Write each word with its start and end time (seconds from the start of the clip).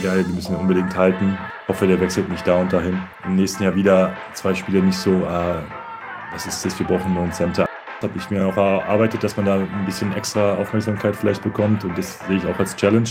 geil, 0.00 0.24
die 0.24 0.32
müssen 0.32 0.54
wir 0.54 0.60
unbedingt 0.60 0.96
halten. 0.96 1.38
Hoffe, 1.68 1.86
der 1.86 2.00
wechselt 2.00 2.28
nicht 2.28 2.46
da 2.46 2.56
und 2.56 2.72
dahin. 2.72 3.00
Im 3.24 3.36
nächsten 3.36 3.62
Jahr 3.62 3.74
wieder 3.74 4.16
zwei 4.32 4.54
Spiele 4.54 4.82
nicht 4.82 4.98
so, 4.98 5.10
äh, 5.10 5.62
was 6.32 6.46
ist 6.46 6.64
das, 6.64 6.78
wir 6.78 6.86
brauchen 6.86 7.06
einen 7.06 7.14
neuen 7.14 7.32
Center. 7.32 7.66
Habe 8.02 8.12
ich 8.16 8.30
mir 8.30 8.46
auch 8.46 8.56
erarbeitet, 8.56 9.22
dass 9.22 9.36
man 9.36 9.46
da 9.46 9.56
ein 9.56 9.84
bisschen 9.84 10.14
extra 10.16 10.54
Aufmerksamkeit 10.54 11.14
vielleicht 11.14 11.42
bekommt 11.42 11.84
und 11.84 11.96
das 11.98 12.18
sehe 12.26 12.38
ich 12.38 12.46
auch 12.46 12.58
als 12.58 12.74
Challenge. 12.76 13.08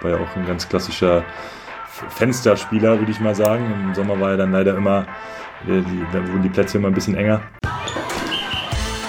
War 0.00 0.12
ja 0.12 0.16
auch 0.16 0.36
ein 0.36 0.46
ganz 0.46 0.68
klassischer 0.68 1.24
Fensterspieler, 2.08 2.98
würde 2.98 3.10
ich 3.10 3.18
mal 3.20 3.34
sagen. 3.34 3.64
Im 3.88 3.94
Sommer 3.94 4.20
war 4.20 4.30
er 4.30 4.36
dann 4.36 4.52
leider 4.52 4.76
immer, 4.76 5.06
äh, 5.66 5.82
da 6.12 6.26
wurden 6.28 6.42
die 6.42 6.48
Plätze 6.48 6.78
immer 6.78 6.88
ein 6.88 6.94
bisschen 6.94 7.16
enger. 7.16 7.40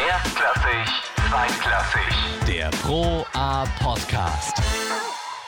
Erstklassig, 0.09 1.03
zweitklassig. 1.29 2.47
Der 2.47 2.69
Pro 2.81 3.25
A 3.33 3.65
Podcast. 3.79 4.78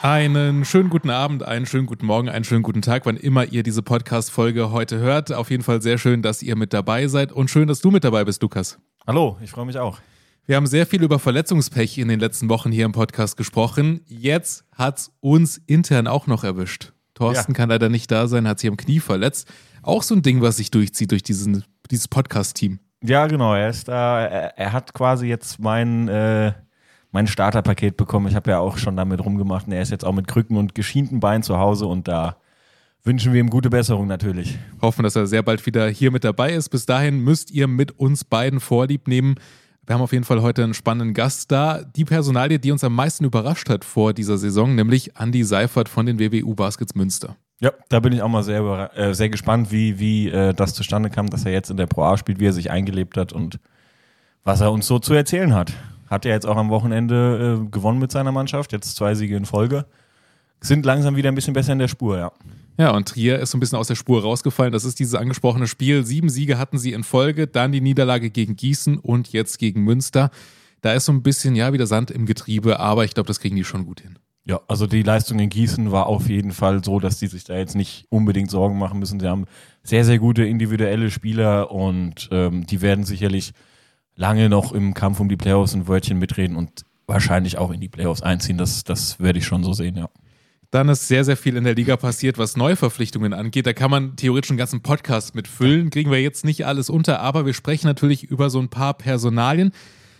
Einen 0.02 0.64
schönen 0.64 0.90
guten 0.90 1.10
Abend, 1.10 1.44
einen 1.44 1.64
schönen 1.64 1.86
guten 1.86 2.06
Morgen, 2.06 2.28
einen 2.28 2.42
schönen 2.42 2.64
guten 2.64 2.82
Tag, 2.82 3.06
wann 3.06 3.16
immer 3.16 3.44
ihr 3.44 3.62
diese 3.62 3.84
Podcast-Folge 3.84 4.72
heute 4.72 4.98
hört. 4.98 5.32
Auf 5.32 5.48
jeden 5.48 5.62
Fall 5.62 5.80
sehr 5.80 5.96
schön, 5.96 6.22
dass 6.22 6.42
ihr 6.42 6.56
mit 6.56 6.72
dabei 6.72 7.06
seid 7.06 7.30
und 7.30 7.50
schön, 7.50 7.68
dass 7.68 7.82
du 7.82 7.92
mit 7.92 8.02
dabei 8.02 8.24
bist, 8.24 8.42
Lukas. 8.42 8.80
Hallo, 9.06 9.38
ich 9.42 9.52
freue 9.52 9.64
mich 9.64 9.78
auch. 9.78 10.00
Wir 10.44 10.56
haben 10.56 10.66
sehr 10.66 10.88
viel 10.88 11.04
über 11.04 11.20
Verletzungspech 11.20 11.98
in 11.98 12.08
den 12.08 12.18
letzten 12.18 12.48
Wochen 12.48 12.72
hier 12.72 12.84
im 12.84 12.90
Podcast 12.90 13.36
gesprochen. 13.36 14.00
Jetzt 14.08 14.64
hat's 14.72 15.12
uns 15.20 15.58
intern 15.68 16.08
auch 16.08 16.26
noch 16.26 16.42
erwischt. 16.42 16.92
Thorsten 17.14 17.52
ja. 17.52 17.56
kann 17.56 17.68
leider 17.68 17.88
nicht 17.88 18.10
da 18.10 18.26
sein, 18.26 18.48
hat 18.48 18.58
sich 18.58 18.68
am 18.68 18.76
Knie 18.76 18.98
verletzt. 18.98 19.48
Auch 19.84 20.02
so 20.02 20.16
ein 20.16 20.22
Ding, 20.22 20.42
was 20.42 20.56
sich 20.56 20.72
durchzieht 20.72 21.12
durch 21.12 21.22
diesen, 21.22 21.62
dieses 21.92 22.08
Podcast-Team. 22.08 22.80
Ja, 23.04 23.28
genau. 23.28 23.54
Er 23.54 23.68
ist 23.68 23.86
da, 23.86 24.20
er, 24.20 24.72
hat 24.72 24.94
quasi 24.94 25.28
jetzt 25.28 25.60
mein, 25.60 26.08
äh, 26.08 26.54
mein 27.12 27.26
Starterpaket 27.26 27.96
bekommen. 27.96 28.26
Ich 28.26 28.34
habe 28.34 28.50
ja 28.50 28.58
auch 28.58 28.78
schon 28.78 28.96
damit 28.96 29.24
rumgemacht 29.24 29.66
und 29.66 29.72
er 29.72 29.82
ist 29.82 29.90
jetzt 29.90 30.04
auch 30.04 30.12
mit 30.12 30.26
Krücken 30.26 30.56
und 30.56 30.74
geschienten 30.74 31.20
Beinen 31.20 31.42
zu 31.42 31.58
Hause 31.58 31.86
und 31.86 32.08
da 32.08 32.36
wünschen 33.04 33.32
wir 33.32 33.40
ihm 33.40 33.50
gute 33.50 33.70
Besserung 33.70 34.06
natürlich. 34.06 34.58
Hoffen, 34.80 35.02
dass 35.02 35.14
er 35.14 35.26
sehr 35.26 35.42
bald 35.42 35.64
wieder 35.66 35.88
hier 35.88 36.10
mit 36.10 36.24
dabei 36.24 36.52
ist. 36.52 36.70
Bis 36.70 36.86
dahin 36.86 37.20
müsst 37.20 37.50
ihr 37.50 37.68
mit 37.68 37.98
uns 37.98 38.24
beiden 38.24 38.60
Vorlieb 38.60 39.08
nehmen. 39.08 39.36
Wir 39.84 39.94
haben 39.94 40.02
auf 40.02 40.12
jeden 40.12 40.24
Fall 40.24 40.40
heute 40.42 40.62
einen 40.62 40.74
spannenden 40.74 41.12
Gast 41.12 41.50
da. 41.50 41.82
Die 41.82 42.04
Personalie, 42.04 42.58
die 42.58 42.70
uns 42.70 42.84
am 42.84 42.94
meisten 42.94 43.24
überrascht 43.24 43.68
hat 43.68 43.84
vor 43.84 44.12
dieser 44.12 44.38
Saison, 44.38 44.74
nämlich 44.74 45.16
Andy 45.18 45.42
Seifert 45.42 45.88
von 45.88 46.06
den 46.06 46.18
WWU 46.18 46.54
Baskets 46.54 46.94
Münster. 46.94 47.36
Ja, 47.60 47.72
da 47.88 48.00
bin 48.00 48.12
ich 48.12 48.22
auch 48.22 48.28
mal 48.28 48.42
sehr, 48.42 48.90
äh, 48.96 49.12
sehr 49.14 49.28
gespannt, 49.28 49.70
wie, 49.70 49.98
wie 49.98 50.28
äh, 50.28 50.54
das 50.54 50.74
zustande 50.74 51.10
kam, 51.10 51.28
dass 51.28 51.44
er 51.44 51.52
jetzt 51.52 51.70
in 51.70 51.76
der 51.76 51.86
Pro 51.86 52.04
A 52.04 52.16
spielt, 52.16 52.40
wie 52.40 52.46
er 52.46 52.52
sich 52.52 52.70
eingelebt 52.70 53.16
hat 53.16 53.32
und 53.32 53.58
was 54.44 54.60
er 54.60 54.72
uns 54.72 54.86
so 54.86 54.98
zu 54.98 55.14
erzählen 55.14 55.54
hat. 55.54 55.72
Hat 56.12 56.26
er 56.26 56.32
jetzt 56.32 56.44
auch 56.44 56.58
am 56.58 56.68
Wochenende 56.68 57.62
äh, 57.64 57.70
gewonnen 57.70 57.98
mit 57.98 58.12
seiner 58.12 58.32
Mannschaft, 58.32 58.72
jetzt 58.72 58.96
zwei 58.96 59.14
Siege 59.14 59.34
in 59.34 59.46
Folge. 59.46 59.86
Sind 60.60 60.84
langsam 60.84 61.16
wieder 61.16 61.30
ein 61.30 61.34
bisschen 61.34 61.54
besser 61.54 61.72
in 61.72 61.78
der 61.78 61.88
Spur, 61.88 62.18
ja. 62.18 62.32
Ja, 62.76 62.90
und 62.90 63.08
Trier 63.08 63.38
ist 63.38 63.50
so 63.50 63.56
ein 63.56 63.60
bisschen 63.60 63.78
aus 63.78 63.86
der 63.86 63.94
Spur 63.94 64.20
rausgefallen. 64.20 64.74
Das 64.74 64.84
ist 64.84 64.98
dieses 64.98 65.14
angesprochene 65.14 65.66
Spiel. 65.66 66.04
Sieben 66.04 66.28
Siege 66.28 66.58
hatten 66.58 66.76
sie 66.76 66.92
in 66.92 67.02
Folge, 67.02 67.46
dann 67.46 67.72
die 67.72 67.80
Niederlage 67.80 68.28
gegen 68.28 68.56
Gießen 68.56 68.98
und 68.98 69.32
jetzt 69.32 69.58
gegen 69.58 69.84
Münster. 69.84 70.30
Da 70.82 70.92
ist 70.92 71.06
so 71.06 71.12
ein 71.12 71.22
bisschen, 71.22 71.56
ja, 71.56 71.72
wieder 71.72 71.86
Sand 71.86 72.10
im 72.10 72.26
Getriebe, 72.26 72.78
aber 72.78 73.06
ich 73.06 73.14
glaube, 73.14 73.28
das 73.28 73.40
kriegen 73.40 73.56
die 73.56 73.64
schon 73.64 73.86
gut 73.86 74.02
hin. 74.02 74.18
Ja, 74.44 74.60
also 74.68 74.86
die 74.86 75.02
Leistung 75.02 75.38
in 75.38 75.48
Gießen 75.48 75.92
war 75.92 76.08
auf 76.08 76.28
jeden 76.28 76.52
Fall 76.52 76.84
so, 76.84 77.00
dass 77.00 77.18
die 77.20 77.28
sich 77.28 77.44
da 77.44 77.56
jetzt 77.56 77.74
nicht 77.74 78.04
unbedingt 78.10 78.50
Sorgen 78.50 78.78
machen 78.78 78.98
müssen. 78.98 79.18
Sie 79.18 79.28
haben 79.28 79.46
sehr, 79.82 80.04
sehr 80.04 80.18
gute 80.18 80.44
individuelle 80.44 81.10
Spieler 81.10 81.70
und 81.70 82.28
ähm, 82.32 82.66
die 82.66 82.82
werden 82.82 83.04
sicherlich 83.04 83.54
lange 84.16 84.48
noch 84.48 84.72
im 84.72 84.94
Kampf 84.94 85.20
um 85.20 85.28
die 85.28 85.36
Playoffs 85.36 85.74
ein 85.74 85.88
Wörtchen 85.88 86.18
mitreden 86.18 86.56
und 86.56 86.84
wahrscheinlich 87.06 87.58
auch 87.58 87.70
in 87.70 87.80
die 87.80 87.88
Playoffs 87.88 88.22
einziehen. 88.22 88.58
Das, 88.58 88.84
das 88.84 89.20
werde 89.20 89.38
ich 89.38 89.46
schon 89.46 89.64
so 89.64 89.72
sehen, 89.72 89.96
ja. 89.96 90.08
Dann 90.70 90.88
ist 90.88 91.06
sehr, 91.06 91.22
sehr 91.26 91.36
viel 91.36 91.56
in 91.56 91.64
der 91.64 91.74
Liga 91.74 91.98
passiert, 91.98 92.38
was 92.38 92.56
Neuverpflichtungen 92.56 93.34
angeht. 93.34 93.66
Da 93.66 93.74
kann 93.74 93.90
man 93.90 94.16
theoretisch 94.16 94.50
einen 94.50 94.56
ganzen 94.56 94.80
Podcast 94.80 95.34
mitfüllen. 95.34 95.90
Kriegen 95.90 96.10
wir 96.10 96.22
jetzt 96.22 96.46
nicht 96.46 96.64
alles 96.64 96.88
unter, 96.88 97.20
aber 97.20 97.44
wir 97.44 97.52
sprechen 97.52 97.88
natürlich 97.88 98.24
über 98.24 98.48
so 98.48 98.58
ein 98.58 98.70
paar 98.70 98.94
Personalien. 98.94 99.72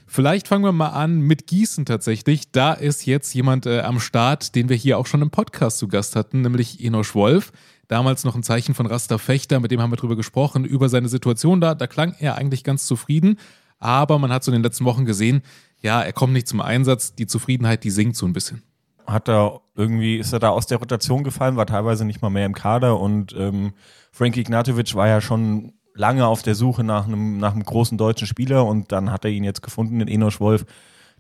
Vielleicht 0.07 0.49
fangen 0.49 0.63
wir 0.63 0.73
mal 0.73 0.91
an 0.91 1.23
mit 1.23 1.47
Gießen 1.47 1.87
tatsächlich. 1.87 2.53
Da 2.53 2.75
ist 2.75 3.07
jetzt 3.07 3.33
jemand 3.33 3.65
äh, 3.65 3.81
am 3.81 3.99
Start, 3.99 4.55
den 4.55 4.69
wir 4.69 4.77
hier 4.77 4.99
auch 4.99 5.07
schon 5.07 5.23
im 5.23 5.31
Podcast 5.31 5.79
zu 5.79 5.89
Gast 5.89 6.17
hatten, 6.17 6.43
nämlich 6.43 6.85
Enosch 6.85 7.15
Wolf. 7.15 7.51
Damals 7.89 8.23
noch 8.25 8.35
ein 8.35 8.43
Zeichen 8.43 8.75
von 8.75 8.85
Rasta 8.85 9.17
Fechter, 9.17 9.59
mit 9.59 9.71
dem 9.71 9.81
haben 9.81 9.91
wir 9.91 9.97
drüber 9.97 10.17
gesprochen, 10.17 10.67
über 10.67 10.91
seine 10.91 11.09
Situation 11.09 11.63
da. 11.63 11.75
Da 11.75 11.87
klang 11.87 12.15
er 12.19 12.35
eigentlich 12.37 12.63
ganz 12.63 12.85
zufrieden. 12.87 13.39
Aber 13.83 14.19
man 14.19 14.33
hat 14.33 14.45
so 14.45 14.51
in 14.51 14.55
den 14.55 14.63
letzten 14.63 14.85
Wochen 14.85 15.05
gesehen, 15.05 15.43
ja, 15.81 16.01
er 16.01 16.13
kommt 16.13 16.33
nicht 16.33 16.49
zum 16.49 16.61
Einsatz. 16.61 17.15
Die 17.15 17.27
Zufriedenheit, 17.27 17.85
die 17.85 17.91
sinkt 17.91 18.17
so 18.17 18.27
ein 18.27 18.33
bisschen 18.33 18.63
hat 19.07 19.29
er 19.29 19.61
irgendwie, 19.75 20.17
ist 20.17 20.33
er 20.33 20.39
da 20.39 20.51
aus 20.51 20.67
der 20.67 20.79
Rotation 20.79 21.25
gefallen, 21.25 21.57
war 21.57 21.67
teilweise 21.67 22.05
nicht 22.05 22.23
mal 22.23 22.31
mehr 22.31 22.47
im 22.47 22.55
Kader 22.55 23.01
und 23.01 23.35
ähm, 23.39 23.73
Frankie 24.13 24.41
Ignatovic 24.41 24.95
war 24.95 25.09
ja 25.09 25.21
schon 25.21 25.73
lange 25.95 26.27
auf 26.27 26.43
der 26.43 26.55
Suche 26.55 26.85
nach 26.85 27.07
einem, 27.07 27.39
nach 27.39 27.53
einem 27.53 27.65
großen 27.65 27.99
deutschen 27.99 28.27
Spieler 28.27 28.65
und 28.65 28.93
dann 28.93 29.11
hat 29.11 29.25
er 29.25 29.31
ihn 29.31 29.45
jetzt 29.45 29.63
gefunden, 29.63 29.99
den 29.99 30.09
Enosch 30.09 30.41
Wolf, 30.41 30.65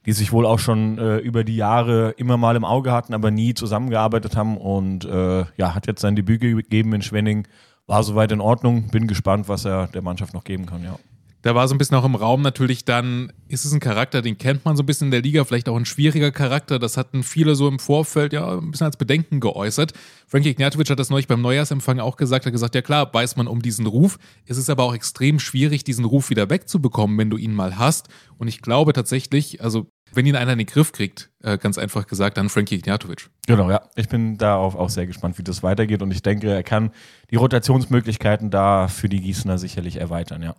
die 0.06 0.12
sich 0.12 0.33
wohl 0.33 0.47
auch 0.47 0.59
schon 0.59 0.99
äh, 0.99 1.19
über 1.19 1.45
die 1.45 1.56
Jahre 1.56 2.11
immer 2.17 2.37
mal 2.37 2.56
im 2.56 2.65
Auge 2.65 2.93
hatten, 2.93 3.15
aber 3.15 3.31
nie 3.31 3.55
zusammengearbeitet 3.55 4.37
haben 4.37 4.56
und 4.56 5.05
äh, 5.05 5.45
ja, 5.56 5.75
hat 5.75 5.87
jetzt 5.87 6.01
sein 6.01 6.17
Debüt 6.17 6.41
gegeben 6.41 6.95
in 6.95 7.03
Schwenning, 7.03 7.47
war 7.87 8.03
soweit 8.03 8.33
in 8.33 8.41
Ordnung, 8.41 8.89
bin 8.89 9.06
gespannt, 9.06 9.49
was 9.49 9.65
er 9.65 9.89
der 9.89 10.03
Mannschaft 10.03 10.34
noch 10.34 10.45
geben 10.45 10.67
kann, 10.67 10.83
ja. 10.83 10.97
Da 11.42 11.56
war 11.56 11.66
so 11.66 11.75
ein 11.75 11.78
bisschen 11.78 11.97
auch 11.97 12.04
im 12.04 12.14
Raum 12.14 12.41
natürlich 12.41 12.84
dann, 12.84 13.32
ist 13.48 13.64
es 13.64 13.72
ein 13.72 13.80
Charakter, 13.80 14.22
den 14.22 14.38
kennt 14.38 14.64
man 14.64 14.76
so 14.76 14.84
ein 14.84 14.86
bisschen 14.86 15.08
in 15.08 15.10
der 15.10 15.22
Liga, 15.22 15.44
vielleicht 15.44 15.69
auch 15.69 15.76
ein 15.76 15.84
schwieriger 15.84 16.30
Charakter. 16.30 16.78
Das 16.78 16.97
hatten 16.97 17.25
viele 17.25 17.56
so 17.56 17.66
im 17.69 17.80
Vorfeld 17.80 18.32
ja 18.32 18.58
ein 18.58 18.70
bisschen 18.70 18.86
als 18.86 18.97
Bedenken 18.97 19.41
geäußert. 19.41 19.92
Frankie 20.28 20.50
Ignatovic 20.50 20.88
hat 20.88 21.00
das 21.00 21.10
neulich 21.10 21.26
beim 21.26 21.42
Neujahrsempfang 21.42 21.98
auch 21.98 22.16
gesagt, 22.16 22.47
hat 22.47 22.53
gesagt, 22.53 22.76
ja 22.76 22.82
klar, 22.82 23.12
weiß 23.12 23.36
man 23.36 23.48
um 23.48 23.60
diesen 23.60 23.86
Ruf. 23.86 24.19
Es 24.47 24.56
ist 24.56 24.70
aber 24.70 24.84
auch 24.84 24.94
extrem 24.94 25.41
schwierig, 25.41 25.82
diesen 25.82 26.04
Ruf 26.04 26.30
wieder 26.30 26.48
wegzubekommen, 26.48 27.19
wenn 27.19 27.28
du 27.30 27.36
ihn 27.36 27.54
mal 27.54 27.76
hast. 27.76 28.09
Und 28.38 28.47
ich 28.47 28.62
glaube 28.62 28.92
tatsächlich, 28.92 29.62
also 29.62 29.88
wenn 30.14 30.26
ihn 30.26 30.36
einer 30.36 30.53
in 30.53 30.59
den 30.59 30.66
Griff 30.66 30.92
kriegt, 30.92 31.30
äh, 31.42 31.59
ganz 31.59 31.78
einfach 31.78 32.06
gesagt, 32.06 32.36
dann 32.36 32.50
Frankie 32.50 32.76
Ignatovic. 32.76 33.30
Genau, 33.47 33.70
ja. 33.70 33.82
Ich 33.97 34.09
bin 34.09 34.38
darauf 34.38 34.76
auch 34.76 34.91
sehr 34.91 35.06
gespannt, 35.06 35.38
wie 35.38 35.42
das 35.42 35.62
weitergeht. 35.62 36.03
Und 36.03 36.10
ich 36.12 36.22
denke, 36.22 36.53
er 36.53 36.62
kann 36.62 36.92
die 37.30 37.36
Rotationsmöglichkeiten 37.36 38.50
da 38.50 38.88
für 38.88 39.09
die 39.09 39.20
Gießener 39.20 39.59
sicherlich 39.59 39.97
erweitern, 39.97 40.42
ja. 40.42 40.54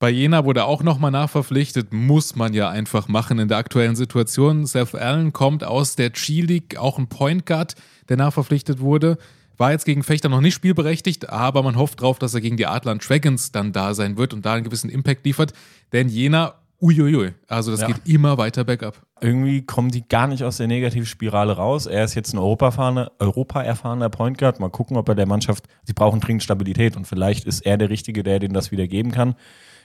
Bei 0.00 0.10
Jena 0.10 0.44
wurde 0.44 0.64
auch 0.64 0.84
nochmal 0.84 1.10
nachverpflichtet, 1.10 1.92
muss 1.92 2.36
man 2.36 2.54
ja 2.54 2.70
einfach 2.70 3.08
machen 3.08 3.40
in 3.40 3.48
der 3.48 3.56
aktuellen 3.56 3.96
Situation. 3.96 4.64
Seth 4.64 4.94
Allen 4.94 5.32
kommt 5.32 5.64
aus 5.64 5.96
der 5.96 6.10
G-League, 6.10 6.76
auch 6.76 6.98
ein 6.98 7.08
Point 7.08 7.46
Guard, 7.46 7.74
der 8.08 8.16
nachverpflichtet 8.16 8.78
wurde. 8.78 9.18
War 9.56 9.72
jetzt 9.72 9.86
gegen 9.86 10.04
Fechter 10.04 10.28
noch 10.28 10.40
nicht 10.40 10.54
spielberechtigt, 10.54 11.30
aber 11.30 11.64
man 11.64 11.74
hofft 11.74 12.00
drauf, 12.00 12.20
dass 12.20 12.32
er 12.32 12.40
gegen 12.40 12.56
die 12.56 12.68
Adler 12.68 12.94
Dragons 12.94 13.50
dann 13.50 13.72
da 13.72 13.92
sein 13.92 14.16
wird 14.16 14.32
und 14.32 14.46
da 14.46 14.54
einen 14.54 14.62
gewissen 14.62 14.88
Impact 14.88 15.24
liefert. 15.26 15.52
Denn 15.92 16.08
Jena, 16.08 16.54
uiuiui, 16.80 17.34
also 17.48 17.72
das 17.72 17.80
ja. 17.80 17.88
geht 17.88 18.06
immer 18.06 18.38
weiter 18.38 18.62
bergab. 18.62 19.02
Irgendwie 19.20 19.62
kommen 19.62 19.90
die 19.90 20.06
gar 20.06 20.28
nicht 20.28 20.44
aus 20.44 20.58
der 20.58 20.68
Negativspirale 20.68 21.54
raus. 21.54 21.86
Er 21.86 22.04
ist 22.04 22.14
jetzt 22.14 22.32
ein 22.34 22.38
Europa-erfahrener 22.38 23.10
Europa 23.18 24.08
Point 24.10 24.38
Guard. 24.38 24.60
Mal 24.60 24.70
gucken, 24.70 24.96
ob 24.96 25.08
er 25.08 25.16
der 25.16 25.26
Mannschaft, 25.26 25.64
sie 25.82 25.92
brauchen 25.92 26.20
dringend 26.20 26.44
Stabilität 26.44 26.96
und 26.96 27.08
vielleicht 27.08 27.46
ist 27.46 27.66
er 27.66 27.78
der 27.78 27.90
Richtige, 27.90 28.22
der 28.22 28.38
denen 28.38 28.54
das 28.54 28.70
wieder 28.70 28.86
geben 28.86 29.10
kann. 29.10 29.34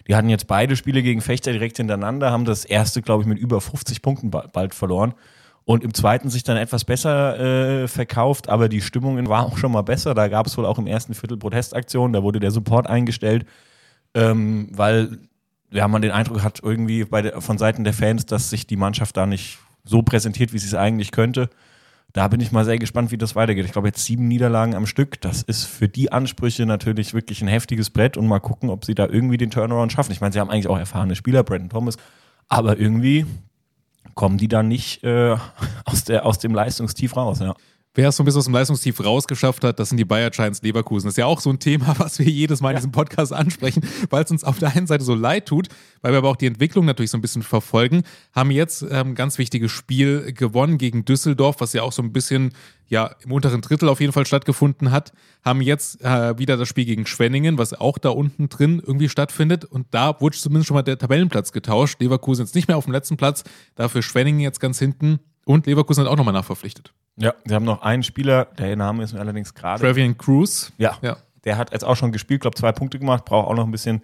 Die 0.08 0.16
hatten 0.16 0.30
jetzt 0.30 0.48
beide 0.48 0.76
Spiele 0.76 1.02
gegen 1.02 1.22
Fechter 1.22 1.52
direkt 1.52 1.78
hintereinander, 1.78 2.32
haben 2.32 2.46
das 2.46 2.66
erste, 2.66 3.02
glaube 3.02 3.24
ich, 3.24 3.28
mit 3.28 3.40
über 3.40 3.62
50 3.62 4.02
Punkten 4.02 4.32
bald 4.32 4.74
verloren. 4.74 5.14
Und 5.66 5.84
im 5.84 5.94
zweiten 5.94 6.30
sich 6.30 6.44
dann 6.44 6.58
etwas 6.58 6.84
besser 6.84 7.40
äh, 7.84 7.88
verkauft, 7.88 8.50
aber 8.50 8.68
die 8.68 8.82
Stimmung 8.82 9.26
war 9.30 9.46
auch 9.46 9.58
schon 9.58 9.72
mal 9.72 9.82
besser. 9.82 10.14
Da 10.14 10.28
gab 10.28 10.46
es 10.46 10.58
wohl 10.58 10.66
auch 10.66 10.78
im 10.78 10.88
ersten 10.88 11.14
Viertel 11.14 11.38
Protestaktionen, 11.38 12.12
da 12.12 12.22
wurde 12.22 12.42
der 12.42 12.52
Support 12.52 12.88
eingestellt, 12.88 13.46
ähm, 14.14 14.68
weil 14.72 15.20
ja, 15.72 15.88
man 15.88 16.02
den 16.02 16.12
Eindruck 16.12 16.44
hat, 16.44 16.60
irgendwie 16.62 17.06
bei 17.06 17.22
der, 17.22 17.40
von 17.40 17.58
Seiten 17.58 17.86
der 17.86 17.94
Fans, 17.94 18.26
dass 18.26 18.50
sich 18.50 18.68
die 18.68 18.76
Mannschaft 18.76 19.16
da 19.16 19.26
nicht 19.26 19.58
so 19.86 20.02
präsentiert, 20.02 20.52
wie 20.52 20.60
sie 20.60 20.68
es 20.68 20.76
eigentlich 20.76 21.12
könnte 21.12 21.50
da 22.14 22.28
bin 22.28 22.40
ich 22.40 22.52
mal 22.52 22.64
sehr 22.64 22.78
gespannt, 22.78 23.12
wie 23.12 23.18
das 23.18 23.36
weitergeht. 23.36 23.66
Ich 23.66 23.72
glaube, 23.72 23.88
jetzt 23.88 24.06
sieben 24.06 24.28
Niederlagen 24.28 24.76
am 24.76 24.86
Stück, 24.86 25.20
das 25.22 25.42
ist 25.42 25.66
für 25.66 25.90
die 25.90 26.12
Ansprüche 26.12 26.66
natürlich 26.68 27.16
wirklich 27.16 27.42
ein 27.42 27.48
heftiges 27.48 27.90
Brett 27.90 28.18
und 28.18 28.28
mal 28.28 28.40
gucken, 28.40 28.70
ob 28.70 28.86
sie 28.86 28.94
da 28.94 29.08
irgendwie 29.08 29.38
den 29.38 29.50
Turnaround 29.50 29.92
schaffen. 29.92 30.12
Ich 30.12 30.22
meine, 30.22 30.32
sie 30.32 30.40
haben 30.40 30.52
eigentlich 30.52 30.68
auch 30.68 30.78
erfahrene 30.78 31.16
Spieler, 31.16 31.44
Brandon 31.44 31.70
Thomas, 31.70 31.98
aber 32.50 32.78
irgendwie 32.78 33.26
kommen 34.14 34.38
die 34.38 34.48
dann 34.48 34.68
nicht 34.68 35.04
äh, 35.04 35.36
aus, 35.86 36.04
der, 36.04 36.26
aus 36.26 36.38
dem 36.38 36.54
Leistungstief 36.54 37.16
raus, 37.18 37.40
ja. 37.40 37.56
Wer 37.96 38.10
es 38.10 38.16
so 38.16 38.24
ein 38.24 38.26
bisschen 38.26 38.40
aus 38.40 38.46
dem 38.46 38.56
Leistungstief 38.56 39.06
rausgeschafft 39.06 39.64
hat, 39.64 39.80
das 39.80 39.90
sind 39.90 40.00
die 40.00 40.06
Bayer 40.06 40.32
Giants 40.32 40.64
Leverkusen. 40.64 41.06
Das 41.06 41.14
ist 41.14 41.18
ja 41.18 41.28
auch 41.28 41.40
so 41.40 41.52
ein 41.52 41.60
Thema, 41.60 41.94
was 42.00 42.18
wir 42.18 42.26
jedes 42.26 42.60
Mal 42.60 42.72
in 42.72 42.78
diesem 42.78 42.92
Podcast 42.92 43.32
ansprechen, 43.32 43.86
weil 44.10 44.24
es 44.24 44.32
uns 44.32 44.44
auf 44.44 44.58
der 44.58 44.76
einen 44.76 44.88
Seite 44.88 45.04
so 45.04 45.14
leid 45.14 45.46
tut, 45.46 45.68
weil 46.02 46.12
wir 46.12 46.18
aber 46.18 46.30
auch 46.30 46.36
die 46.36 46.48
Entwicklung 46.48 46.86
natürlich 46.86 47.12
so 47.12 47.20
ein 47.20 47.22
bisschen 47.22 47.44
verfolgen. 47.44 48.02
Haben 48.32 48.50
jetzt 48.50 48.82
ein 48.82 49.10
ähm, 49.10 49.16
ganz 49.16 49.38
wichtiges 49.38 49.72
Spiel 49.72 50.34
gewonnen 50.34 50.80
gegen 50.80 51.06
Düsseldorf, 51.06 51.58
was 51.60 51.74
ja 51.74 51.84
auch 51.84 51.92
so 51.92 52.02
ein 52.02 52.12
bisschen 52.12 52.54
ja 52.88 53.16
im 53.24 53.32
unteren 53.32 53.62
Drittel 53.62 53.88
auf 53.88 54.02
jeden 54.02 54.12
Fall 54.12 54.26
stattgefunden 54.26 54.90
hat. 54.90 55.14
Haben 55.46 55.62
jetzt 55.62 56.02
äh, 56.02 56.36
wieder 56.40 56.58
das 56.58 56.68
Spiel 56.68 56.86
gegen 56.86 57.06
Schwenningen, 57.06 57.60
was 57.60 57.76
auch 57.76 58.00
da 58.00 58.10
unten 58.10 58.50
drin 58.50 58.82
irgendwie 58.84 59.08
stattfindet. 59.08 59.66
Und 59.66 59.86
da 59.92 60.20
wurde 60.20 60.36
zumindest 60.36 60.70
schon 60.70 60.76
mal 60.76 60.82
der 60.82 60.98
Tabellenplatz 60.98 61.52
getauscht. 61.52 62.02
Leverkusen 62.02 62.46
jetzt 62.46 62.56
nicht 62.56 62.68
mehr 62.68 62.78
auf 62.78 62.86
dem 62.86 62.94
letzten 62.94 63.18
Platz, 63.18 63.44
dafür 63.76 64.02
Schwenningen 64.02 64.40
jetzt 64.40 64.60
ganz 64.60 64.80
hinten. 64.80 65.20
Und 65.46 65.68
Leverkusen 65.68 66.04
hat 66.04 66.12
auch 66.12 66.18
nochmal 66.18 66.34
nachverpflichtet. 66.34 66.92
Ja, 67.18 67.34
sie 67.46 67.54
haben 67.54 67.66
noch 67.66 67.82
einen 67.82 68.04
Spieler, 68.04 68.46
der 68.58 68.76
Name 68.76 69.04
ist 69.04 69.14
mir 69.14 69.20
allerdings 69.20 69.54
gerade. 69.54 69.82
Travian 69.84 70.18
Cruz. 70.18 70.72
Ja, 70.78 70.98
Ja. 71.02 71.18
der 71.44 71.58
hat 71.58 71.72
jetzt 71.72 71.84
auch 71.86 71.96
schon 71.96 72.12
gespielt, 72.12 72.42
glaube 72.42 72.58
zwei 72.58 72.72
Punkte 72.72 72.98
gemacht, 73.00 73.26
braucht 73.26 73.48
auch 73.50 73.56
noch 73.56 73.66
ein 73.66 73.72
bisschen, 73.72 74.02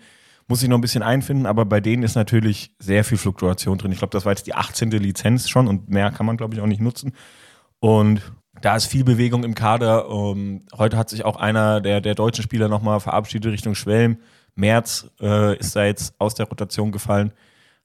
muss 0.48 0.60
sich 0.60 0.70
noch 0.70 0.78
ein 0.78 0.82
bisschen 0.82 1.02
einfinden, 1.04 1.46
aber 1.46 1.66
bei 1.66 1.80
denen 1.80 2.04
ist 2.04 2.16
natürlich 2.16 2.72
sehr 2.80 3.04
viel 3.04 3.18
Fluktuation 3.18 3.78
drin. 3.78 3.92
Ich 3.92 3.98
glaube, 4.00 4.12
das 4.12 4.26
war 4.26 4.32
jetzt 4.32 4.46
die 4.48 4.54
18. 4.54 4.92
Lizenz 4.92 5.50
schon 5.50 5.68
und 5.68 5.90
mehr 5.90 6.12
kann 6.12 6.26
man, 6.26 6.38
glaube 6.38 6.54
ich, 6.54 6.62
auch 6.62 6.68
nicht 6.68 6.82
nutzen. 6.82 7.14
Und 7.80 8.22
da 8.62 8.76
ist 8.76 8.86
viel 8.86 9.04
Bewegung 9.04 9.44
im 9.44 9.56
Kader. 9.56 10.10
Um, 10.10 10.62
heute 10.78 10.98
hat 10.98 11.10
sich 11.10 11.24
auch 11.26 11.38
einer 11.38 11.82
der, 11.82 12.02
der 12.02 12.14
deutschen 12.16 12.44
Spieler 12.44 12.68
nochmal 12.68 13.00
verabschiedet 13.00 13.52
Richtung 13.54 13.74
Schwelm. 13.74 14.18
März 14.56 15.10
äh, 15.22 15.58
ist 15.58 15.76
da 15.76 15.86
jetzt 15.86 16.14
aus 16.20 16.36
der 16.36 16.48
Rotation 16.48 16.92
gefallen. 16.92 17.32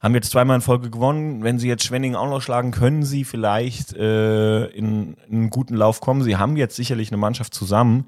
Haben 0.05 0.13
jetzt 0.13 0.29
zweimal 0.29 0.57
in 0.57 0.61
Folge 0.61 0.91
gewonnen. 0.91 1.43
Wenn 1.43 1.57
sie 1.57 1.67
jetzt 1.67 1.83
Schwenningen 1.83 2.15
auch 2.15 2.29
noch 2.29 2.39
schlagen, 2.39 2.69
können 2.69 3.01
sie 3.01 3.23
vielleicht 3.23 3.91
äh, 3.93 4.65
in, 4.67 5.15
in 5.27 5.37
einen 5.37 5.49
guten 5.49 5.73
Lauf 5.73 5.99
kommen. 5.99 6.21
Sie 6.21 6.37
haben 6.37 6.57
jetzt 6.57 6.75
sicherlich 6.75 7.09
eine 7.09 7.17
Mannschaft 7.17 7.55
zusammen, 7.55 8.05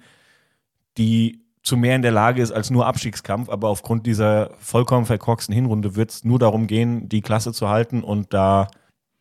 die 1.00 1.42
zu 1.64 1.76
mehr 1.76 1.96
in 1.96 2.04
der 2.04 2.12
Lage 2.12 2.44
ist 2.44 2.52
als 2.52 2.70
nur 2.70 2.86
Abstiegskampf, 2.86 3.50
aber 3.50 3.70
aufgrund 3.70 4.06
dieser 4.06 4.52
vollkommen 4.60 5.08
verkorksten 5.08 5.56
Hinrunde 5.56 5.96
wird 5.96 6.12
es 6.12 6.24
nur 6.24 6.38
darum 6.38 6.68
gehen, 6.68 7.10
die 7.10 7.22
Klasse 7.22 7.52
zu 7.52 7.68
halten 7.68 8.04
und 8.04 8.32
da 8.32 8.68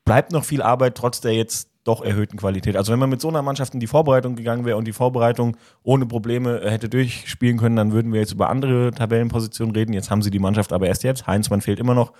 bleibt 0.05 0.33
noch 0.33 0.45
viel 0.45 0.61
Arbeit, 0.61 0.97
trotz 0.97 1.23
der 1.23 1.33
jetzt 1.33 1.71
doch 1.83 2.03
erhöhten 2.03 2.37
Qualität. 2.37 2.77
Also 2.77 2.93
wenn 2.93 2.99
man 2.99 3.09
mit 3.09 3.23
so 3.23 3.29
einer 3.29 3.41
Mannschaft 3.41 3.73
in 3.73 3.81
die 3.81 3.87
Vorbereitung 3.87 4.37
gegangen 4.37 4.67
wäre 4.67 4.77
und 4.77 4.87
die 4.87 4.93
Vorbereitung 4.93 5.57
ohne 5.83 6.05
Probleme 6.05 6.61
äh, 6.61 6.71
hätte 6.71 6.91
durchspielen 6.91 7.57
können, 7.57 7.77
dann 7.77 7.93
würden 7.93 8.13
wir 8.13 8.21
jetzt 8.21 8.33
über 8.33 8.51
andere 8.51 8.91
Tabellenpositionen 8.91 9.75
reden. 9.75 9.95
Jetzt 9.95 10.11
haben 10.11 10.21
sie 10.21 10.31
die 10.31 10.41
Mannschaft 10.41 10.75
aber 10.75 10.89
erst 10.89 11.05
jetzt. 11.05 11.27
Heinzmann 11.27 11.63
fehlt 11.63 11.81
immer 11.81 11.95
noch. 11.95 12.13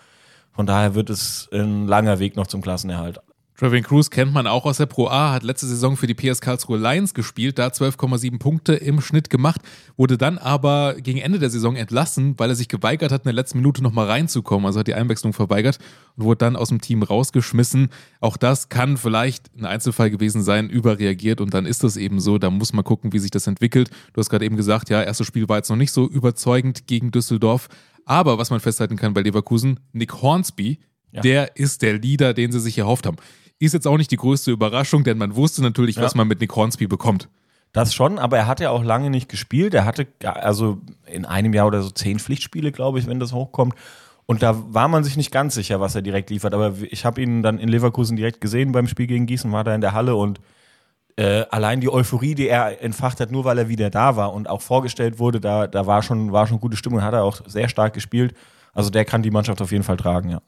Von 0.57 0.67
daher 0.67 0.95
wird 0.95 1.11
es 1.11 1.49
ein 1.53 1.87
langer 1.87 2.19
Weg 2.19 2.35
noch 2.35 2.47
zum 2.47 2.63
Klassenerhalt. 2.63 3.21
Travian 3.59 3.85
Cruz 3.85 4.11
kennt 4.11 4.35
man 4.35 4.47
auch 4.47 4.67
aus 4.67 4.77
der 4.77 4.85
Pro 4.85 5.09
A, 5.09 5.33
hat 5.33 5.43
letzte 5.43 5.67
Saison 5.67 5.97
für 5.97 6.07
die 6.07 6.13
PS 6.13 6.43
Karlsruhe 6.43 6.77
Lions 6.77 7.15
gespielt, 7.15 7.59
da 7.59 7.69
12,7 7.69 8.39
Punkte 8.39 8.75
im 8.75 9.01
Schnitt 9.01 9.31
gemacht, 9.31 9.63
wurde 9.97 10.19
dann 10.19 10.37
aber 10.37 10.95
gegen 10.99 11.21
Ende 11.21 11.39
der 11.39 11.49
Saison 11.49 11.75
entlassen, 11.75 12.39
weil 12.39 12.51
er 12.51 12.55
sich 12.55 12.69
geweigert 12.69 13.13
hat, 13.13 13.23
in 13.23 13.29
der 13.29 13.33
letzten 13.33 13.59
Minute 13.59 13.83
nochmal 13.83 14.07
reinzukommen, 14.09 14.67
also 14.67 14.81
hat 14.81 14.89
die 14.89 14.95
Einwechslung 14.95 15.33
verweigert 15.33 15.79
und 16.17 16.25
wurde 16.25 16.39
dann 16.39 16.57
aus 16.57 16.69
dem 16.69 16.83
Team 16.83 17.03
rausgeschmissen. 17.03 17.89
Auch 18.21 18.37
das 18.37 18.69
kann 18.69 18.99
vielleicht 18.99 19.51
ein 19.57 19.65
Einzelfall 19.65 20.11
gewesen 20.11 20.43
sein, 20.43 20.69
überreagiert 20.69 21.41
und 21.41 21.55
dann 21.55 21.65
ist 21.65 21.83
das 21.83 21.97
eben 21.97 22.21
so, 22.21 22.37
da 22.37 22.51
muss 22.51 22.75
man 22.75 22.85
gucken, 22.85 23.15
wie 23.15 23.19
sich 23.19 23.31
das 23.31 23.47
entwickelt. 23.47 23.89
Du 24.13 24.21
hast 24.21 24.29
gerade 24.29 24.45
eben 24.45 24.57
gesagt, 24.57 24.91
ja, 24.91 25.03
erstes 25.03 25.27
Spiel 25.27 25.49
war 25.49 25.57
jetzt 25.57 25.71
noch 25.71 25.77
nicht 25.77 25.93
so 25.93 26.07
überzeugend 26.07 26.87
gegen 26.87 27.11
Düsseldorf, 27.11 27.69
aber 28.07 28.39
was 28.39 28.49
man 28.49 28.61
festhalten 28.61 28.97
kann 28.97 29.13
bei 29.13 29.21
Leverkusen, 29.21 29.79
Nick 29.93 30.23
Hornsby, 30.23 30.79
Ja. 31.13 31.21
der 31.21 31.57
ist 31.57 31.83
der 31.83 31.99
Leader, 31.99 32.33
den 32.33 32.51
sie 32.53 32.61
sich 32.61 32.79
erhofft 32.79 33.07
haben. 33.07 33.17
Ist 33.59 33.75
jetzt 33.75 33.87
auch 33.87 33.97
nicht 33.99 34.11
die 34.11 34.17
größte 34.17 34.51
Überraschung, 34.51 35.05
denn 35.05 35.19
man 35.19 35.37
wusste 35.37 35.63
natürlich, 35.63 35.97
Ja. 35.97 36.03
was 36.03 36.15
man 36.15 36.27
mit 36.29 36.41
Nick 36.41 36.55
Hornsby 36.57 36.87
bekommt. 36.87 37.29
Das 37.73 37.95
schon, 37.95 38.19
aber 38.19 38.39
er 38.39 38.47
hat 38.47 38.61
ja 38.61 38.71
auch 38.71 38.83
lange 38.83 39.11
nicht 39.11 39.29
gespielt. 39.29 39.75
Er 39.75 39.85
hatte 39.85 40.07
also 40.25 40.81
in 41.07 41.25
einem 41.27 41.53
Jahr 41.53 41.67
oder 41.67 41.83
so 41.83 41.91
zehn 41.91 42.19
Pflichtspiele, 42.19 42.73
glaube 42.73 42.99
ich, 42.99 43.07
wenn 43.07 43.21
das 43.21 43.33
hochkommt. 43.35 43.75
Und 44.25 44.43
da 44.43 44.57
war 44.75 44.89
man 44.89 45.05
sich 45.05 45.17
nicht 45.17 45.31
ganz 45.31 45.55
sicher, 45.55 45.79
was 45.81 45.95
er 45.95 46.03
direkt 46.03 46.31
liefert. 46.31 46.53
Aber 46.55 46.75
ich 46.83 47.05
habe 47.05 47.21
ihn 47.23 47.43
dann 47.43 47.59
in 47.59 47.69
Leverkusen 47.69 48.17
direkt 48.17 48.41
gesehen 48.41 48.73
beim 48.73 48.89
Spiel 48.89 49.07
gegen 49.07 49.27
Gießen, 49.27 49.53
war 49.53 49.63
da 49.65 49.75
in 49.75 49.81
der 49.81 49.93
Halle 49.93 50.17
und 50.17 50.41
äh, 51.17 51.45
allein 51.51 51.81
die 51.81 51.89
Euphorie, 51.91 52.35
die 52.35 52.49
er 52.49 52.83
entfacht 52.83 53.21
hat, 53.21 53.31
nur 53.31 53.45
weil 53.45 53.59
er 53.59 53.69
wieder 53.69 53.91
da 53.91 54.17
war 54.17 54.33
und 54.35 54.49
auch 54.49 54.61
vorgestellt 54.63 55.19
wurde, 55.19 55.41
da, 55.41 55.67
da 55.67 55.87
war, 55.87 56.03
schon, 56.03 56.33
war 56.33 56.47
schon 56.47 56.61
gute 56.61 56.77
Stimmung, 56.77 57.03
hat 57.03 57.15
er 57.15 57.25
auch 57.25 57.41
sehr 57.47 57.69
stark 57.69 57.95
gespielt. 57.95 58.35
Also 58.75 58.91
der 58.91 59.05
kann 59.07 59.23
die 59.23 59.31
Mannschaft 59.31 59.63
auf 59.63 59.73
jeden 59.73 59.85
Fall 59.85 59.97
tragen, 59.97 60.29
ja. 60.29 60.41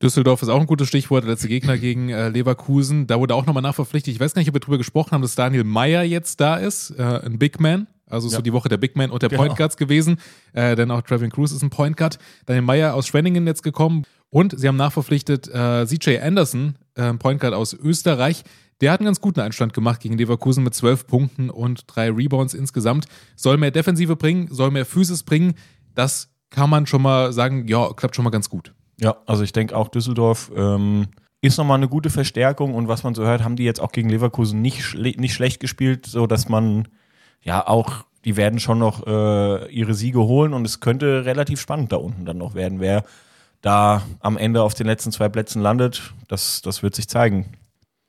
Düsseldorf 0.00 0.42
ist 0.42 0.48
auch 0.48 0.60
ein 0.60 0.66
gutes 0.66 0.88
Stichwort, 0.88 1.22
der 1.24 1.30
letzte 1.30 1.46
Gegner 1.46 1.78
gegen 1.78 2.08
äh, 2.08 2.28
Leverkusen. 2.28 3.06
Da 3.06 3.20
wurde 3.20 3.36
auch 3.36 3.46
nochmal 3.46 3.62
nachverpflichtet. 3.62 4.12
Ich 4.12 4.18
weiß 4.18 4.34
gar 4.34 4.40
nicht, 4.40 4.48
ob 4.48 4.54
wir 4.56 4.60
drüber 4.60 4.78
gesprochen 4.78 5.12
haben, 5.12 5.22
dass 5.22 5.36
Daniel 5.36 5.62
Meyer 5.62 6.02
jetzt 6.02 6.40
da 6.40 6.56
ist, 6.56 6.90
äh, 6.98 7.02
ein 7.24 7.38
Big 7.38 7.60
Man. 7.60 7.86
Also 8.10 8.28
so 8.28 8.36
Ja. 8.36 8.42
die 8.42 8.52
Woche 8.52 8.68
der 8.68 8.78
Big 8.78 8.96
Man 8.96 9.10
und 9.10 9.22
der 9.22 9.28
Genau. 9.28 9.42
Point 9.44 9.56
Guards 9.56 9.76
gewesen. 9.76 10.18
Äh, 10.54 10.74
denn 10.74 10.90
auch 10.90 11.02
Travian 11.02 11.30
Cruz 11.30 11.52
ist 11.52 11.62
ein 11.62 11.70
Point 11.70 11.96
Guard. 11.96 12.18
Daniel 12.46 12.62
Meyer 12.62 12.94
aus 12.94 13.06
Schwenningen 13.06 13.46
jetzt 13.46 13.62
gekommen. 13.62 14.02
Und 14.28 14.58
sie 14.58 14.66
haben 14.66 14.76
nachverpflichtet 14.76 15.48
äh, 15.54 15.86
CJ 15.86 16.18
Anderson, 16.18 16.74
äh, 16.96 17.02
ein 17.02 17.18
Point 17.20 17.40
Guard 17.40 17.54
aus 17.54 17.72
Österreich. 17.72 18.42
Der 18.80 18.90
hat 18.90 19.00
einen 19.00 19.06
ganz 19.06 19.20
guten 19.20 19.40
Einstand 19.40 19.74
gemacht 19.74 20.00
gegen 20.00 20.18
Leverkusen 20.18 20.64
mit 20.64 20.74
zwölf 20.74 21.06
Punkten 21.06 21.50
und 21.50 21.84
drei 21.86 22.10
Rebounds 22.10 22.54
insgesamt. 22.54 23.06
Soll 23.36 23.56
mehr 23.56 23.70
Defensive 23.70 24.16
bringen, 24.16 24.48
soll 24.50 24.70
mehr 24.70 24.86
Physis 24.86 25.22
bringen. 25.22 25.54
Das 25.94 26.30
kann 26.50 26.70
man 26.70 26.86
schon 26.86 27.02
mal 27.02 27.32
sagen, 27.32 27.66
ja, 27.68 27.92
klappt 27.94 28.16
schon 28.16 28.24
mal 28.24 28.30
ganz 28.30 28.48
gut. 28.48 28.74
Ja, 29.00 29.16
also 29.26 29.42
ich 29.42 29.52
denke 29.52 29.76
auch 29.76 29.88
Düsseldorf 29.88 30.50
ähm, 30.54 31.08
ist 31.40 31.58
nochmal 31.58 31.78
eine 31.78 31.88
gute 31.88 32.08
Verstärkung 32.08 32.74
und 32.74 32.88
was 32.88 33.02
man 33.02 33.14
so 33.14 33.24
hört, 33.24 33.42
haben 33.42 33.56
die 33.56 33.64
jetzt 33.64 33.80
auch 33.80 33.90
gegen 33.90 34.08
Leverkusen 34.08 34.62
nicht, 34.62 34.84
schle 34.84 35.10
nicht 35.18 35.34
schlecht 35.34 35.60
gespielt, 35.60 36.06
so 36.06 36.26
dass 36.26 36.48
man 36.48 36.86
ja 37.42 37.66
auch, 37.66 38.04
die 38.24 38.36
werden 38.36 38.60
schon 38.60 38.78
noch 38.78 39.06
äh, 39.06 39.68
ihre 39.72 39.94
Siege 39.94 40.20
holen 40.20 40.54
und 40.54 40.64
es 40.64 40.78
könnte 40.78 41.24
relativ 41.24 41.60
spannend 41.60 41.90
da 41.90 41.96
unten 41.96 42.24
dann 42.24 42.38
noch 42.38 42.54
werden, 42.54 42.78
wer 42.78 43.04
da 43.60 44.02
am 44.20 44.36
Ende 44.36 44.62
auf 44.62 44.74
den 44.74 44.86
letzten 44.86 45.10
zwei 45.10 45.28
Plätzen 45.28 45.62
landet, 45.62 46.12
das, 46.28 46.62
das 46.62 46.82
wird 46.84 46.94
sich 46.94 47.08
zeigen. 47.08 47.56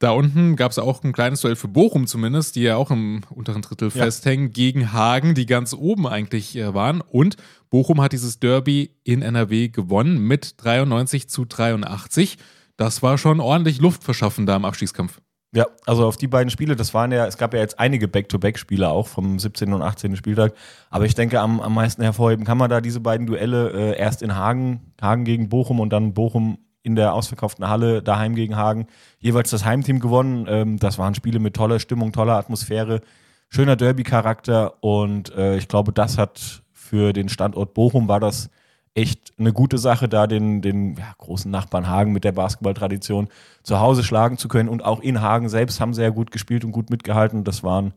Da 0.04 0.12
unten 0.12 0.58
gab 0.58 0.70
es 0.70 0.80
auch 0.80 1.02
ein 1.06 1.14
kleines 1.14 1.40
Duell 1.40 1.56
für 1.56 1.70
Bochum 1.70 2.08
zumindest, 2.08 2.58
die 2.58 2.64
ja 2.64 2.76
auch 2.76 2.92
im 2.92 3.22
unteren 3.30 3.62
Drittel 3.62 3.88
Ja. 3.88 4.04
festhängen, 4.04 4.52
gegen 4.52 4.92
Hagen, 4.92 5.34
die 5.34 5.46
ganz 5.46 5.74
oben 5.74 6.08
eigentlich 6.08 6.58
äh, 6.58 6.74
waren. 6.74 7.00
Und 7.00 7.38
Bochum 7.70 8.02
hat 8.02 8.12
dieses 8.12 8.38
Derby 8.38 8.92
in 9.06 9.22
NRW 9.22 9.70
gewonnen 9.70 10.18
mit 10.20 10.56
93 10.62 11.30
zu 11.30 11.46
83. 11.46 12.38
Das 12.76 13.02
war 13.02 13.18
schon 13.18 13.40
ordentlich 13.40 13.80
Luft 13.80 14.04
verschaffen 14.04 14.46
da 14.46 14.58
im 14.58 14.66
Abstiegskampf. 14.66 15.22
Ja, 15.56 15.68
also 15.86 16.06
auf 16.06 16.18
die 16.18 16.28
beiden 16.28 16.50
Spiele, 16.50 16.76
das 16.76 16.94
waren 16.94 17.14
ja, 17.14 17.26
es 17.26 17.38
gab 17.38 17.54
ja 17.54 17.62
jetzt 17.62 17.80
einige 17.80 18.10
Back-to-Back-Spiele 18.10 18.90
auch 18.90 19.08
vom 19.08 19.40
17. 19.40 19.72
und 19.72 19.84
18. 19.84 20.18
Spieltag, 20.18 20.54
aber 20.90 21.06
ich 21.06 21.16
denke, 21.16 21.40
am, 21.40 21.62
am 21.62 21.74
meisten 21.74 22.02
hervorheben 22.02 22.44
kann 22.44 22.58
man 22.58 22.70
da 22.70 22.82
diese 22.82 23.00
beiden 23.00 23.26
Duelle 23.26 23.70
äh, 23.72 23.98
erst 23.98 24.22
in 24.22 24.36
Hagen, 24.36 24.92
Hagen 25.02 25.24
gegen 25.24 25.48
Bochum 25.48 25.80
und 25.80 25.92
dann 25.94 26.14
Bochum 26.14 26.58
in 26.84 26.96
der 26.96 27.14
ausverkauften 27.14 27.68
Halle 27.68 28.04
daheim 28.04 28.36
gegen 28.36 28.56
Hagen, 28.56 28.88
jeweils 29.20 29.50
das 29.50 29.66
Heimteam 29.66 30.00
gewonnen. 30.00 30.46
Ähm, 30.48 30.78
das 30.78 30.98
waren 30.98 31.16
Spiele 31.16 31.40
mit 31.40 31.56
toller 31.56 31.80
Stimmung, 31.80 32.12
toller 32.12 32.38
Atmosphäre, 32.38 33.02
schöner 33.50 33.76
Derby-Charakter 33.76 34.84
und 34.84 35.34
äh, 35.36 35.58
ich 35.58 35.68
glaube, 35.68 35.94
das 35.94 36.18
hat 36.18 36.62
für 36.72 37.14
den 37.14 37.30
Standort 37.30 37.74
Bochum 37.74 38.08
war 38.08 38.20
das 38.20 38.50
echt 38.96 39.34
eine 39.40 39.54
gute 39.54 39.78
Sache, 39.78 40.08
da 40.08 40.28
den, 40.28 40.62
den 40.62 40.96
ja, 40.96 41.14
großen 41.18 41.50
Nachbarn 41.50 41.88
Hagen 41.88 42.12
mit 42.12 42.24
der 42.24 42.32
Basketballtradition 42.32 43.30
zu 43.64 43.80
Hause 43.80 44.04
schlagen 44.04 44.38
zu 44.38 44.48
können. 44.48 44.70
Und 44.70 44.86
auch 44.86 45.00
in 45.00 45.22
Hagen 45.22 45.50
selbst 45.50 45.80
haben 45.80 45.94
ja 45.94 46.10
gut 46.10 46.32
gespielt 46.32 46.64
und 46.64 46.72
gut 46.72 46.90
mitgehalten. 46.90 47.44
Das 47.44 47.64
waren 47.64 47.94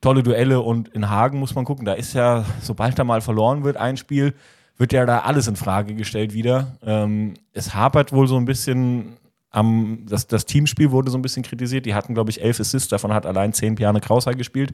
tolle 0.00 0.22
Duelle. 0.22 0.60
Und 0.60 0.88
in 0.88 1.10
Hagen 1.10 1.38
muss 1.38 1.54
man 1.54 1.64
gucken, 1.64 1.84
da 1.84 1.94
ist 1.94 2.12
ja, 2.12 2.44
sobald 2.62 2.98
da 2.98 3.04
mal 3.04 3.20
verloren 3.20 3.64
wird, 3.64 3.76
ein 3.76 3.96
Spiel, 3.96 4.34
wird 4.78 4.92
ja 4.92 5.04
da 5.04 5.20
alles 5.20 5.48
in 5.48 5.56
Frage 5.56 5.94
gestellt 5.94 6.32
wieder. 6.32 6.78
Ähm, 6.82 7.34
es 7.52 7.74
hapert 7.74 8.12
wohl 8.12 8.28
so 8.28 8.36
ein 8.36 8.44
bisschen 8.44 9.16
am, 9.50 10.06
das, 10.08 10.26
das 10.26 10.46
Teamspiel 10.46 10.90
wurde 10.90 11.10
so 11.10 11.18
ein 11.18 11.22
bisschen 11.22 11.42
kritisiert. 11.42 11.86
Die 11.86 11.94
hatten, 11.94 12.14
glaube 12.14 12.30
ich, 12.30 12.42
elf 12.42 12.60
Assists, 12.60 12.88
davon 12.88 13.12
hat 13.12 13.26
allein 13.26 13.52
zehn 13.52 13.74
Piane 13.74 14.00
Krauser 14.00 14.34
gespielt. 14.34 14.72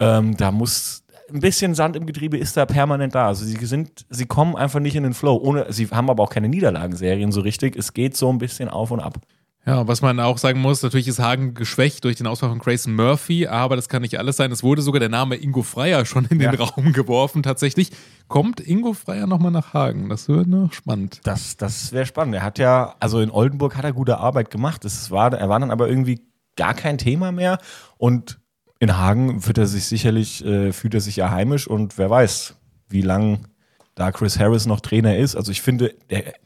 Ähm, 0.00 0.36
da 0.36 0.50
muss 0.50 1.04
ein 1.32 1.40
bisschen 1.40 1.74
Sand 1.74 1.96
im 1.96 2.06
Getriebe 2.06 2.36
ist 2.36 2.56
da 2.56 2.66
permanent 2.66 3.14
da. 3.14 3.28
Also 3.28 3.44
sie 3.44 3.56
sind, 3.64 4.04
sie 4.10 4.26
kommen 4.26 4.56
einfach 4.56 4.80
nicht 4.80 4.96
in 4.96 5.02
den 5.02 5.14
Flow. 5.14 5.36
Ohne, 5.36 5.72
sie 5.72 5.88
haben 5.88 6.10
aber 6.10 6.22
auch 6.22 6.30
keine 6.30 6.48
Niederlagenserien 6.48 7.32
so 7.32 7.40
richtig. 7.40 7.76
Es 7.76 7.94
geht 7.94 8.16
so 8.16 8.28
ein 8.30 8.38
bisschen 8.38 8.68
auf 8.68 8.90
und 8.90 9.00
ab. 9.00 9.18
Ja, 9.64 9.86
was 9.86 10.02
man 10.02 10.18
auch 10.18 10.38
sagen 10.38 10.60
muss, 10.60 10.82
natürlich 10.82 11.06
ist 11.06 11.20
Hagen 11.20 11.54
geschwächt 11.54 12.02
durch 12.02 12.16
den 12.16 12.26
Ausfall 12.26 12.48
von 12.48 12.58
Grayson 12.58 12.96
Murphy, 12.96 13.46
aber 13.46 13.76
das 13.76 13.88
kann 13.88 14.02
nicht 14.02 14.18
alles 14.18 14.36
sein. 14.36 14.50
Es 14.50 14.64
wurde 14.64 14.82
sogar 14.82 14.98
der 14.98 15.08
Name 15.08 15.36
Ingo 15.36 15.62
Freier 15.62 16.04
schon 16.04 16.24
in 16.24 16.40
den 16.40 16.52
Ja. 16.52 16.60
Raum 16.64 16.92
geworfen. 16.92 17.44
Tatsächlich 17.44 17.90
kommt 18.26 18.58
Ingo 18.58 18.92
Freier 18.92 19.28
nochmal 19.28 19.52
nach 19.52 19.72
Hagen. 19.72 20.08
Das 20.08 20.28
wird 20.28 20.48
noch 20.48 20.72
spannend. 20.72 21.20
Das, 21.22 21.56
das 21.56 21.92
wäre 21.92 22.06
spannend. 22.06 22.34
Er 22.34 22.42
hat 22.42 22.58
ja, 22.58 22.96
also 22.98 23.20
in 23.20 23.30
Oldenburg 23.30 23.76
hat 23.76 23.84
er 23.84 23.92
gute 23.92 24.18
Arbeit 24.18 24.50
gemacht. 24.50 24.84
Das 24.84 25.12
war, 25.12 25.32
er 25.32 25.48
war 25.48 25.60
dann 25.60 25.70
aber 25.70 25.88
irgendwie 25.88 26.26
gar 26.56 26.74
kein 26.74 26.98
Thema 26.98 27.30
mehr. 27.30 27.58
Und 27.98 28.40
in 28.80 28.96
Hagen 28.98 29.46
wird 29.46 29.58
er 29.58 29.66
sich 29.68 29.84
sicherlich, 29.84 30.44
äh, 30.44 30.72
fühlt 30.72 30.94
er 30.94 31.00
sich 31.00 31.14
ja 31.14 31.30
heimisch 31.30 31.68
und 31.68 31.98
wer 31.98 32.10
weiß, 32.10 32.56
wie 32.88 33.02
lang 33.02 33.46
da 33.94 34.10
Chris 34.10 34.38
Harris 34.38 34.64
noch 34.66 34.80
Trainer 34.80 35.16
ist. 35.18 35.36
Also 35.36 35.52
ich 35.52 35.60
finde, 35.60 35.94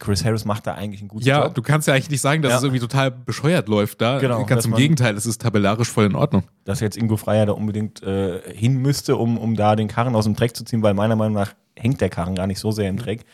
Chris 0.00 0.24
Harris 0.24 0.44
macht 0.44 0.66
da 0.66 0.74
eigentlich 0.74 1.00
einen 1.00 1.08
guten 1.08 1.24
Ja, 1.24 1.44
Job. 1.44 1.54
du 1.54 1.62
kannst 1.62 1.86
ja 1.86 1.94
eigentlich 1.94 2.10
nicht 2.10 2.20
sagen, 2.20 2.42
dass 2.42 2.50
Ja. 2.50 2.58
es 2.58 2.64
irgendwie 2.64 2.80
total 2.80 3.10
bescheuert 3.12 3.68
läuft 3.68 4.00
da. 4.00 4.18
Genau, 4.18 4.44
Ganz 4.44 4.64
im 4.64 4.72
man- 4.72 4.80
Gegenteil, 4.80 5.14
es 5.16 5.26
ist 5.26 5.42
tabellarisch 5.42 5.88
voll 5.90 6.06
in 6.06 6.16
Ordnung. 6.16 6.42
dass 6.64 6.80
jetzt 6.80 6.96
Ingo 6.96 7.16
Freier 7.16 7.46
da 7.46 7.52
unbedingt 7.52 8.02
äh, 8.02 8.40
hin 8.52 8.76
müsste, 8.78 9.16
um, 9.16 9.38
um 9.38 9.54
da 9.54 9.76
den 9.76 9.86
Karren 9.86 10.16
aus 10.16 10.24
dem 10.24 10.34
Dreck 10.34 10.56
zu 10.56 10.64
ziehen, 10.64 10.82
weil 10.82 10.94
meiner 10.94 11.14
Meinung 11.14 11.34
nach 11.34 11.52
hängt 11.76 12.00
der 12.00 12.08
Karren 12.08 12.34
gar 12.34 12.48
nicht 12.48 12.58
so 12.58 12.72
sehr 12.72 12.88
im 12.88 12.96
Dreck. 12.96 13.24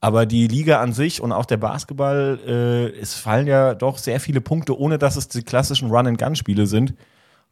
Aber 0.00 0.26
die 0.26 0.48
Liga 0.48 0.80
an 0.80 0.92
sich 0.92 1.22
und 1.22 1.30
auch 1.32 1.46
der 1.46 1.56
Basketball, 1.56 2.38
äh, 2.46 2.98
es 3.00 3.14
fallen 3.14 3.46
ja 3.46 3.74
doch 3.74 3.96
sehr 3.98 4.18
viele 4.20 4.40
Punkte, 4.40 4.76
ohne 4.78 4.98
dass 4.98 5.14
es 5.16 5.28
die 5.28 5.42
klassischen 5.44 5.90
Run-and-Gun-Spiele 5.90 6.66
sind. 6.66 6.94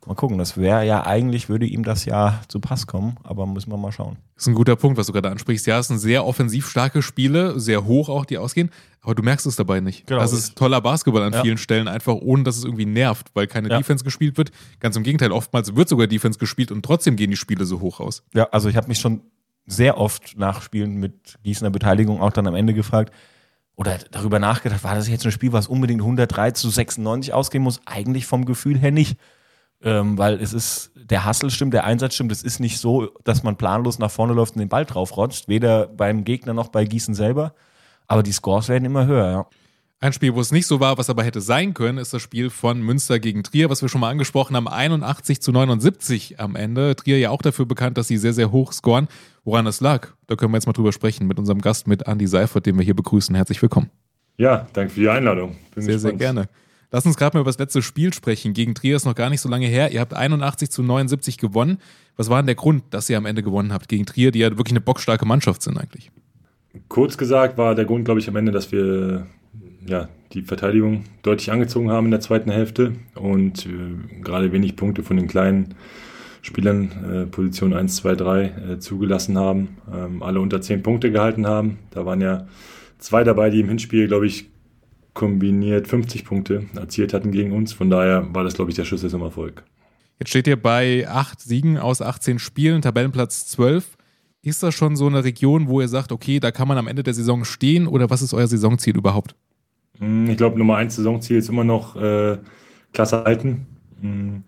Mal 0.05 0.15
gucken, 0.15 0.37
das 0.37 0.57
wäre 0.57 0.85
ja 0.85 1.07
eigentlich, 1.07 1.49
würde 1.49 1.65
ihm 1.65 1.85
das 1.85 2.05
ja 2.07 2.41
zu 2.49 2.59
Pass 2.59 2.89
kommen, 2.89 3.17
aber 3.23 3.47
müssen 3.47 3.71
wir 3.71 3.77
mal 3.77 3.93
schauen. 3.93 4.17
Das 4.35 4.45
ist 4.45 4.49
ein 4.49 4.55
guter 4.55 4.75
Punkt, 4.75 4.99
was 4.99 5.07
du 5.07 5.13
gerade 5.13 5.31
ansprichst. 5.31 5.65
Ja, 5.69 5.79
es 5.79 5.87
sind 5.87 5.99
sehr 5.99 6.27
offensiv 6.27 6.69
starke 6.69 7.03
Spiele, 7.03 7.61
sehr 7.61 7.85
hoch 7.85 8.09
auch, 8.09 8.25
die 8.25 8.37
ausgehen, 8.37 8.71
aber 9.01 9.15
du 9.15 9.23
merkst 9.23 9.47
es 9.47 9.55
dabei 9.55 9.79
nicht. 9.79 10.09
Genau. 10.09 10.21
Das 10.21 10.33
ist 10.33 10.57
toller 10.57 10.81
Basketball 10.81 11.23
an 11.23 11.33
Ja. 11.33 11.43
vielen 11.43 11.57
Stellen, 11.59 11.87
einfach 11.87 12.15
ohne, 12.15 12.43
dass 12.43 12.57
es 12.57 12.65
irgendwie 12.65 12.87
nervt, 12.87 13.31
weil 13.35 13.47
keine 13.47 13.69
Ja. 13.69 13.79
Defense 13.79 14.03
gespielt 14.03 14.37
wird. 14.39 14.51
Ganz 14.81 14.97
im 14.97 15.05
Gegenteil, 15.05 15.31
oftmals 15.31 15.77
wird 15.77 15.89
sogar 15.89 16.09
Defense 16.09 16.37
gespielt 16.39 16.73
und 16.73 16.85
trotzdem 16.85 17.15
gehen 17.15 17.31
die 17.31 17.37
Spiele 17.37 17.65
so 17.65 17.79
hoch 17.81 18.01
aus. 18.01 18.25
Ja, 18.35 18.49
also 18.51 18.69
ich 18.69 18.75
habe 18.77 18.89
mich 18.89 18.99
schon 18.99 19.21
sehr 19.67 19.99
oft 19.99 20.37
nach 20.37 20.63
Spielen 20.63 20.97
mit 20.97 21.39
Gießener 21.45 21.71
Beteiligung 21.71 22.21
auch 22.21 22.33
dann 22.33 22.49
am 22.49 22.57
Ende 22.57 22.75
gefragt 22.75 23.13
oder 23.77 23.99
darüber 24.11 24.41
nachgedacht, 24.41 24.83
war 24.83 24.97
das 24.97 25.09
jetzt 25.09 25.25
ein 25.25 25.31
Spiel, 25.31 25.53
was 25.53 25.69
unbedingt 25.69 26.01
103 26.03 26.51
zu 26.51 26.69
96 26.71 27.33
ausgehen 27.33 27.63
muss? 27.63 27.81
Eigentlich 27.87 28.27
vom 28.27 28.45
Gefühl 28.47 28.77
her 28.79 28.91
nicht. 28.91 29.17
Ähm, 29.85 30.17
weil 30.17 30.41
es 30.41 30.53
ist, 30.53 30.93
der 30.95 31.25
Hassel 31.25 31.51
stimmt, 31.51 31.75
der 31.75 31.85
Einsatz 31.85 32.15
stimmt. 32.15 32.33
Es 32.33 32.43
ist 32.43 32.61
nicht 32.61 32.79
so, 32.79 33.11
dass 33.25 33.43
man 33.43 33.57
planlos 33.57 33.99
nach 33.99 34.11
vorne 34.11 34.33
läuft 34.33 34.55
und 34.55 34.61
den 34.61 34.69
Ball 34.69 34.85
draufrotscht, 34.85 35.49
weder 35.49 35.87
beim 35.89 36.25
Gegner 36.25 36.55
noch 36.55 36.69
bei 36.69 36.85
Gießen 36.85 37.15
selber. 37.15 37.55
Aber 38.07 38.23
die 38.23 38.33
Scores 38.33 38.69
werden 38.69 38.85
immer 38.85 39.07
höher, 39.07 39.31
ja. 39.31 39.47
Ein 40.01 40.13
Spiel, 40.13 40.35
wo 40.35 40.41
es 40.41 40.51
nicht 40.51 40.67
so 40.67 40.81
war, 40.81 40.99
was 40.99 41.11
aber 41.11 41.23
hätte 41.23 41.41
sein 41.41 41.75
können, 41.75 41.97
ist 41.99 42.13
das 42.13 42.23
Spiel 42.23 42.51
von 42.51 42.83
Münster 42.83 43.21
gegen 43.21 43.45
Trier, 43.45 43.71
was 43.71 43.83
wir 43.83 43.89
schon 43.89 44.01
mal 44.01 44.11
angesprochen 44.11 44.57
haben, 44.57 44.67
81 44.67 45.41
zu 45.41 45.53
79 45.53 46.41
am 46.41 46.57
Ende. 46.57 46.97
Trier 46.97 47.21
ja 47.21 47.31
auch 47.31 47.41
dafür 47.41 47.67
bekannt, 47.67 47.97
dass 47.99 48.09
sie 48.09 48.17
sehr, 48.17 48.33
sehr 48.33 48.51
hoch 48.51 48.73
scoren. 48.73 49.07
Woran 49.45 49.65
das 49.65 49.81
lag, 49.81 50.09
da 50.27 50.35
können 50.35 50.53
wir 50.53 50.57
jetzt 50.57 50.67
mal 50.67 50.73
drüber 50.73 50.91
sprechen 50.93 51.29
mit 51.29 51.39
unserem 51.39 51.61
Gast, 51.61 51.87
mit 51.87 52.09
Andy 52.09 52.27
Seifert, 52.27 52.67
den 52.67 52.77
wir 52.79 52.85
hier 52.85 52.97
begrüßen. 52.97 53.33
Herzlich 53.37 53.63
willkommen. 53.63 53.91
Ja, 54.39 54.67
danke 54.73 54.93
für 54.93 55.01
die 55.01 55.09
Einladung. 55.09 55.57
Bin 55.73 55.85
Sehr, 55.85 56.01
sehr 56.01 56.13
gespannt. 56.13 56.19
gerne. 56.19 56.49
Lass 56.93 57.07
uns 57.07 57.17
gerade 57.17 57.37
mal 57.37 57.41
über 57.41 57.49
das 57.49 57.59
letzte 57.59 57.81
Spiel 57.81 58.13
sprechen. 58.13 58.53
Gegen 58.53 58.75
Trier 58.75 58.97
ist 58.97 59.07
noch 59.07 59.15
gar 59.15 59.31
nicht 59.31 59.41
so 59.41 59.49
lange 59.49 59.67
her. 59.67 59.93
Ihr 59.93 60.01
habt 60.01 60.13
81 60.13 60.71
zu 60.71 60.83
79 60.83 61.39
gewonnen. 61.39 61.79
Was 62.17 62.29
war 62.29 62.41
denn 62.41 62.47
der 62.47 62.55
Grund, 62.55 62.85
dass 62.91 63.09
ihr 63.09 63.17
am 63.17 63.25
Ende 63.25 63.43
gewonnen 63.43 63.73
habt 63.73 63.89
gegen 63.89 64.05
Trier, 64.05 64.31
die 64.31 64.41
ja 64.41 64.51
wirklich 64.51 64.73
eine 64.73 64.83
bockstarke 64.83 65.25
Mannschaft 65.25 65.63
sind 65.63 65.79
eigentlich? 65.79 66.13
Kurz 66.89 67.17
gesagt 67.17 67.57
war 67.57 67.75
der 67.75 67.87
Grund, 67.87 68.05
glaube 68.05 68.21
ich, 68.21 68.29
am 68.29 68.37
Ende, 68.37 68.53
dass 68.53 68.73
wir 68.73 69.27
ja, 69.87 70.11
die 70.33 70.43
Verteidigung 70.43 71.05
deutlich 71.23 71.51
angezogen 71.51 71.91
haben 71.91 72.07
in 72.07 72.11
der 72.11 72.21
zweiten 72.21 72.51
Hälfte 72.51 72.93
und 73.15 73.67
äh, 73.67 74.21
gerade 74.23 74.53
wenig 74.53 74.77
Punkte 74.77 75.03
von 75.03 75.17
den 75.17 75.29
kleinen 75.29 75.75
Spielern, 76.43 76.91
äh, 77.11 77.27
Position 77.27 77.73
1, 77.73 77.97
2, 77.97 78.15
3, 78.15 78.45
äh, 78.45 78.79
zugelassen 78.79 79.39
haben. 79.39 79.79
Ähm, 79.93 80.23
alle 80.23 80.41
unter 80.41 80.61
10 80.61 80.83
Punkte 80.83 81.11
gehalten 81.11 81.47
haben. 81.47 81.79
Da 81.91 82.05
waren 82.05 82.21
ja 82.21 82.47
zwei 82.99 83.25
dabei, 83.25 83.51
die 83.51 83.61
im 83.61 83.69
Hinspiel, 83.69 84.09
glaube 84.09 84.27
ich, 84.27 84.52
kombiniert 85.15 85.89
50 85.89 86.25
Punkte 86.25 86.67
erzielt 86.75 87.13
hatten 87.13 87.31
gegen 87.33 87.53
uns. 87.53 87.73
Von 87.73 87.91
daher 87.91 88.27
war 88.35 88.45
das, 88.45 88.55
glaube 88.55 88.71
ich, 88.71 88.77
der 88.77 88.85
Schlüssel 88.85 89.11
zum 89.11 89.23
Erfolg. 89.23 89.65
Jetzt 90.19 90.31
steht 90.31 90.47
ihr 90.47 90.61
bei 90.61 91.07
acht 91.09 91.41
Siegen 91.41 91.79
aus 91.79 92.01
18 92.01 92.39
Spielen, 92.39 92.83
Tabellenplatz 92.83 93.47
12. 93.49 93.97
Ist 94.43 94.63
das 94.63 94.75
schon 94.75 94.97
so 94.97 95.07
eine 95.07 95.25
Region, 95.25 95.69
wo 95.69 95.81
ihr 95.81 95.89
sagt, 95.89 96.13
okay, 96.13 96.41
da 96.41 96.51
kann 96.51 96.69
man 96.69 96.79
am 96.79 96.89
Ende 96.89 97.03
der 97.03 97.15
Saison 97.15 97.45
stehen 97.45 97.87
oder 97.87 98.11
was 98.11 98.23
ist 98.23 98.35
euer 98.35 98.47
Saisonziel 98.47 98.97
überhaupt? 98.97 99.35
Mm, 99.99 100.31
Ich 100.31 100.37
glaube, 100.37 100.59
Nummer 100.59 100.77
eins 100.77 100.97
Saisonziel 100.97 101.39
ist 101.39 101.49
immer 101.49 101.65
noch 101.65 101.97
äh, 101.97 102.39
Klasse 102.93 103.25
halten. 103.25 103.67
Mm, 104.01 104.39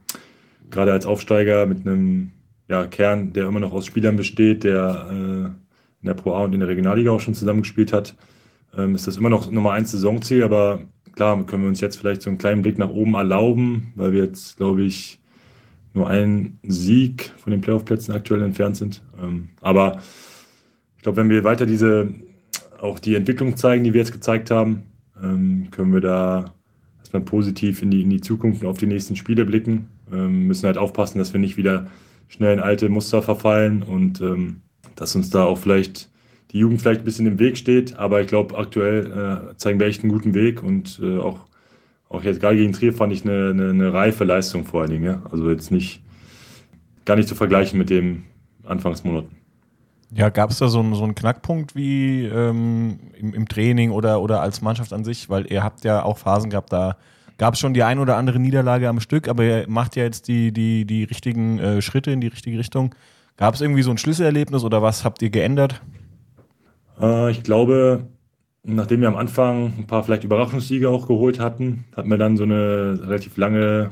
Gerade 0.70 0.92
als 0.92 1.06
Aufsteiger 1.06 1.66
mit 1.66 1.86
einem 1.86 2.32
ja, 2.68 2.86
Kern, 2.86 3.32
der 3.32 3.46
immer 3.46 3.60
noch 3.60 3.72
aus 3.72 3.86
Spielern 3.86 4.16
besteht, 4.16 4.64
der 4.64 5.06
äh, 5.10 5.14
in 5.14 6.06
der 6.06 6.14
Pro 6.14 6.34
A 6.34 6.44
und 6.44 6.52
in 6.52 6.60
der 6.60 6.68
Regionalliga 6.68 7.10
auch 7.10 7.20
schon 7.20 7.34
zusammengespielt 7.34 7.92
hat, 7.92 8.14
ähm, 8.76 8.94
ist 8.94 9.06
das 9.06 9.16
immer 9.16 9.30
noch 9.30 9.50
Nummer 9.50 9.72
eins 9.72 9.92
Saisonziel. 9.92 10.42
Aber 10.42 10.80
klar, 11.12 11.44
können 11.46 11.62
wir 11.62 11.68
uns 11.68 11.80
jetzt 11.80 11.96
vielleicht 11.96 12.22
so 12.22 12.30
einen 12.30 12.38
kleinen 12.38 12.62
Blick 12.62 12.78
nach 12.78 12.90
oben 12.90 13.14
erlauben, 13.14 13.92
weil 13.96 14.12
wir 14.12 14.24
jetzt, 14.24 14.56
glaube 14.56 14.82
ich, 14.82 15.20
nur 15.92 16.08
einen 16.08 16.58
Sieg 16.64 17.32
von 17.38 17.52
den 17.52 17.60
Playoff-Plätzen 17.60 18.12
aktuell 18.12 18.42
entfernt 18.42 18.76
sind. 18.76 19.02
Ähm, 19.22 19.50
aber 19.60 20.00
ich 20.96 21.02
glaube, 21.02 21.16
wenn 21.16 21.30
wir 21.30 21.44
weiter 21.44 21.66
diese 21.66 22.08
auch 22.80 22.98
die 22.98 23.14
Entwicklung 23.14 23.56
zeigen, 23.56 23.84
die 23.84 23.94
wir 23.94 24.00
jetzt 24.00 24.12
gezeigt 24.12 24.50
haben, 24.50 24.82
ähm, 25.22 25.68
können 25.70 25.92
wir 25.92 26.00
da 26.00 26.54
erstmal 26.98 27.22
positiv 27.22 27.82
in 27.82 27.90
die, 27.90 28.02
in 28.02 28.10
die 28.10 28.20
Zukunft 28.20 28.62
und 28.62 28.68
auf 28.68 28.78
die 28.78 28.86
nächsten 28.86 29.16
Spiele 29.16 29.44
blicken. 29.44 29.88
Ähm, 30.12 30.46
müssen 30.46 30.66
halt 30.66 30.78
aufpassen, 30.78 31.18
dass 31.18 31.32
wir 31.32 31.40
nicht 31.40 31.56
wieder 31.56 31.86
schnell 32.28 32.52
in 32.52 32.60
alte 32.60 32.88
Muster 32.88 33.22
verfallen 33.22 33.82
und 33.82 34.20
ähm, 34.20 34.62
dass 34.96 35.16
uns 35.16 35.30
da 35.30 35.44
auch 35.44 35.58
vielleicht 35.58 36.10
die 36.54 36.60
Jugend 36.60 36.80
vielleicht 36.80 37.02
ein 37.02 37.04
bisschen 37.04 37.26
im 37.26 37.38
Weg 37.38 37.58
steht. 37.58 37.98
Aber 37.98 38.22
ich 38.22 38.28
glaube, 38.28 38.56
aktuell 38.56 39.50
äh, 39.52 39.56
zeigen 39.56 39.78
wir 39.78 39.86
echt 39.88 40.02
einen 40.02 40.12
guten 40.12 40.32
Weg 40.32 40.62
und 40.62 40.98
äh, 41.02 41.18
auch, 41.18 41.40
auch 42.08 42.22
jetzt 42.22 42.40
gerade 42.40 42.56
gegen 42.56 42.72
Trier 42.72 42.94
fand 42.94 43.12
ich 43.12 43.24
eine, 43.24 43.50
eine, 43.50 43.70
eine 43.70 43.92
reife 43.92 44.24
Leistung 44.24 44.64
vor 44.64 44.82
allen 44.82 44.90
Dingen. 44.90 45.04
Ja? 45.04 45.22
Also 45.30 45.50
jetzt 45.50 45.70
nicht 45.70 46.00
gar 47.04 47.16
nicht 47.16 47.28
zu 47.28 47.34
vergleichen 47.34 47.78
mit 47.78 47.90
dem 47.90 48.22
Anfangsmonaten. 48.64 49.36
Ja, 50.14 50.28
gab 50.28 50.50
es 50.50 50.58
da 50.58 50.68
so, 50.68 50.78
einen- 50.78 50.94
so 50.94 51.02
einen 51.02 51.16
Knackpunkt 51.16 51.74
wie 51.74 52.24
ähm, 52.26 53.00
im, 53.18 53.34
im 53.34 53.48
Training 53.48 53.90
oder, 53.90 54.22
oder 54.22 54.40
als 54.40 54.62
Mannschaft 54.62 54.92
an 54.92 55.04
sich? 55.04 55.28
Weil 55.28 55.50
ihr 55.50 55.64
habt 55.64 55.82
ja 55.84 56.04
auch 56.04 56.18
Phasen 56.18 56.50
gehabt, 56.50 56.72
da 56.72 56.96
gab 57.36 57.54
es 57.54 57.60
schon 57.60 57.74
die 57.74 57.82
ein 57.82 57.98
oder 57.98 58.16
andere 58.16 58.38
Niederlage 58.38 58.88
am 58.88 59.00
Stück, 59.00 59.26
aber 59.28 59.42
ihr 59.42 59.64
macht 59.68 59.96
ja 59.96 60.04
jetzt 60.04 60.28
die, 60.28 60.52
die, 60.52 60.84
die 60.84 61.02
richtigen 61.02 61.58
äh, 61.58 61.82
Schritte 61.82 62.12
in 62.12 62.20
die 62.20 62.28
richtige 62.28 62.58
Richtung. 62.60 62.94
Gab 63.36 63.54
es 63.54 63.60
irgendwie 63.60 63.82
so 63.82 63.90
ein 63.90 63.98
Schlüsselerlebnis 63.98 64.62
oder 64.62 64.82
was 64.82 65.04
habt 65.04 65.20
ihr 65.20 65.30
geändert? 65.30 65.82
Äh, 67.00 67.30
ich 67.30 67.42
glaube, 67.42 68.06
nachdem 68.64 69.00
wir 69.00 69.08
am 69.08 69.16
Anfang 69.16 69.72
ein 69.78 69.86
paar 69.86 70.02
vielleicht 70.04 70.24
Überraschungssiege 70.24 70.88
auch 70.88 71.06
geholt 71.06 71.40
hatten, 71.40 71.84
hatten 71.96 72.10
wir 72.10 72.18
dann 72.18 72.36
so 72.36 72.44
eine 72.44 72.98
relativ 73.02 73.36
lange 73.36 73.90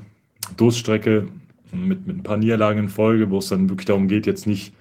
Durststrecke 0.56 1.28
mit, 1.72 2.06
mit 2.06 2.16
ein 2.18 2.22
paar 2.22 2.36
Niederlagen 2.36 2.80
in 2.80 2.88
Folge, 2.88 3.30
wo 3.30 3.38
es 3.38 3.48
dann 3.48 3.68
wirklich 3.68 3.86
darum 3.86 4.08
geht, 4.08 4.26
jetzt 4.26 4.46
nicht 4.46 4.74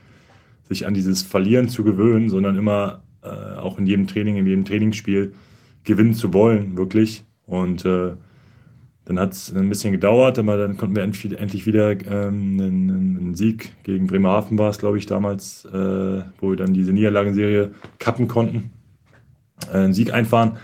sich 0.68 0.88
an 0.88 0.94
dieses 0.94 1.22
Verlieren 1.22 1.70
zu 1.70 1.84
gewöhnen, 1.84 2.30
sondern 2.30 2.58
immer 2.58 3.02
äh, 3.24 3.28
auch 3.28 3.78
in 3.78 3.86
jedem 3.86 4.08
Training, 4.08 4.38
in 4.38 4.48
jedem 4.48 4.66
Trainingsspiel 4.66 5.34
gewinnen 5.84 6.14
zu 6.14 6.34
wollen, 6.34 6.78
wirklich. 6.78 7.24
Und 7.46 7.86
äh, 7.86 8.12
dann 9.12 9.20
hat 9.20 9.34
es 9.34 9.54
ein 9.54 9.68
bisschen 9.68 9.92
gedauert, 9.92 10.40
aber 10.40 10.56
dann 10.56 10.78
konnten 10.78 10.96
wir 10.96 11.04
endlich, 11.04 11.66
wieder 11.66 11.92
ähm, 11.92 12.58
einen, 12.60 13.18
einen 13.20 13.36
Sieg 13.36 13.74
gegen 13.84 14.08
Bremerhaven 14.08 14.58
war 14.58 14.70
es, 14.70 14.78
glaube 14.78 14.98
ich, 14.98 15.06
damals, 15.06 15.66
äh, 15.66 16.22
wo 16.40 16.52
wir 16.52 16.56
dann 16.56 16.74
diese 16.74 16.94
Niederlagenserie 16.94 17.72
kappen 18.00 18.30
konnten, 18.30 18.72
äh, 19.68 19.78
einen 19.78 19.94
Sieg 19.94 20.14
einfahren. 20.14 20.58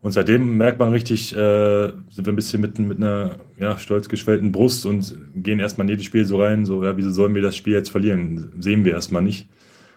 Und 0.00 0.12
seitdem 0.12 0.56
merkt 0.56 0.78
man 0.78 0.92
richtig, 0.92 1.34
äh, 1.34 1.92
sind 2.08 2.26
wir 2.26 2.32
ein 2.32 2.36
bisschen 2.36 2.62
mit, 2.62 2.78
mit 2.78 2.98
einer 2.98 3.36
ja, 3.58 3.76
stolz 3.76 4.08
geschwellten 4.08 4.50
Brust 4.50 4.86
und 4.86 5.14
gehen 5.34 5.60
erstmal 5.60 5.84
in 5.86 5.90
jedes 5.90 6.06
Spiel 6.06 6.24
so 6.24 6.40
rein, 6.40 6.64
so, 6.64 6.82
ja, 6.84 6.96
wieso 6.96 7.10
sollen 7.10 7.34
wir 7.34 7.42
das 7.42 7.56
Spiel 7.56 7.74
jetzt 7.74 7.90
verlieren? 7.90 8.50
Sehen 8.60 8.86
wir 8.86 8.92
erstmal 8.92 9.22
nicht. 9.22 9.48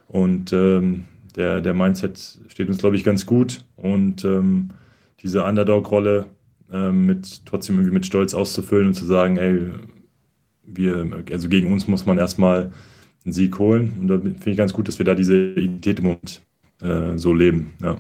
Und 0.08 0.52
ähm, 0.52 1.06
der, 1.38 1.62
der 1.62 1.74
Mindset 1.74 2.40
steht 2.50 2.68
uns, 2.68 2.80
glaube 2.80 2.98
ich, 2.98 3.06
ganz 3.06 3.26
gut. 3.26 3.64
Und 3.78 4.26
ähm, 4.26 4.72
diese 5.22 5.44
Underdog-Rolle 5.44 6.26
ähm, 6.72 7.06
mit 7.06 7.46
trotzdem 7.46 7.76
irgendwie 7.76 7.94
mit 7.94 8.06
Stolz 8.06 8.34
auszufüllen 8.34 8.88
und 8.88 8.94
zu 8.94 9.06
sagen, 9.06 9.38
ey, 9.38 9.72
wir, 10.64 11.24
also 11.32 11.50
gegen 11.50 11.72
uns 11.72 11.88
muss 11.88 12.06
man 12.06 12.18
erstmal 12.18 12.72
einen 13.24 13.34
Sieg 13.34 13.58
holen. 13.60 13.94
Und 14.00 14.08
da 14.08 14.20
finde 14.20 14.52
ich 14.52 14.58
ganz 14.58 14.74
gut, 14.74 14.88
dass 14.88 15.00
wir 15.00 15.06
da 15.06 15.16
diese 15.16 15.52
Identität 15.52 16.00
im 16.00 16.06
Moment 16.06 16.42
äh, 16.82 17.18
so 17.18 17.34
leben. 17.34 17.74
Ja. 17.82 17.98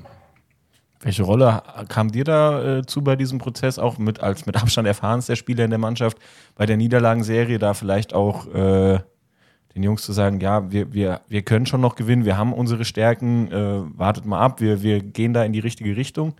Welche 1.01 1.23
Rolle 1.23 1.61
kam 1.89 2.11
dir 2.11 2.23
da 2.23 2.79
äh, 2.79 2.85
zu 2.85 3.03
bei 3.03 3.15
diesem 3.15 3.37
Prozess, 3.37 3.77
auch 3.77 3.97
mit 3.97 4.19
als 4.19 4.45
mit 4.45 4.55
Abstand 4.61 4.87
erfahrenster 4.87 5.35
Spieler 5.35 5.63
in 5.63 5.69
der 5.69 5.79
Mannschaft, 5.79 6.17
bei 6.55 6.65
der 6.65 6.77
Niederlagenserie 6.77 7.59
da 7.59 7.73
vielleicht 7.73 8.13
auch 8.13 8.47
äh, 8.53 8.99
den 9.75 9.83
Jungs 9.83 10.01
zu 10.01 10.11
sagen, 10.11 10.39
ja, 10.39 10.71
wir, 10.71 10.91
wir, 10.91 11.21
wir 11.27 11.43
können 11.43 11.67
schon 11.67 11.81
noch 11.81 11.95
gewinnen, 11.95 12.25
wir 12.25 12.35
haben 12.35 12.51
unsere 12.51 12.83
Stärken, 12.83 13.51
äh, 13.51 13.81
wartet 13.97 14.25
mal 14.25 14.39
ab, 14.39 14.59
wir, 14.59 14.81
wir 14.81 15.01
gehen 15.01 15.33
da 15.33 15.43
in 15.43 15.53
die 15.53 15.59
richtige 15.59 15.95
Richtung. 15.95 16.33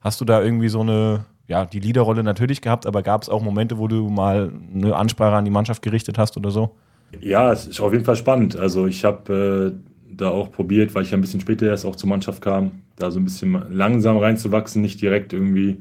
Hast 0.00 0.20
du 0.20 0.24
da 0.24 0.42
irgendwie 0.42 0.68
so 0.68 0.80
eine, 0.80 1.24
ja, 1.50 1.64
die 1.64 1.80
Leaderrolle 1.80 2.22
natürlich 2.22 2.60
gehabt, 2.60 2.86
aber 2.86 3.02
gab 3.02 3.22
es 3.22 3.28
auch 3.28 3.42
Momente, 3.42 3.76
wo 3.76 3.88
du 3.88 4.08
mal 4.08 4.52
eine 4.72 4.94
Ansprache 4.94 5.34
an 5.34 5.44
die 5.44 5.50
Mannschaft 5.50 5.82
gerichtet 5.82 6.16
hast 6.16 6.36
oder 6.36 6.52
so? 6.52 6.76
Ja, 7.20 7.52
es 7.52 7.66
ist 7.66 7.80
auf 7.80 7.92
jeden 7.92 8.04
Fall 8.04 8.14
spannend. 8.14 8.56
Also 8.56 8.86
ich 8.86 9.04
habe 9.04 9.74
äh, 9.74 10.14
da 10.16 10.28
auch 10.28 10.52
probiert, 10.52 10.94
weil 10.94 11.02
ich 11.02 11.10
ja 11.10 11.18
ein 11.18 11.20
bisschen 11.20 11.40
später 11.40 11.66
erst 11.66 11.84
auch 11.84 11.96
zur 11.96 12.08
Mannschaft 12.08 12.40
kam, 12.40 12.82
da 12.94 13.10
so 13.10 13.18
ein 13.18 13.24
bisschen 13.24 13.60
langsam 13.68 14.18
reinzuwachsen, 14.18 14.80
nicht 14.80 15.02
direkt 15.02 15.32
irgendwie 15.32 15.78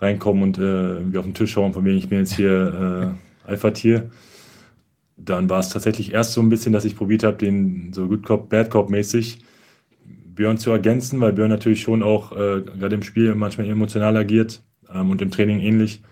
reinkommen 0.00 0.42
und 0.42 0.58
äh, 0.58 0.62
irgendwie 0.62 1.18
auf 1.18 1.24
den 1.24 1.34
Tisch 1.34 1.52
schauen, 1.52 1.74
von 1.74 1.84
wem 1.84 1.96
ich 1.96 2.08
bin 2.08 2.18
jetzt 2.18 2.34
hier 2.34 3.14
äh, 3.46 3.48
Alpha-Tier. 3.48 4.10
Dann 5.16 5.48
war 5.48 5.60
es 5.60 5.68
tatsächlich 5.68 6.12
erst 6.12 6.32
so 6.32 6.40
ein 6.40 6.48
bisschen, 6.48 6.72
dass 6.72 6.84
ich 6.84 6.96
probiert 6.96 7.22
habe, 7.22 7.36
den 7.36 7.92
so 7.92 8.08
Good 8.08 8.24
Cop, 8.26 8.48
Bad 8.48 8.70
Cop 8.70 8.90
mäßig 8.90 9.38
Björn 10.34 10.58
zu 10.58 10.72
ergänzen, 10.72 11.20
weil 11.20 11.34
Björn 11.34 11.50
natürlich 11.50 11.82
schon 11.82 12.02
auch 12.02 12.32
äh, 12.32 12.62
gerade 12.62 12.96
im 12.96 13.02
Spiel 13.04 13.36
manchmal 13.36 13.68
emotional 13.68 14.16
agiert 14.16 14.60
ähm, 14.92 15.10
und 15.10 15.22
im 15.22 15.30
Training 15.30 15.60
ähnlich 15.60 16.02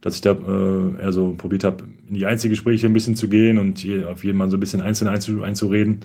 dass 0.00 0.14
ich 0.14 0.20
da 0.20 0.32
äh, 0.32 1.02
eher 1.02 1.12
so 1.12 1.34
probiert 1.34 1.64
habe, 1.64 1.84
in 2.08 2.14
die 2.14 2.26
Einzelgespräche 2.26 2.86
ein 2.86 2.92
bisschen 2.92 3.16
zu 3.16 3.28
gehen 3.28 3.58
und 3.58 3.78
hier 3.78 4.08
auf 4.08 4.24
jeden 4.24 4.38
Mal 4.38 4.50
so 4.50 4.56
ein 4.56 4.60
bisschen 4.60 4.80
einzeln 4.80 5.08
einzu 5.08 5.42
einzureden. 5.42 6.00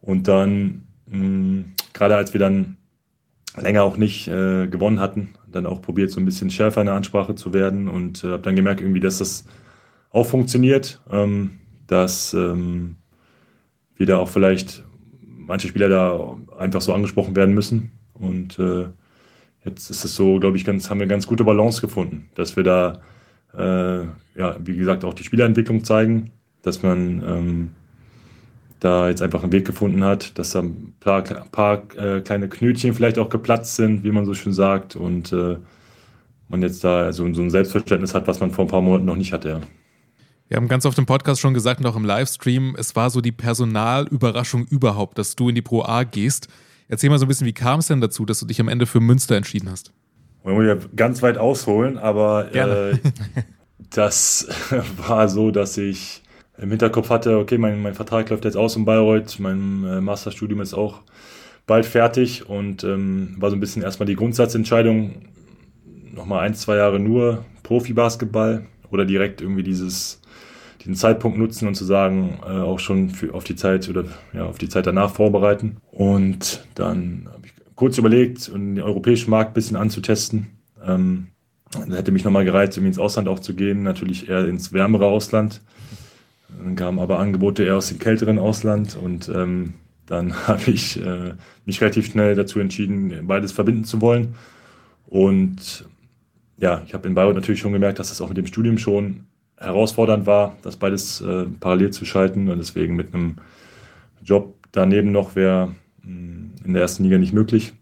Und 0.00 0.28
dann, 0.28 0.86
gerade 1.92 2.16
als 2.16 2.32
wir 2.32 2.40
dann 2.40 2.76
länger 3.56 3.82
auch 3.82 3.96
nicht 3.96 4.28
äh, 4.28 4.66
gewonnen 4.68 5.00
hatten, 5.00 5.30
dann 5.50 5.66
auch 5.66 5.82
probiert, 5.82 6.10
so 6.10 6.20
ein 6.20 6.24
bisschen 6.24 6.50
schärfer 6.50 6.80
in 6.80 6.86
der 6.86 6.94
Ansprache 6.94 7.34
zu 7.34 7.52
werden 7.52 7.88
und 7.88 8.24
äh, 8.24 8.28
habe 8.28 8.42
dann 8.42 8.56
gemerkt, 8.56 8.80
irgendwie, 8.80 9.00
dass 9.00 9.18
das 9.18 9.44
auch 10.10 10.26
funktioniert, 10.26 11.00
ähm, 11.10 11.58
dass 11.86 12.32
ähm, 12.32 12.96
wir 13.96 14.06
da 14.06 14.18
auch 14.18 14.28
vielleicht 14.28 14.84
manche 15.22 15.68
Spieler 15.68 15.88
da 15.88 16.36
einfach 16.56 16.80
so 16.80 16.94
angesprochen 16.94 17.36
werden 17.36 17.54
müssen. 17.54 17.90
Und 18.14 18.58
äh, 18.58 18.86
jetzt 19.64 19.90
ist 19.90 20.04
es 20.04 20.14
so, 20.14 20.38
glaube 20.38 20.56
ich, 20.56 20.64
ganz, 20.64 20.90
haben 20.90 21.00
wir 21.00 21.06
ganz 21.06 21.26
gute 21.26 21.44
Balance 21.44 21.80
gefunden, 21.80 22.28
dass 22.34 22.56
wir 22.56 22.62
da, 22.62 23.00
äh, 23.56 24.04
ja, 24.38 24.56
wie 24.64 24.76
gesagt, 24.76 25.04
auch 25.04 25.14
die 25.14 25.24
Spielerentwicklung 25.24 25.84
zeigen, 25.84 26.32
dass 26.62 26.82
man 26.82 27.22
ähm, 27.26 27.70
da 28.80 29.08
jetzt 29.08 29.22
einfach 29.22 29.42
einen 29.42 29.52
Weg 29.52 29.66
gefunden 29.66 30.02
hat, 30.04 30.38
dass 30.38 30.52
da 30.52 30.60
ein 30.60 30.94
paar, 31.00 31.22
paar 31.22 31.82
äh, 31.96 32.20
kleine 32.20 32.48
Knötchen 32.48 32.94
vielleicht 32.94 33.18
auch 33.18 33.28
geplatzt 33.28 33.76
sind, 33.76 34.04
wie 34.04 34.10
man 34.10 34.24
so 34.24 34.34
schön 34.34 34.52
sagt, 34.52 34.96
und 34.96 35.32
äh, 35.32 35.56
man 36.48 36.62
jetzt 36.62 36.82
da 36.82 37.12
so, 37.12 37.32
so 37.32 37.42
ein 37.42 37.50
Selbstverständnis 37.50 38.14
hat, 38.14 38.26
was 38.26 38.40
man 38.40 38.50
vor 38.50 38.64
ein 38.64 38.68
paar 38.68 38.80
Monaten 38.80 39.04
noch 39.04 39.16
nicht 39.16 39.32
hatte. 39.32 39.48
Ja. 39.48 39.60
Wir 40.48 40.56
haben 40.56 40.66
ganz 40.66 40.84
oft 40.84 40.98
im 40.98 41.06
Podcast 41.06 41.40
schon 41.40 41.54
gesagt 41.54 41.78
und 41.78 41.86
auch 41.86 41.94
im 41.94 42.04
Livestream, 42.04 42.74
es 42.76 42.96
war 42.96 43.10
so 43.10 43.20
die 43.20 43.30
Personalüberraschung 43.30 44.66
überhaupt, 44.66 45.16
dass 45.16 45.36
du 45.36 45.48
in 45.48 45.54
die 45.54 45.62
Pro 45.62 45.84
A 45.84 46.02
gehst. 46.02 46.48
Erzähl 46.90 47.08
mal 47.08 47.18
so 47.18 47.24
ein 47.24 47.28
bisschen, 47.28 47.46
wie 47.46 47.52
kam 47.52 47.78
es 47.78 47.86
denn 47.86 48.00
dazu, 48.00 48.26
dass 48.26 48.40
du 48.40 48.46
dich 48.46 48.60
am 48.60 48.66
Ende 48.66 48.84
für 48.84 48.98
Münster 48.98 49.36
entschieden 49.36 49.70
hast? 49.70 49.92
Man 50.42 50.54
muss 50.54 50.66
ja 50.66 50.76
ganz 50.96 51.22
weit 51.22 51.38
ausholen, 51.38 51.98
aber 51.98 52.52
äh, 52.52 52.98
das 53.90 54.48
war 55.06 55.28
so, 55.28 55.52
dass 55.52 55.78
ich 55.78 56.22
im 56.58 56.70
Hinterkopf 56.70 57.08
hatte, 57.08 57.38
okay, 57.38 57.58
mein, 57.58 57.80
mein 57.80 57.94
Vertrag 57.94 58.28
läuft 58.28 58.44
jetzt 58.44 58.56
aus 58.56 58.74
in 58.74 58.84
Bayreuth, 58.84 59.38
mein 59.38 59.84
äh, 59.84 60.00
Masterstudium 60.00 60.60
ist 60.60 60.74
auch 60.74 61.02
bald 61.64 61.86
fertig 61.86 62.48
und 62.48 62.82
ähm, 62.82 63.36
war 63.38 63.50
so 63.50 63.56
ein 63.56 63.60
bisschen 63.60 63.82
erstmal 63.82 64.06
die 64.06 64.16
Grundsatzentscheidung, 64.16 65.28
nochmal 66.12 66.40
ein, 66.40 66.54
zwei 66.54 66.76
Jahre 66.76 66.98
nur 66.98 67.44
Profi-Basketball 67.62 68.66
oder 68.90 69.04
direkt 69.04 69.40
irgendwie 69.40 69.62
dieses, 69.62 70.19
diesen 70.80 70.94
Zeitpunkt 70.94 71.38
nutzen 71.38 71.68
und 71.68 71.74
zu 71.74 71.84
sagen, 71.84 72.38
äh, 72.42 72.50
auch 72.50 72.78
schon 72.78 73.10
für, 73.10 73.34
auf 73.34 73.44
die 73.44 73.56
Zeit 73.56 73.88
oder 73.88 74.04
ja, 74.32 74.46
auf 74.46 74.58
die 74.58 74.68
Zeit 74.68 74.86
danach 74.86 75.10
vorbereiten. 75.10 75.76
Und 75.90 76.66
dann 76.74 77.28
habe 77.32 77.46
ich 77.46 77.52
kurz 77.74 77.98
überlegt, 77.98 78.52
den 78.52 78.80
europäischen 78.80 79.30
Markt 79.30 79.50
ein 79.50 79.54
bisschen 79.54 79.76
anzutesten. 79.76 80.58
Ähm, 80.84 81.28
das 81.72 81.98
hätte 81.98 82.12
mich 82.12 82.24
nochmal 82.24 82.44
gereizt, 82.44 82.76
irgendwie 82.76 82.88
ins 82.88 82.98
Ausland 82.98 83.28
auch 83.28 83.38
zu 83.38 83.54
gehen, 83.54 83.82
natürlich 83.82 84.28
eher 84.28 84.46
ins 84.48 84.72
wärmere 84.72 85.06
Ausland. 85.06 85.60
Dann 86.58 86.74
kamen 86.74 86.98
aber 86.98 87.18
Angebote 87.18 87.64
eher 87.64 87.76
aus 87.76 87.88
dem 87.88 87.98
kälteren 87.98 88.38
Ausland 88.38 88.96
und 89.00 89.28
ähm, 89.28 89.74
dann 90.06 90.34
habe 90.48 90.70
ich 90.70 91.00
äh, 91.00 91.34
mich 91.64 91.80
relativ 91.80 92.06
schnell 92.06 92.34
dazu 92.34 92.58
entschieden, 92.58 93.26
beides 93.26 93.52
verbinden 93.52 93.84
zu 93.84 94.00
wollen. 94.00 94.34
Und 95.06 95.84
ja, 96.58 96.82
ich 96.86 96.94
habe 96.94 97.06
in 97.06 97.14
Bayreuth 97.14 97.36
natürlich 97.36 97.60
schon 97.60 97.72
gemerkt, 97.72 97.98
dass 97.98 98.08
das 98.08 98.20
auch 98.20 98.28
mit 98.28 98.36
dem 98.36 98.46
Studium 98.46 98.78
schon 98.78 99.26
herausfordernd 99.60 100.26
war, 100.26 100.56
das 100.62 100.76
beides 100.76 101.20
äh, 101.20 101.44
parallel 101.60 101.90
zu 101.90 102.04
schalten 102.04 102.48
und 102.48 102.58
deswegen 102.58 102.96
mit 102.96 103.14
einem 103.14 103.36
Job 104.24 104.54
daneben 104.72 105.12
noch 105.12 105.36
wäre 105.36 105.74
hm, 106.02 106.52
in 106.64 106.72
der 106.72 106.82
ersten 106.82 107.04
Liga 107.04 107.18
nicht 107.18 107.32
möglich. 107.32 107.72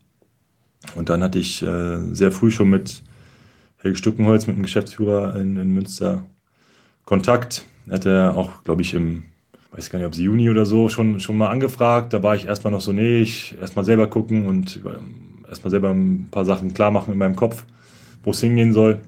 Und 0.94 1.08
dann 1.08 1.22
hatte 1.22 1.38
ich 1.38 1.62
äh, 1.62 1.98
sehr 2.12 2.32
früh 2.32 2.50
schon 2.50 2.70
mit 2.70 3.02
Helge 3.78 3.96
Stückenholz, 3.96 4.46
mit 4.46 4.56
dem 4.56 4.62
Geschäftsführer 4.62 5.36
in, 5.36 5.56
in 5.56 5.72
Münster, 5.72 6.24
Kontakt. 7.04 7.64
Er 7.86 7.94
hatte 7.94 8.32
auch, 8.34 8.64
glaube 8.64 8.82
ich, 8.82 8.94
im, 8.94 9.24
weiß 9.72 9.90
gar 9.90 9.98
nicht, 9.98 10.06
ob 10.06 10.12
es 10.12 10.18
Juni 10.18 10.50
oder 10.50 10.66
so, 10.66 10.88
schon, 10.88 11.20
schon 11.20 11.36
mal 11.36 11.48
angefragt. 11.48 12.12
Da 12.12 12.22
war 12.22 12.34
ich 12.34 12.46
erstmal 12.46 12.72
noch 12.72 12.80
so, 12.80 12.92
nee, 12.92 13.20
ich 13.20 13.56
erstmal 13.60 13.84
selber 13.84 14.08
gucken 14.08 14.46
und 14.46 14.80
äh, 14.84 15.48
erstmal 15.48 15.70
selber 15.70 15.90
ein 15.90 16.28
paar 16.30 16.44
Sachen 16.44 16.74
klar 16.74 16.90
machen 16.90 17.12
in 17.12 17.18
meinem 17.18 17.36
Kopf 17.36 17.64
wo 18.28 18.32
es 18.32 18.40
hingehen 18.40 18.72
soll. 18.72 19.00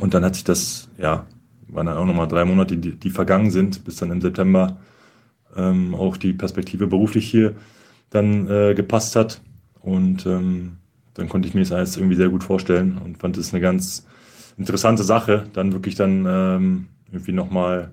Und 0.00 0.14
dann 0.14 0.24
hat 0.24 0.34
sich 0.34 0.44
das, 0.44 0.88
ja, 0.98 1.26
waren 1.72 1.86
dann 1.86 1.96
auch 1.96 2.06
nochmal 2.06 2.28
drei 2.28 2.44
Monate, 2.44 2.76
die, 2.76 2.92
die 2.92 3.10
vergangen 3.10 3.50
sind, 3.50 3.84
bis 3.84 3.96
dann 3.96 4.10
im 4.10 4.20
September 4.20 4.78
ähm, 5.56 5.94
auch 5.94 6.16
die 6.16 6.32
Perspektive 6.32 6.86
beruflich 6.86 7.30
hier 7.30 7.54
dann 8.10 8.48
äh, 8.48 8.74
gepasst 8.74 9.16
hat. 9.16 9.40
Und 9.80 10.26
ähm, 10.26 10.76
dann 11.14 11.28
konnte 11.28 11.48
ich 11.48 11.54
mir 11.54 11.60
das 11.60 11.72
alles 11.72 11.96
irgendwie 11.96 12.16
sehr 12.16 12.28
gut 12.28 12.44
vorstellen 12.44 12.98
und 13.04 13.18
fand 13.18 13.36
es 13.36 13.52
eine 13.52 13.60
ganz 13.60 14.06
interessante 14.56 15.02
Sache, 15.02 15.44
dann 15.52 15.72
wirklich 15.72 15.94
dann 15.94 16.26
ähm, 16.28 16.86
irgendwie 17.10 17.32
nochmal 17.32 17.90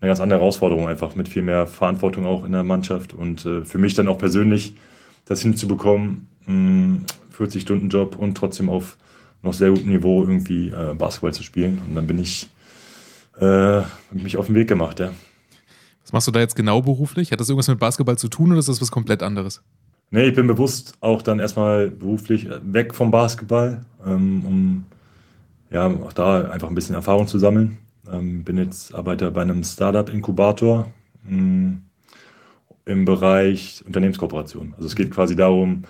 eine 0.00 0.08
ganz 0.08 0.20
andere 0.20 0.40
Herausforderung, 0.40 0.88
einfach 0.88 1.14
mit 1.14 1.28
viel 1.28 1.42
mehr 1.42 1.66
Verantwortung 1.66 2.26
auch 2.26 2.44
in 2.44 2.52
der 2.52 2.64
Mannschaft 2.64 3.12
und 3.12 3.44
äh, 3.46 3.64
für 3.64 3.78
mich 3.78 3.94
dann 3.94 4.08
auch 4.08 4.18
persönlich 4.18 4.74
das 5.24 5.40
hinzubekommen, 5.42 6.26
40-Stunden-Job 6.48 8.16
und 8.16 8.36
trotzdem 8.36 8.68
auf 8.68 8.96
noch 9.42 9.52
sehr 9.52 9.70
gutem 9.70 9.90
Niveau 9.90 10.22
irgendwie 10.22 10.68
äh, 10.68 10.94
Basketball 10.94 11.32
zu 11.32 11.42
spielen. 11.42 11.80
Und 11.86 11.94
dann 11.94 12.06
bin 12.06 12.18
ich 12.18 12.48
äh, 13.38 13.82
mich 14.10 14.36
auf 14.36 14.46
den 14.46 14.54
Weg 14.54 14.68
gemacht, 14.68 15.00
ja. 15.00 15.10
Was 16.02 16.12
machst 16.12 16.28
du 16.28 16.32
da 16.32 16.40
jetzt 16.40 16.56
genau 16.56 16.82
beruflich? 16.82 17.32
Hat 17.32 17.40
das 17.40 17.48
irgendwas 17.48 17.68
mit 17.68 17.78
Basketball 17.78 18.18
zu 18.18 18.28
tun 18.28 18.50
oder 18.50 18.58
ist 18.58 18.68
das 18.68 18.80
was 18.80 18.90
komplett 18.90 19.22
anderes? 19.22 19.62
Nee, 20.10 20.28
ich 20.28 20.34
bin 20.34 20.46
bewusst 20.46 20.94
auch 21.00 21.22
dann 21.22 21.38
erstmal 21.38 21.90
beruflich 21.90 22.46
weg 22.62 22.94
vom 22.94 23.10
Basketball, 23.10 23.86
ähm, 24.04 24.44
um 24.44 24.84
ja 25.70 25.86
auch 25.86 26.12
da 26.12 26.50
einfach 26.50 26.68
ein 26.68 26.74
bisschen 26.74 26.94
Erfahrung 26.94 27.26
zu 27.26 27.38
sammeln. 27.38 27.78
Ähm, 28.12 28.44
bin 28.44 28.58
jetzt 28.58 28.94
Arbeiter 28.94 29.30
bei 29.30 29.40
einem 29.40 29.64
Startup-Inkubator 29.64 30.92
mm, 31.24 31.72
im 32.84 33.04
Bereich 33.04 33.82
Unternehmenskooperation. 33.86 34.74
Also 34.76 34.86
es 34.86 34.96
geht 34.96 35.10
quasi 35.12 35.34
darum, 35.34 35.84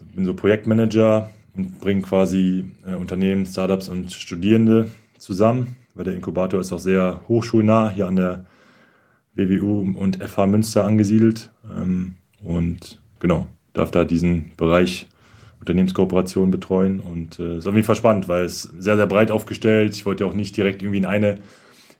ich 0.00 0.16
bin 0.16 0.24
so 0.24 0.32
Projektmanager 0.32 1.30
und 1.54 1.80
bringen 1.80 2.02
quasi 2.02 2.64
äh, 2.86 2.94
Unternehmen, 2.94 3.44
Startups 3.44 3.90
und 3.90 4.12
Studierende 4.12 4.90
zusammen, 5.18 5.76
weil 5.94 6.04
der 6.04 6.14
Inkubator 6.14 6.60
ist 6.60 6.72
auch 6.72 6.78
sehr 6.78 7.20
hochschulnah 7.28 7.90
hier 7.90 8.06
an 8.06 8.16
der 8.16 8.44
WWU 9.34 9.80
und 9.96 10.22
FH 10.22 10.46
Münster 10.46 10.84
angesiedelt. 10.84 11.50
Ähm, 11.64 12.16
und 12.42 13.00
genau, 13.20 13.46
darf 13.72 13.90
da 13.90 14.04
diesen 14.04 14.52
Bereich 14.56 15.08
Unternehmenskooperation 15.60 16.50
betreuen. 16.50 17.00
Und 17.00 17.38
äh, 17.38 17.58
ist 17.58 17.66
auf 17.66 17.74
jeden 17.74 17.86
Fall 17.86 17.96
spannend, 17.96 18.28
weil 18.28 18.44
es 18.44 18.62
sehr, 18.62 18.96
sehr 18.96 19.06
breit 19.06 19.30
aufgestellt. 19.30 19.94
Ich 19.94 20.04
wollte 20.04 20.26
auch 20.26 20.34
nicht 20.34 20.56
direkt 20.56 20.82
irgendwie 20.82 20.98
in 20.98 21.06
eine, 21.06 21.38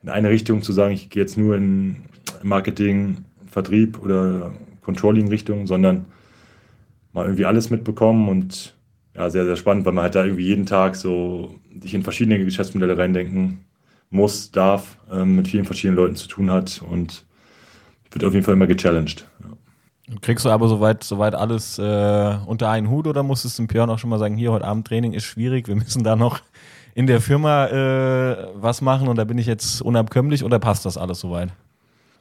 in 0.02 0.08
eine 0.08 0.28
Richtung 0.28 0.62
zu 0.62 0.72
sagen, 0.72 0.92
ich 0.92 1.08
gehe 1.08 1.22
jetzt 1.22 1.38
nur 1.38 1.56
in 1.56 1.96
Marketing, 2.42 3.24
Vertrieb 3.46 4.02
oder 4.02 4.52
Controlling-Richtung, 4.82 5.66
sondern 5.66 6.06
mal 7.12 7.24
irgendwie 7.24 7.46
alles 7.46 7.70
mitbekommen. 7.70 8.28
Und 8.28 8.76
ja, 9.14 9.30
sehr, 9.30 9.44
sehr 9.44 9.56
spannend, 9.56 9.86
weil 9.86 9.92
man 9.92 10.02
halt 10.02 10.16
da 10.16 10.24
irgendwie 10.24 10.46
jeden 10.46 10.66
Tag 10.66 10.96
so 10.96 11.54
sich 11.80 11.94
in 11.94 12.02
verschiedene 12.02 12.44
Geschäftsmodelle 12.44 12.98
reindenken 12.98 13.60
muss, 14.14 14.50
darf, 14.50 14.96
ähm, 15.12 15.36
mit 15.36 15.48
vielen 15.48 15.64
verschiedenen 15.64 15.96
Leuten 15.96 16.16
zu 16.16 16.28
tun 16.28 16.50
hat 16.50 16.82
und 16.88 17.24
wird 18.10 18.24
auf 18.24 18.32
jeden 18.32 18.44
Fall 18.44 18.54
immer 18.54 18.66
gechallenged. 18.66 19.26
Ja. 19.40 20.16
Kriegst 20.20 20.44
du 20.44 20.50
aber 20.50 20.68
soweit, 20.68 21.02
soweit 21.02 21.34
alles 21.34 21.78
äh, 21.78 22.36
unter 22.46 22.70
einen 22.70 22.90
Hut 22.90 23.06
oder 23.06 23.22
musstest 23.22 23.58
du 23.58 23.62
dem 23.62 23.68
Björn 23.68 23.90
auch 23.90 23.98
schon 23.98 24.10
mal 24.10 24.18
sagen, 24.18 24.36
hier 24.36 24.52
heute 24.52 24.66
Abend 24.66 24.86
Training 24.86 25.12
ist 25.12 25.24
schwierig, 25.24 25.66
wir 25.66 25.76
müssen 25.76 26.04
da 26.04 26.14
noch 26.14 26.40
in 26.94 27.06
der 27.06 27.20
Firma 27.20 27.66
äh, 27.66 28.48
was 28.54 28.80
machen 28.80 29.08
und 29.08 29.16
da 29.16 29.24
bin 29.24 29.38
ich 29.38 29.46
jetzt 29.46 29.82
unabkömmlich 29.82 30.44
oder 30.44 30.58
passt 30.58 30.86
das 30.86 30.96
alles 30.96 31.20
soweit? 31.20 31.50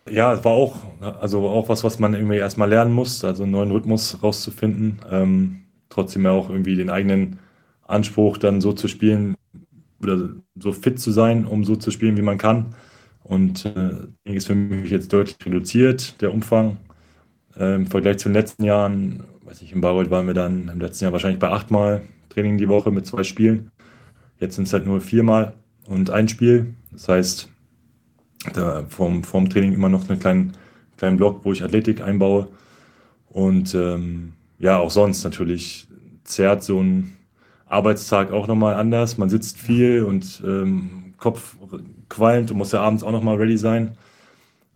Ja, 0.10 0.34
es 0.34 0.44
war 0.44 0.52
auch, 0.52 0.76
also 1.22 1.48
auch 1.48 1.70
was, 1.70 1.84
was 1.84 2.00
man 2.00 2.14
irgendwie 2.14 2.38
erstmal 2.38 2.70
lernen 2.70 2.94
muss, 2.94 3.24
also 3.24 3.44
einen 3.44 3.54
neuen 3.54 3.72
Rhythmus 3.72 4.18
rauszufinden. 4.22 5.00
Ähm, 5.10 5.62
trotzdem 5.90 6.26
ja 6.26 6.32
auch 6.32 6.50
irgendwie 6.50 6.76
den 6.76 6.90
eigenen 6.90 7.40
Anspruch, 7.88 8.38
dann 8.38 8.60
so 8.60 8.74
zu 8.74 8.88
spielen 8.88 9.36
oder 10.04 10.30
so 10.56 10.74
fit 10.74 11.00
zu 11.00 11.12
sein, 11.12 11.46
um 11.46 11.64
so 11.64 11.76
zu 11.76 11.92
spielen, 11.92 12.18
wie 12.18 12.22
man 12.22 12.38
kann. 12.38 12.76
Und 13.24 13.66
äh, 13.66 14.08
ist 14.26 14.48
für 14.48 14.56
mich 14.56 14.92
jetzt 14.92 15.14
deutlich 15.14 15.38
reduziert, 15.46 16.22
der 16.22 16.34
Umfang. 16.34 16.78
Äh, 17.58 17.76
Im 17.76 17.88
Vergleich 17.88 18.18
zu 18.18 18.30
den 18.30 18.34
letzten 18.34 18.64
Jahren, 18.64 19.24
weiß 19.46 19.62
ich, 19.62 19.72
in 19.72 19.82
Bayreuth 19.82 20.12
waren 20.12 20.28
wir 20.28 20.34
dann 20.34 20.68
im 20.68 20.80
letzten 20.80 21.06
Jahr 21.06 21.14
wahrscheinlich 21.14 21.40
bei 21.40 21.50
achtmal 21.50 22.02
Training 22.30 22.58
die 22.58 22.68
Woche 22.68 22.92
mit 22.92 23.06
zwei 23.06 23.24
Spielen. 23.24 23.72
Jetzt 24.40 24.56
sind 24.56 24.68
es 24.68 24.74
halt 24.74 24.86
nur 24.86 25.00
viermal 25.00 25.54
und 25.88 26.10
ein 26.10 26.28
Spiel. 26.28 26.74
Das 26.92 27.08
heißt, 27.08 27.50
da 28.54 28.86
vorm, 28.90 29.24
vorm 29.24 29.50
Training 29.50 29.74
immer 29.74 29.90
noch 29.90 30.10
einen 30.10 30.20
kleinen, 30.20 30.54
kleinen 30.98 31.18
Block, 31.18 31.46
wo 31.46 31.54
ich 31.54 31.64
Athletik 31.64 32.02
einbaue. 32.02 32.50
Und 33.30 33.74
ähm, 33.74 34.34
ja, 34.60 34.80
auch 34.80 34.92
sonst 34.92 35.24
natürlich 35.24 35.88
zerrt 36.24 36.64
so 36.64 36.82
ein 36.82 37.18
Arbeitstag 37.74 38.32
auch 38.32 38.48
nochmal 38.48 38.76
anders. 38.76 39.18
Man 39.18 39.30
sitzt 39.30 39.58
viel 39.58 40.04
und 40.04 40.42
ähm, 40.46 41.14
Kopf 41.18 41.56
qualmt 42.10 42.52
und 42.52 42.58
muss 42.58 42.72
ja 42.72 42.82
abends 42.82 43.04
auch 43.04 43.12
nochmal 43.12 43.38
ready 43.38 43.58
sein. 43.58 43.98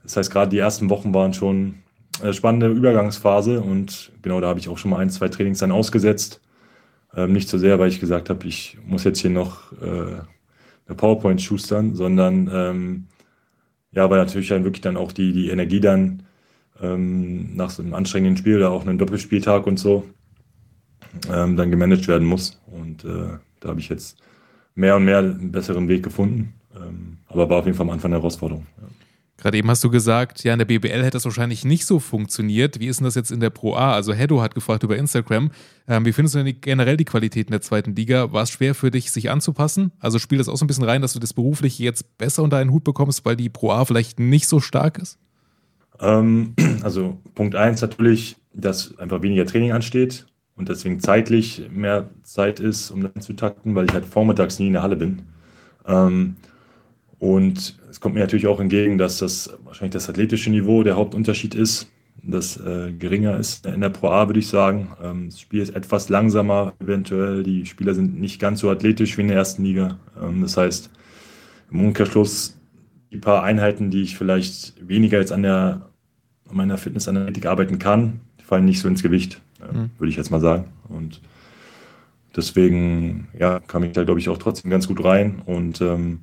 Das 0.03 0.17
heißt, 0.17 0.31
gerade 0.31 0.49
die 0.49 0.57
ersten 0.57 0.89
Wochen 0.89 1.13
waren 1.13 1.33
schon 1.33 1.75
eine 2.21 2.33
spannende 2.33 2.67
Übergangsphase 2.67 3.61
und 3.61 4.11
genau 4.21 4.41
da 4.41 4.47
habe 4.47 4.59
ich 4.59 4.69
auch 4.69 4.77
schon 4.77 4.91
mal 4.91 4.99
ein, 4.99 5.09
zwei 5.09 5.29
Trainings 5.29 5.59
dann 5.59 5.71
ausgesetzt. 5.71 6.41
Ähm, 7.15 7.33
nicht 7.33 7.49
so 7.49 7.57
sehr, 7.57 7.77
weil 7.79 7.89
ich 7.89 7.99
gesagt 7.99 8.29
habe, 8.29 8.47
ich 8.47 8.77
muss 8.85 9.03
jetzt 9.03 9.19
hier 9.19 9.29
noch 9.29 9.71
äh, 9.73 10.21
eine 10.87 10.95
PowerPoint 10.95 11.41
schustern, 11.41 11.95
sondern 11.95 12.49
ähm, 12.51 13.07
ja, 13.91 14.09
weil 14.09 14.19
natürlich 14.19 14.49
dann 14.49 14.63
wirklich 14.63 14.81
dann 14.81 14.97
auch 14.97 15.11
die, 15.11 15.33
die 15.33 15.49
Energie 15.49 15.79
dann 15.79 16.23
ähm, 16.81 17.55
nach 17.55 17.69
so 17.69 17.83
einem 17.83 17.93
anstrengenden 17.93 18.37
Spiel 18.37 18.57
oder 18.57 18.71
auch 18.71 18.81
einem 18.81 18.97
Doppelspieltag 18.97 19.67
und 19.67 19.77
so 19.77 20.05
ähm, 21.31 21.57
dann 21.57 21.71
gemanagt 21.71 22.07
werden 22.07 22.27
muss. 22.27 22.59
Und 22.67 23.03
äh, 23.03 23.37
da 23.59 23.69
habe 23.69 23.79
ich 23.79 23.89
jetzt 23.89 24.17
mehr 24.75 24.95
und 24.95 25.05
mehr 25.05 25.19
einen 25.19 25.51
besseren 25.51 25.87
Weg 25.87 26.03
gefunden. 26.03 26.53
Ähm, 26.75 27.17
aber 27.27 27.49
war 27.49 27.59
auf 27.59 27.65
jeden 27.65 27.77
Fall 27.77 27.87
am 27.87 27.91
Anfang 27.91 28.11
eine 28.11 28.19
Herausforderung. 28.19 28.65
Ja. 28.81 28.87
Gerade 29.37 29.57
eben 29.59 29.69
hast 29.69 29.83
du 29.83 29.91
gesagt, 29.91 30.43
ja, 30.43 30.53
in 30.53 30.59
der 30.59 30.65
BBL 30.65 31.03
hätte 31.03 31.11
das 31.11 31.25
wahrscheinlich 31.25 31.63
nicht 31.63 31.85
so 31.85 31.99
funktioniert. 31.99 32.79
Wie 32.79 32.87
ist 32.87 32.99
denn 32.99 33.05
das 33.05 33.13
jetzt 33.13 33.31
in 33.31 33.39
der 33.39 33.51
Pro 33.51 33.75
A? 33.75 33.93
Also 33.93 34.11
Hedo 34.11 34.41
hat 34.41 34.55
gefragt 34.55 34.81
über 34.81 34.97
Instagram. 34.97 35.51
Ähm, 35.87 36.05
wie 36.05 36.11
findest 36.11 36.33
du 36.33 36.39
denn 36.39 36.47
die, 36.47 36.59
generell 36.59 36.97
die 36.97 37.05
Qualität 37.05 37.47
in 37.47 37.51
der 37.51 37.61
zweiten 37.61 37.95
Liga? 37.95 38.33
War 38.33 38.43
es 38.43 38.49
schwer 38.49 38.73
für 38.73 38.89
dich, 38.89 39.11
sich 39.11 39.29
anzupassen? 39.29 39.91
Also 39.99 40.17
spielt 40.17 40.41
das 40.41 40.49
auch 40.49 40.57
so 40.57 40.65
ein 40.65 40.67
bisschen 40.67 40.85
rein, 40.85 41.03
dass 41.03 41.13
du 41.13 41.19
das 41.19 41.33
beruflich 41.33 41.77
jetzt 41.77 42.17
besser 42.17 42.41
unter 42.41 42.57
einen 42.57 42.71
Hut 42.71 42.83
bekommst, 42.83 43.25
weil 43.25 43.35
die 43.35 43.49
Pro 43.49 43.71
A 43.71 43.85
vielleicht 43.85 44.19
nicht 44.19 44.47
so 44.47 44.59
stark 44.59 44.97
ist? 44.97 45.19
Ähm, 45.99 46.55
also 46.81 47.19
Punkt 47.35 47.53
eins 47.53 47.81
natürlich, 47.81 48.37
dass 48.53 48.97
einfach 48.97 49.21
weniger 49.21 49.45
Training 49.45 49.71
ansteht 49.71 50.25
und 50.57 50.69
deswegen 50.69 50.99
zeitlich 50.99 51.69
mehr 51.71 52.09
Zeit 52.23 52.59
ist, 52.59 52.91
um 52.91 53.01
dann 53.01 53.21
zu 53.21 53.33
takten, 53.33 53.75
weil 53.75 53.85
ich 53.85 53.93
halt 53.93 54.05
vormittags 54.05 54.59
nie 54.59 54.67
in 54.67 54.73
der 54.73 54.83
Halle 54.83 54.95
bin. 54.95 55.21
Ähm, 55.87 56.35
und 57.19 57.77
es 57.89 57.99
kommt 57.99 58.15
mir 58.15 58.21
natürlich 58.21 58.47
auch 58.47 58.59
entgegen, 58.59 58.97
dass 58.97 59.19
das 59.19 59.57
wahrscheinlich 59.63 59.93
das 59.93 60.09
athletische 60.09 60.49
Niveau 60.49 60.83
der 60.83 60.95
Hauptunterschied 60.95 61.55
ist, 61.55 61.87
das 62.23 62.57
äh, 62.57 62.91
geringer 62.91 63.37
ist 63.37 63.65
in 63.65 63.81
der 63.81 63.89
Pro 63.89 64.09
A, 64.09 64.27
würde 64.27 64.39
ich 64.39 64.47
sagen. 64.47 64.89
Ähm, 65.01 65.29
das 65.29 65.39
Spiel 65.39 65.61
ist 65.61 65.75
etwas 65.75 66.09
langsamer 66.09 66.73
eventuell. 66.79 67.43
Die 67.43 67.65
Spieler 67.65 67.93
sind 67.93 68.19
nicht 68.19 68.39
ganz 68.39 68.59
so 68.59 68.69
athletisch 68.69 69.17
wie 69.17 69.21
in 69.21 69.27
der 69.29 69.37
ersten 69.37 69.63
Liga. 69.63 69.97
Ähm, 70.21 70.41
das 70.41 70.57
heißt, 70.57 70.89
im 71.71 71.85
Umkehrschluss, 71.85 72.59
die 73.11 73.17
paar 73.17 73.43
Einheiten, 73.43 73.91
die 73.91 74.01
ich 74.01 74.17
vielleicht 74.17 74.75
weniger 74.85 75.19
jetzt 75.19 75.31
an, 75.31 75.43
der, 75.43 75.89
an 76.49 76.55
meiner 76.55 76.77
Fitnessanalytik 76.77 77.45
arbeiten 77.45 77.79
kann, 77.79 78.19
fallen 78.43 78.65
nicht 78.65 78.79
so 78.79 78.87
ins 78.87 79.03
Gewicht, 79.03 79.41
mhm. 79.59 79.91
würde 79.97 80.09
ich 80.09 80.17
jetzt 80.17 80.31
mal 80.31 80.41
sagen. 80.41 80.65
Und 80.89 81.21
deswegen 82.35 83.27
ja, 83.37 83.59
kam 83.59 83.83
ich 83.83 83.93
da, 83.93 84.03
glaube 84.03 84.19
ich, 84.19 84.29
auch 84.29 84.37
trotzdem 84.37 84.71
ganz 84.71 84.87
gut 84.87 85.03
rein. 85.03 85.41
Und 85.45 85.81
ähm, 85.81 86.21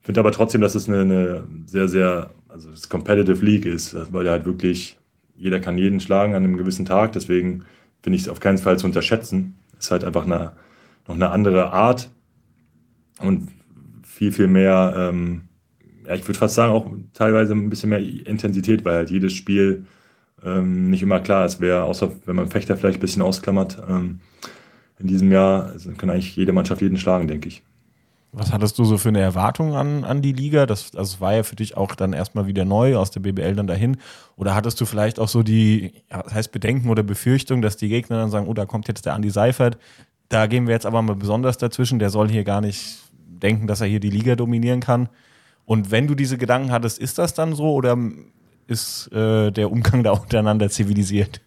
finde 0.00 0.20
aber 0.20 0.32
trotzdem, 0.32 0.60
dass 0.60 0.74
es 0.74 0.88
eine, 0.88 1.00
eine, 1.00 1.44
sehr, 1.66 1.88
sehr, 1.88 2.30
also 2.48 2.70
das 2.70 2.88
Competitive 2.88 3.44
League 3.44 3.66
ist, 3.66 3.96
weil 4.12 4.26
ja 4.26 4.32
halt 4.32 4.46
wirklich, 4.46 4.98
jeder 5.36 5.60
kann 5.60 5.78
jeden 5.78 6.00
schlagen 6.00 6.34
an 6.34 6.44
einem 6.44 6.56
gewissen 6.56 6.86
Tag. 6.86 7.12
Deswegen 7.12 7.64
finde 8.02 8.16
ich 8.16 8.22
es 8.22 8.28
auf 8.28 8.40
keinen 8.40 8.58
Fall 8.58 8.78
zu 8.78 8.86
unterschätzen. 8.86 9.56
Es 9.78 9.86
ist 9.86 9.90
halt 9.90 10.04
einfach 10.04 10.24
eine, 10.24 10.52
noch 11.06 11.14
eine 11.14 11.30
andere 11.30 11.72
Art 11.72 12.10
und 13.20 13.48
viel, 14.02 14.32
viel 14.32 14.48
mehr, 14.48 14.94
ähm, 14.96 15.42
ja, 16.06 16.14
ich 16.14 16.26
würde 16.26 16.38
fast 16.38 16.54
sagen, 16.54 16.72
auch 16.72 16.90
teilweise 17.12 17.52
ein 17.52 17.70
bisschen 17.70 17.90
mehr 17.90 18.00
Intensität, 18.00 18.84
weil 18.84 18.96
halt 18.96 19.10
jedes 19.10 19.32
Spiel 19.32 19.84
ähm, 20.44 20.90
nicht 20.90 21.02
immer 21.02 21.20
klar 21.20 21.44
ist, 21.44 21.60
wer, 21.60 21.84
außer 21.84 22.10
wenn 22.26 22.36
man 22.36 22.48
Fechter 22.48 22.76
vielleicht 22.76 22.98
ein 22.98 23.00
bisschen 23.00 23.22
ausklammert, 23.22 23.78
ähm, 23.88 24.20
in 24.98 25.06
diesem 25.06 25.30
Jahr 25.30 25.66
also 25.66 25.90
kann 25.92 26.10
eigentlich 26.10 26.34
jede 26.36 26.52
Mannschaft 26.52 26.82
jeden 26.82 26.98
schlagen, 26.98 27.28
denke 27.28 27.48
ich. 27.48 27.62
Was 28.32 28.52
hattest 28.52 28.78
du 28.78 28.84
so 28.84 28.98
für 28.98 29.08
eine 29.08 29.20
Erwartung 29.20 29.74
an, 29.74 30.04
an 30.04 30.20
die 30.20 30.32
Liga? 30.32 30.66
Das, 30.66 30.90
das 30.90 31.20
war 31.20 31.34
ja 31.34 31.42
für 31.42 31.56
dich 31.56 31.76
auch 31.76 31.94
dann 31.94 32.12
erstmal 32.12 32.46
wieder 32.46 32.66
neu 32.66 32.96
aus 32.96 33.10
der 33.10 33.20
BBL 33.20 33.54
dann 33.54 33.66
dahin. 33.66 33.96
Oder 34.36 34.54
hattest 34.54 34.80
du 34.80 34.84
vielleicht 34.84 35.18
auch 35.18 35.28
so 35.28 35.42
die, 35.42 35.94
ja, 36.10 36.22
das 36.22 36.34
heißt 36.34 36.52
Bedenken 36.52 36.90
oder 36.90 37.02
Befürchtung, 37.02 37.62
dass 37.62 37.78
die 37.78 37.88
Gegner 37.88 38.18
dann 38.18 38.30
sagen, 38.30 38.46
oh, 38.46 38.54
da 38.54 38.66
kommt 38.66 38.86
jetzt 38.86 39.06
der 39.06 39.14
Andi 39.14 39.30
Seifert, 39.30 39.78
da 40.28 40.46
gehen 40.46 40.66
wir 40.66 40.74
jetzt 40.74 40.84
aber 40.84 41.00
mal 41.00 41.16
besonders 41.16 41.56
dazwischen, 41.56 41.98
der 41.98 42.10
soll 42.10 42.28
hier 42.28 42.44
gar 42.44 42.60
nicht 42.60 42.98
denken, 43.18 43.66
dass 43.66 43.80
er 43.80 43.86
hier 43.86 44.00
die 44.00 44.10
Liga 44.10 44.36
dominieren 44.36 44.80
kann. 44.80 45.08
Und 45.64 45.90
wenn 45.90 46.06
du 46.06 46.14
diese 46.14 46.36
Gedanken 46.36 46.70
hattest, 46.70 46.98
ist 46.98 47.18
das 47.18 47.32
dann 47.32 47.54
so 47.54 47.72
oder 47.72 47.96
ist 48.68 49.10
äh, 49.12 49.50
der 49.50 49.72
Umgang 49.72 50.02
da 50.04 50.12
untereinander 50.12 50.70
zivilisiert? 50.70 51.40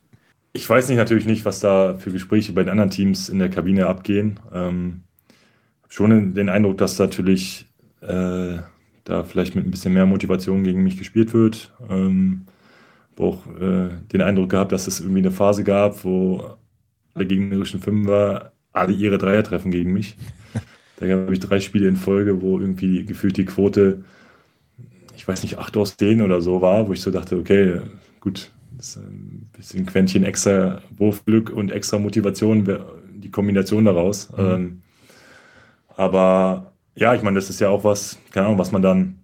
Ich 0.53 0.69
weiß 0.69 0.89
nicht 0.89 0.97
natürlich 0.97 1.25
nicht, 1.25 1.45
was 1.45 1.61
da 1.61 1.95
für 1.97 2.11
Gespräche 2.11 2.51
bei 2.51 2.63
den 2.63 2.71
anderen 2.71 2.89
Teams 2.89 3.29
in 3.29 3.39
der 3.39 3.49
Kabine 3.49 3.87
abgehen. 3.87 4.39
Ähm 4.53 5.03
schon 5.91 6.33
den 6.33 6.49
Eindruck, 6.49 6.77
dass 6.77 6.97
natürlich 6.99 7.67
äh, 8.01 8.57
da 9.03 9.23
vielleicht 9.23 9.55
mit 9.55 9.65
ein 9.65 9.71
bisschen 9.71 9.93
mehr 9.93 10.05
Motivation 10.05 10.63
gegen 10.63 10.83
mich 10.83 10.97
gespielt 10.97 11.33
wird. 11.33 11.73
Ähm, 11.89 12.45
habe 13.11 13.23
auch 13.23 13.45
äh, 13.59 13.89
den 14.11 14.21
Eindruck 14.21 14.49
gehabt, 14.49 14.71
dass 14.71 14.87
es 14.87 15.01
irgendwie 15.01 15.19
eine 15.19 15.31
Phase 15.31 15.63
gab, 15.63 16.03
wo 16.05 16.57
alle 17.13 17.25
gegnerischen 17.25 17.81
Fünfer 17.81 18.53
alle 18.71 18.93
ihre 18.93 19.17
Dreier 19.17 19.43
treffen 19.43 19.71
gegen 19.71 19.93
mich. 19.93 20.17
Da 20.97 21.07
gab 21.07 21.31
es 21.31 21.39
drei 21.39 21.59
Spiele 21.59 21.87
in 21.87 21.95
Folge, 21.95 22.43
wo 22.43 22.59
irgendwie 22.59 23.03
gefühlt 23.03 23.35
die 23.35 23.45
Quote, 23.45 24.03
ich 25.15 25.27
weiß 25.27 25.43
nicht, 25.43 25.57
acht 25.57 25.75
aus 25.77 25.97
zehn 25.97 26.21
oder 26.21 26.41
so 26.41 26.61
war, 26.61 26.87
wo 26.87 26.93
ich 26.93 27.01
so 27.01 27.11
dachte, 27.11 27.37
okay, 27.37 27.81
gut, 28.19 28.51
das 28.77 28.89
ist 28.89 28.97
ein 28.97 29.49
bisschen 29.55 29.85
Quäntchen 29.85 30.23
extra 30.23 30.81
Wurfglück 30.97 31.49
und 31.49 31.71
extra 31.71 31.99
Motivation, 31.99 32.67
die 33.13 33.31
Kombination 33.31 33.85
daraus. 33.85 34.29
Mhm. 34.31 34.39
Ähm, 34.39 34.81
aber 35.95 36.73
ja, 36.95 37.13
ich 37.13 37.21
meine, 37.21 37.35
das 37.35 37.49
ist 37.49 37.59
ja 37.59 37.69
auch 37.69 37.83
was, 37.83 38.17
keine 38.31 38.47
Ahnung, 38.47 38.59
was 38.59 38.71
man 38.71 38.81
dann, 38.81 39.19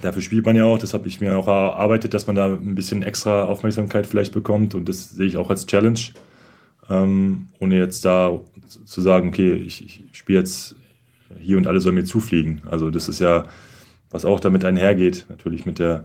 dafür 0.00 0.22
spielt 0.22 0.46
man 0.46 0.56
ja 0.56 0.64
auch, 0.64 0.78
das 0.78 0.94
habe 0.94 1.06
ich 1.08 1.20
mir 1.20 1.36
auch 1.36 1.46
erarbeitet, 1.46 2.14
dass 2.14 2.26
man 2.26 2.36
da 2.36 2.46
ein 2.46 2.74
bisschen 2.74 3.02
extra 3.02 3.44
Aufmerksamkeit 3.44 4.06
vielleicht 4.06 4.32
bekommt 4.32 4.74
und 4.74 4.88
das 4.88 5.10
sehe 5.10 5.26
ich 5.26 5.36
auch 5.36 5.50
als 5.50 5.66
Challenge. 5.66 6.00
Ähm, 6.90 7.48
ohne 7.60 7.78
jetzt 7.78 8.04
da 8.04 8.40
zu 8.84 9.00
sagen, 9.00 9.28
okay, 9.28 9.54
ich, 9.54 9.84
ich 9.84 10.04
spiele 10.12 10.40
jetzt 10.40 10.74
hier 11.38 11.56
und 11.56 11.66
alle 11.66 11.80
sollen 11.80 11.94
mir 11.94 12.04
zufliegen. 12.04 12.62
Also 12.68 12.90
das 12.90 13.08
ist 13.08 13.20
ja, 13.20 13.44
was 14.12 14.24
auch 14.24 14.40
damit 14.40 14.64
einhergeht, 14.64 15.26
natürlich 15.28 15.66
mit 15.66 15.78
der 15.78 16.04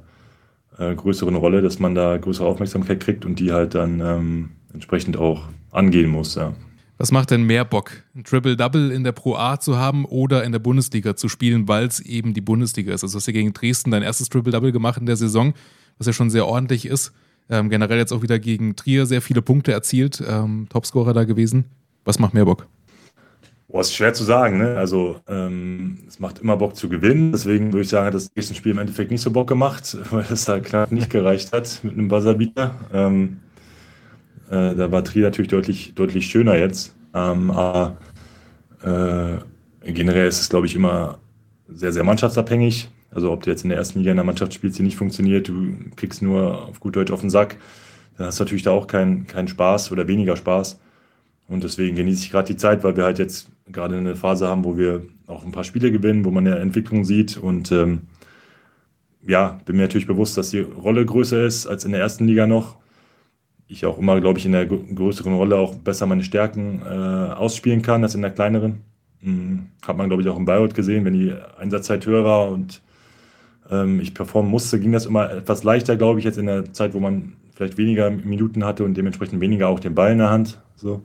äh, 0.77 0.95
größeren 0.95 1.35
Rolle, 1.35 1.61
dass 1.61 1.79
man 1.79 1.95
da 1.95 2.17
größere 2.17 2.47
Aufmerksamkeit 2.47 2.99
kriegt 2.99 3.25
und 3.25 3.39
die 3.39 3.51
halt 3.51 3.75
dann 3.75 3.99
ähm, 3.99 4.49
entsprechend 4.73 5.17
auch 5.17 5.43
angehen 5.71 6.09
muss. 6.09 6.35
Ja. 6.35 6.53
Was 6.97 7.11
macht 7.11 7.29
denn 7.29 7.43
mehr 7.43 7.63
Bock, 7.63 7.91
ein 8.15 8.23
Triple-Double 8.23 8.91
in 8.91 9.03
der 9.03 9.11
Pro 9.11 9.35
A 9.35 9.59
zu 9.59 9.77
haben 9.77 10.05
oder 10.05 10.43
in 10.43 10.51
der 10.51 10.59
Bundesliga 10.59 11.15
zu 11.15 11.29
spielen, 11.29 11.67
weil 11.67 11.85
es 11.85 11.99
eben 11.99 12.33
die 12.33 12.41
Bundesliga 12.41 12.93
ist? 12.93 13.03
Also 13.03 13.13
du 13.13 13.17
hast 13.17 13.27
ja 13.27 13.33
gegen 13.33 13.53
Dresden 13.53 13.91
dein 13.91 14.01
erstes 14.01 14.29
Triple-Double 14.29 14.71
gemacht 14.71 14.99
in 14.99 15.05
der 15.05 15.15
Saison, 15.15 15.53
was 15.97 16.07
ja 16.07 16.13
schon 16.13 16.31
sehr 16.31 16.47
ordentlich 16.47 16.87
ist. 16.87 17.13
Ähm, 17.49 17.69
generell 17.69 17.97
jetzt 17.97 18.11
auch 18.11 18.23
wieder 18.23 18.39
gegen 18.39 18.75
Trier 18.75 19.05
sehr 19.05 19.21
viele 19.21 19.41
Punkte 19.41 19.71
erzielt, 19.71 20.23
ähm, 20.27 20.67
Topscorer 20.69 21.13
da 21.13 21.23
gewesen. 21.23 21.65
Was 22.03 22.19
macht 22.19 22.33
mehr 22.33 22.45
Bock? 22.45 22.67
Boah, 23.69 23.81
ist 23.81 23.93
schwer 23.93 24.13
zu 24.13 24.23
sagen. 24.23 24.59
Ne? 24.59 24.77
Also 24.77 25.19
ähm, 25.27 25.99
es 26.07 26.19
macht 26.19 26.39
immer 26.39 26.55
Bock 26.55 26.75
zu 26.77 26.87
gewinnen. 26.87 27.33
Deswegen 27.33 27.73
würde 27.73 27.81
ich 27.81 27.89
sagen, 27.89 28.07
hat 28.07 28.13
das 28.13 28.33
nächste 28.33 28.55
Spiel 28.55 28.71
im 28.71 28.77
Endeffekt 28.77 29.11
nicht 29.11 29.21
so 29.21 29.31
Bock 29.31 29.47
gemacht, 29.47 29.97
weil 30.11 30.25
es 30.31 30.45
da 30.45 30.59
knapp 30.59 30.91
nicht 30.91 31.09
gereicht 31.09 31.51
hat 31.51 31.81
mit 31.83 31.93
einem 31.93 32.07
Buzzerbeater. 32.07 32.75
Ähm, 32.93 33.39
äh, 34.49 34.73
da 34.73 34.91
war 34.91 35.03
Trier 35.03 35.23
natürlich 35.23 35.49
deutlich, 35.49 35.93
deutlich 35.95 36.27
schöner 36.27 36.55
jetzt. 36.55 36.95
Ähm, 37.13 37.51
aber 37.51 37.97
äh, 38.83 39.91
generell 39.91 40.27
ist 40.27 40.39
es, 40.39 40.49
glaube 40.49 40.67
ich, 40.67 40.75
immer 40.75 41.19
sehr, 41.67 41.91
sehr 41.91 42.05
mannschaftsabhängig. 42.05 42.89
Also 43.11 43.31
ob 43.31 43.43
du 43.43 43.49
jetzt 43.49 43.63
in 43.63 43.69
der 43.69 43.77
ersten 43.77 43.99
Liga 43.99 44.11
in 44.11 44.17
einer 44.17 44.25
Mannschaft 44.25 44.53
spielst, 44.53 44.79
die 44.79 44.83
nicht 44.83 44.97
funktioniert, 44.97 45.49
du 45.49 45.75
kriegst 45.95 46.21
nur 46.21 46.67
auf 46.67 46.79
gut 46.79 46.95
Deutsch 46.95 47.11
auf 47.11 47.21
den 47.21 47.29
Sack, 47.29 47.57
dann 48.17 48.27
hast 48.27 48.39
du 48.39 48.43
natürlich 48.43 48.63
da 48.63 48.71
auch 48.71 48.87
keinen 48.87 49.27
kein 49.27 49.47
Spaß 49.47 49.91
oder 49.91 50.07
weniger 50.07 50.35
Spaß. 50.35 50.79
Und 51.47 51.63
deswegen 51.63 51.95
genieße 51.95 52.23
ich 52.23 52.31
gerade 52.31 52.47
die 52.47 52.57
Zeit, 52.57 52.83
weil 52.83 52.97
wir 52.97 53.05
halt 53.05 53.19
jetzt 53.19 53.49
gerade 53.71 53.97
eine 53.97 54.15
Phase 54.15 54.47
haben, 54.47 54.63
wo 54.63 54.77
wir 54.77 55.03
auch 55.27 55.45
ein 55.45 55.51
paar 55.51 55.63
Spiele 55.63 55.91
gewinnen, 55.91 56.25
wo 56.25 56.31
man 56.31 56.47
eine 56.47 56.57
Entwicklung 56.59 57.05
sieht. 57.05 57.37
Und 57.37 57.71
ähm, 57.71 58.01
ja, 59.25 59.59
bin 59.65 59.75
mir 59.75 59.83
natürlich 59.83 60.07
bewusst, 60.07 60.37
dass 60.37 60.51
die 60.51 60.59
Rolle 60.59 61.05
größer 61.05 61.45
ist 61.45 61.67
als 61.67 61.85
in 61.85 61.91
der 61.91 62.01
ersten 62.01 62.25
Liga 62.25 62.47
noch 62.47 62.77
ich 63.67 63.85
auch 63.85 63.97
immer, 63.97 64.19
glaube 64.21 64.39
ich, 64.39 64.45
in 64.45 64.53
der 64.53 64.65
größeren 64.65 65.33
Rolle 65.33 65.57
auch 65.57 65.75
besser 65.75 66.05
meine 66.05 66.23
Stärken 66.23 66.81
äh, 66.85 66.87
ausspielen 66.87 67.81
kann 67.81 68.03
als 68.03 68.15
in 68.15 68.21
der 68.21 68.31
kleineren. 68.31 68.83
Mhm. 69.21 69.67
Hat 69.85 69.97
man, 69.97 70.07
glaube 70.07 70.23
ich, 70.23 70.29
auch 70.29 70.37
in 70.37 70.45
Bayreuth 70.45 70.73
gesehen, 70.73 71.05
wenn 71.05 71.13
die 71.13 71.33
Einsatzzeit 71.59 72.05
höher 72.05 72.23
war 72.23 72.49
und 72.49 72.81
ähm, 73.69 73.99
ich 73.99 74.13
performen 74.13 74.49
musste, 74.49 74.79
ging 74.79 74.93
das 74.93 75.05
immer 75.05 75.29
etwas 75.31 75.63
leichter, 75.63 75.97
glaube 75.97 76.19
ich, 76.19 76.25
jetzt 76.25 76.37
in 76.37 76.45
der 76.45 76.71
Zeit, 76.73 76.93
wo 76.93 76.99
man 76.99 77.33
vielleicht 77.55 77.77
weniger 77.77 78.09
Minuten 78.09 78.63
hatte 78.63 78.83
und 78.83 78.95
dementsprechend 78.95 79.41
weniger 79.41 79.67
auch 79.67 79.79
den 79.79 79.95
Ball 79.95 80.11
in 80.13 80.19
der 80.19 80.29
Hand. 80.29 80.61
So. 80.75 81.01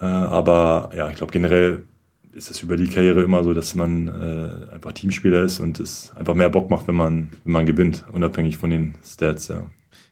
Äh, 0.00 0.04
aber 0.04 0.90
ja, 0.94 1.10
ich 1.10 1.16
glaube, 1.16 1.32
generell 1.32 1.84
ist 2.32 2.50
es 2.50 2.62
über 2.62 2.76
die 2.76 2.88
Karriere 2.88 3.22
immer 3.22 3.42
so, 3.42 3.54
dass 3.54 3.74
man 3.74 4.08
äh, 4.08 4.74
einfach 4.74 4.92
Teamspieler 4.92 5.42
ist 5.42 5.58
und 5.58 5.80
es 5.80 6.12
einfach 6.16 6.34
mehr 6.34 6.50
Bock 6.50 6.68
macht, 6.68 6.86
wenn 6.86 6.94
man, 6.94 7.30
wenn 7.44 7.52
man 7.52 7.66
gewinnt, 7.66 8.04
unabhängig 8.12 8.58
von 8.58 8.70
den 8.70 8.94
Stats. 9.04 9.48
Ja. 9.48 9.62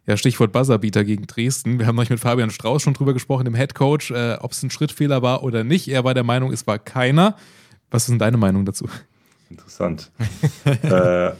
Ja, 0.06 0.18
Stichwort 0.18 0.52
Buzzerbeater 0.52 1.02
gegen 1.02 1.26
Dresden. 1.26 1.78
Wir 1.78 1.86
haben 1.86 1.96
neulich 1.96 2.10
mit 2.10 2.20
Fabian 2.20 2.50
Strauß 2.50 2.82
schon 2.82 2.92
drüber 2.92 3.14
gesprochen, 3.14 3.46
dem 3.46 3.54
Headcoach, 3.54 4.10
äh, 4.10 4.36
ob 4.40 4.52
es 4.52 4.62
ein 4.62 4.70
Schrittfehler 4.70 5.22
war 5.22 5.42
oder 5.42 5.64
nicht. 5.64 5.88
Er 5.88 6.04
war 6.04 6.12
der 6.12 6.24
Meinung, 6.24 6.52
es 6.52 6.66
war 6.66 6.78
keiner. 6.78 7.36
Was 7.90 8.04
ist 8.04 8.10
denn 8.10 8.18
deine 8.18 8.36
Meinung 8.36 8.66
dazu? 8.66 8.86
Interessant. 9.48 10.10
äh, 10.82 11.30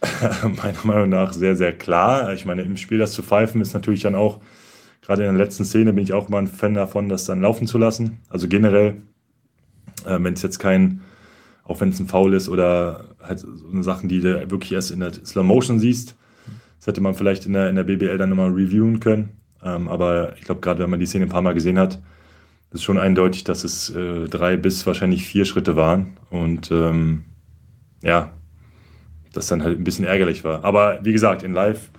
meiner 0.48 0.84
Meinung 0.84 1.08
nach 1.10 1.32
sehr, 1.32 1.54
sehr 1.54 1.72
klar. 1.72 2.32
Ich 2.32 2.44
meine, 2.44 2.62
im 2.62 2.76
Spiel 2.76 2.98
das 2.98 3.12
zu 3.12 3.22
pfeifen 3.22 3.60
ist 3.60 3.74
natürlich 3.74 4.00
dann 4.00 4.16
auch, 4.16 4.40
gerade 5.10 5.26
in 5.26 5.36
der 5.36 5.44
letzten 5.44 5.64
Szene 5.64 5.92
bin 5.92 6.04
ich 6.04 6.12
auch 6.12 6.28
immer 6.28 6.38
ein 6.38 6.46
Fan 6.46 6.74
davon, 6.74 7.08
das 7.08 7.24
dann 7.24 7.40
laufen 7.40 7.66
zu 7.66 7.78
lassen. 7.78 8.20
Also 8.28 8.46
generell, 8.46 9.02
äh, 10.06 10.18
wenn 10.20 10.34
es 10.34 10.42
jetzt 10.42 10.60
kein, 10.60 11.00
auch 11.64 11.80
wenn 11.80 11.88
es 11.88 11.98
ein 11.98 12.06
Foul 12.06 12.32
ist 12.32 12.48
oder 12.48 13.06
halt 13.20 13.40
so 13.40 13.82
Sachen, 13.82 14.08
die 14.08 14.20
du 14.20 14.48
wirklich 14.52 14.70
erst 14.70 14.92
in 14.92 15.00
der 15.00 15.12
Slow 15.12 15.42
Motion 15.42 15.80
siehst, 15.80 16.14
das 16.78 16.86
hätte 16.86 17.00
man 17.00 17.14
vielleicht 17.14 17.44
in 17.44 17.54
der, 17.54 17.68
in 17.68 17.74
der 17.74 17.82
BBL 17.82 18.18
dann 18.18 18.28
nochmal 18.28 18.52
reviewen 18.52 19.00
können. 19.00 19.30
Ähm, 19.64 19.88
aber 19.88 20.36
ich 20.36 20.42
glaube, 20.42 20.60
gerade 20.60 20.80
wenn 20.80 20.90
man 20.90 21.00
die 21.00 21.06
Szene 21.06 21.26
ein 21.26 21.28
paar 21.28 21.42
Mal 21.42 21.54
gesehen 21.54 21.80
hat, 21.80 22.00
ist 22.70 22.84
schon 22.84 22.96
eindeutig, 22.96 23.42
dass 23.42 23.64
es 23.64 23.90
äh, 23.90 24.28
drei 24.28 24.56
bis 24.56 24.86
wahrscheinlich 24.86 25.26
vier 25.26 25.44
Schritte 25.44 25.74
waren. 25.74 26.18
Und 26.30 26.70
ähm, 26.70 27.24
ja, 28.00 28.30
das 29.32 29.48
dann 29.48 29.64
halt 29.64 29.76
ein 29.76 29.82
bisschen 29.82 30.04
ärgerlich 30.04 30.44
war. 30.44 30.64
Aber 30.64 31.00
wie 31.02 31.12
gesagt, 31.12 31.42
in 31.42 31.52
Live 31.52 31.90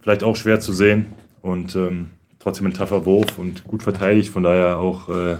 vielleicht 0.00 0.24
auch 0.24 0.36
schwer 0.36 0.58
zu 0.58 0.72
sehen 0.72 1.04
und 1.42 1.76
ähm, 1.76 2.12
trotzdem 2.46 2.68
ein 2.68 2.74
taffer 2.74 3.04
Wurf 3.04 3.38
und 3.38 3.64
gut 3.64 3.82
verteidigt. 3.82 4.30
Von 4.32 4.44
daher 4.44 4.78
auch, 4.78 5.08
äh, 5.08 5.36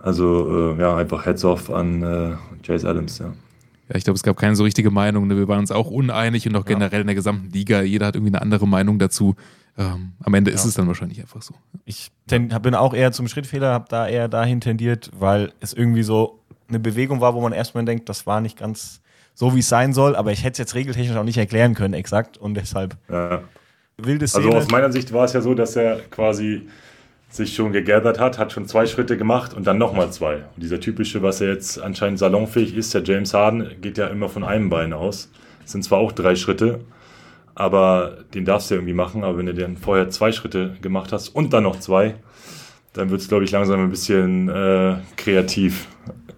also 0.00 0.74
äh, 0.74 0.80
ja, 0.80 0.96
einfach 0.96 1.26
Heads 1.26 1.44
off 1.44 1.68
an 1.68 2.02
äh, 2.02 2.36
Chase 2.64 2.88
Adams, 2.88 3.18
ja. 3.18 3.32
Ja, 3.88 3.96
ich 3.96 4.04
glaube, 4.04 4.14
es 4.14 4.22
gab 4.22 4.36
keine 4.36 4.54
so 4.54 4.62
richtige 4.62 4.92
Meinung. 4.92 5.26
Ne? 5.26 5.36
Wir 5.36 5.48
waren 5.48 5.58
uns 5.58 5.72
auch 5.72 5.90
uneinig 5.90 6.46
und 6.46 6.54
auch 6.54 6.64
generell 6.64 7.00
in 7.00 7.08
der 7.08 7.16
gesamten 7.16 7.50
Liga. 7.50 7.82
Jeder 7.82 8.06
hat 8.06 8.14
irgendwie 8.14 8.30
eine 8.32 8.40
andere 8.40 8.68
Meinung 8.68 9.00
dazu. 9.00 9.34
Ähm, 9.76 10.12
am 10.22 10.32
Ende 10.32 10.52
ist 10.52 10.64
es 10.64 10.74
dann 10.74 10.86
wahrscheinlich 10.86 11.20
einfach 11.20 11.42
so. 11.42 11.54
Ich 11.86 12.12
ten, 12.28 12.48
bin 12.62 12.76
auch 12.76 12.94
eher 12.94 13.10
zum 13.10 13.26
Schrittfehler, 13.26 13.72
habe 13.72 13.86
da 13.88 14.06
eher 14.06 14.28
dahin 14.28 14.60
tendiert, 14.60 15.10
weil 15.18 15.52
es 15.58 15.72
irgendwie 15.72 16.04
so 16.04 16.38
eine 16.68 16.78
Bewegung 16.78 17.20
war, 17.20 17.34
wo 17.34 17.40
man 17.40 17.52
erstmal 17.52 17.84
denkt, 17.84 18.08
das 18.08 18.28
war 18.28 18.40
nicht 18.40 18.56
ganz 18.56 19.00
so, 19.34 19.56
wie 19.56 19.60
es 19.60 19.68
sein 19.68 19.92
soll, 19.92 20.14
aber 20.14 20.30
ich 20.30 20.44
hätte 20.44 20.52
es 20.52 20.58
jetzt 20.58 20.76
regeltechnisch 20.76 21.16
auch 21.16 21.24
nicht 21.24 21.38
erklären 21.38 21.74
können, 21.74 21.94
exakt. 21.94 22.38
Und 22.38 22.54
deshalb 22.54 22.96
ja. 23.08 23.42
Wilde 24.04 24.26
Szene. 24.26 24.46
Also 24.46 24.58
aus 24.58 24.70
meiner 24.70 24.92
Sicht 24.92 25.12
war 25.12 25.24
es 25.24 25.32
ja 25.32 25.40
so, 25.40 25.54
dass 25.54 25.76
er 25.76 26.00
quasi 26.10 26.68
sich 27.30 27.54
schon 27.54 27.72
gegathert 27.72 28.18
hat, 28.18 28.38
hat 28.38 28.52
schon 28.52 28.66
zwei 28.66 28.86
Schritte 28.86 29.16
gemacht 29.16 29.54
und 29.54 29.66
dann 29.66 29.78
nochmal 29.78 30.12
zwei. 30.12 30.36
Und 30.36 30.62
dieser 30.62 30.80
typische, 30.80 31.22
was 31.22 31.40
er 31.40 31.48
jetzt 31.52 31.80
anscheinend 31.80 32.18
salonfähig 32.18 32.76
ist, 32.76 32.92
der 32.92 33.04
James 33.04 33.32
Harden, 33.32 33.70
geht 33.80 33.98
ja 33.98 34.08
immer 34.08 34.28
von 34.28 34.42
einem 34.42 34.68
Bein 34.68 34.92
aus. 34.92 35.30
Das 35.62 35.72
sind 35.72 35.84
zwar 35.84 36.00
auch 36.00 36.10
drei 36.10 36.34
Schritte, 36.34 36.80
aber 37.54 38.18
den 38.34 38.44
darfst 38.44 38.70
du 38.70 38.74
ja 38.74 38.80
irgendwie 38.80 38.94
machen. 38.94 39.22
Aber 39.22 39.38
wenn 39.38 39.46
du 39.46 39.54
dann 39.54 39.76
vorher 39.76 40.10
zwei 40.10 40.32
Schritte 40.32 40.76
gemacht 40.82 41.12
hast 41.12 41.28
und 41.28 41.52
dann 41.52 41.62
noch 41.62 41.78
zwei, 41.78 42.16
dann 42.92 43.10
wird 43.10 43.20
es, 43.20 43.28
glaube 43.28 43.44
ich, 43.44 43.52
langsam 43.52 43.80
ein 43.80 43.90
bisschen 43.90 44.48
äh, 44.48 44.96
kreativ. 45.16 45.86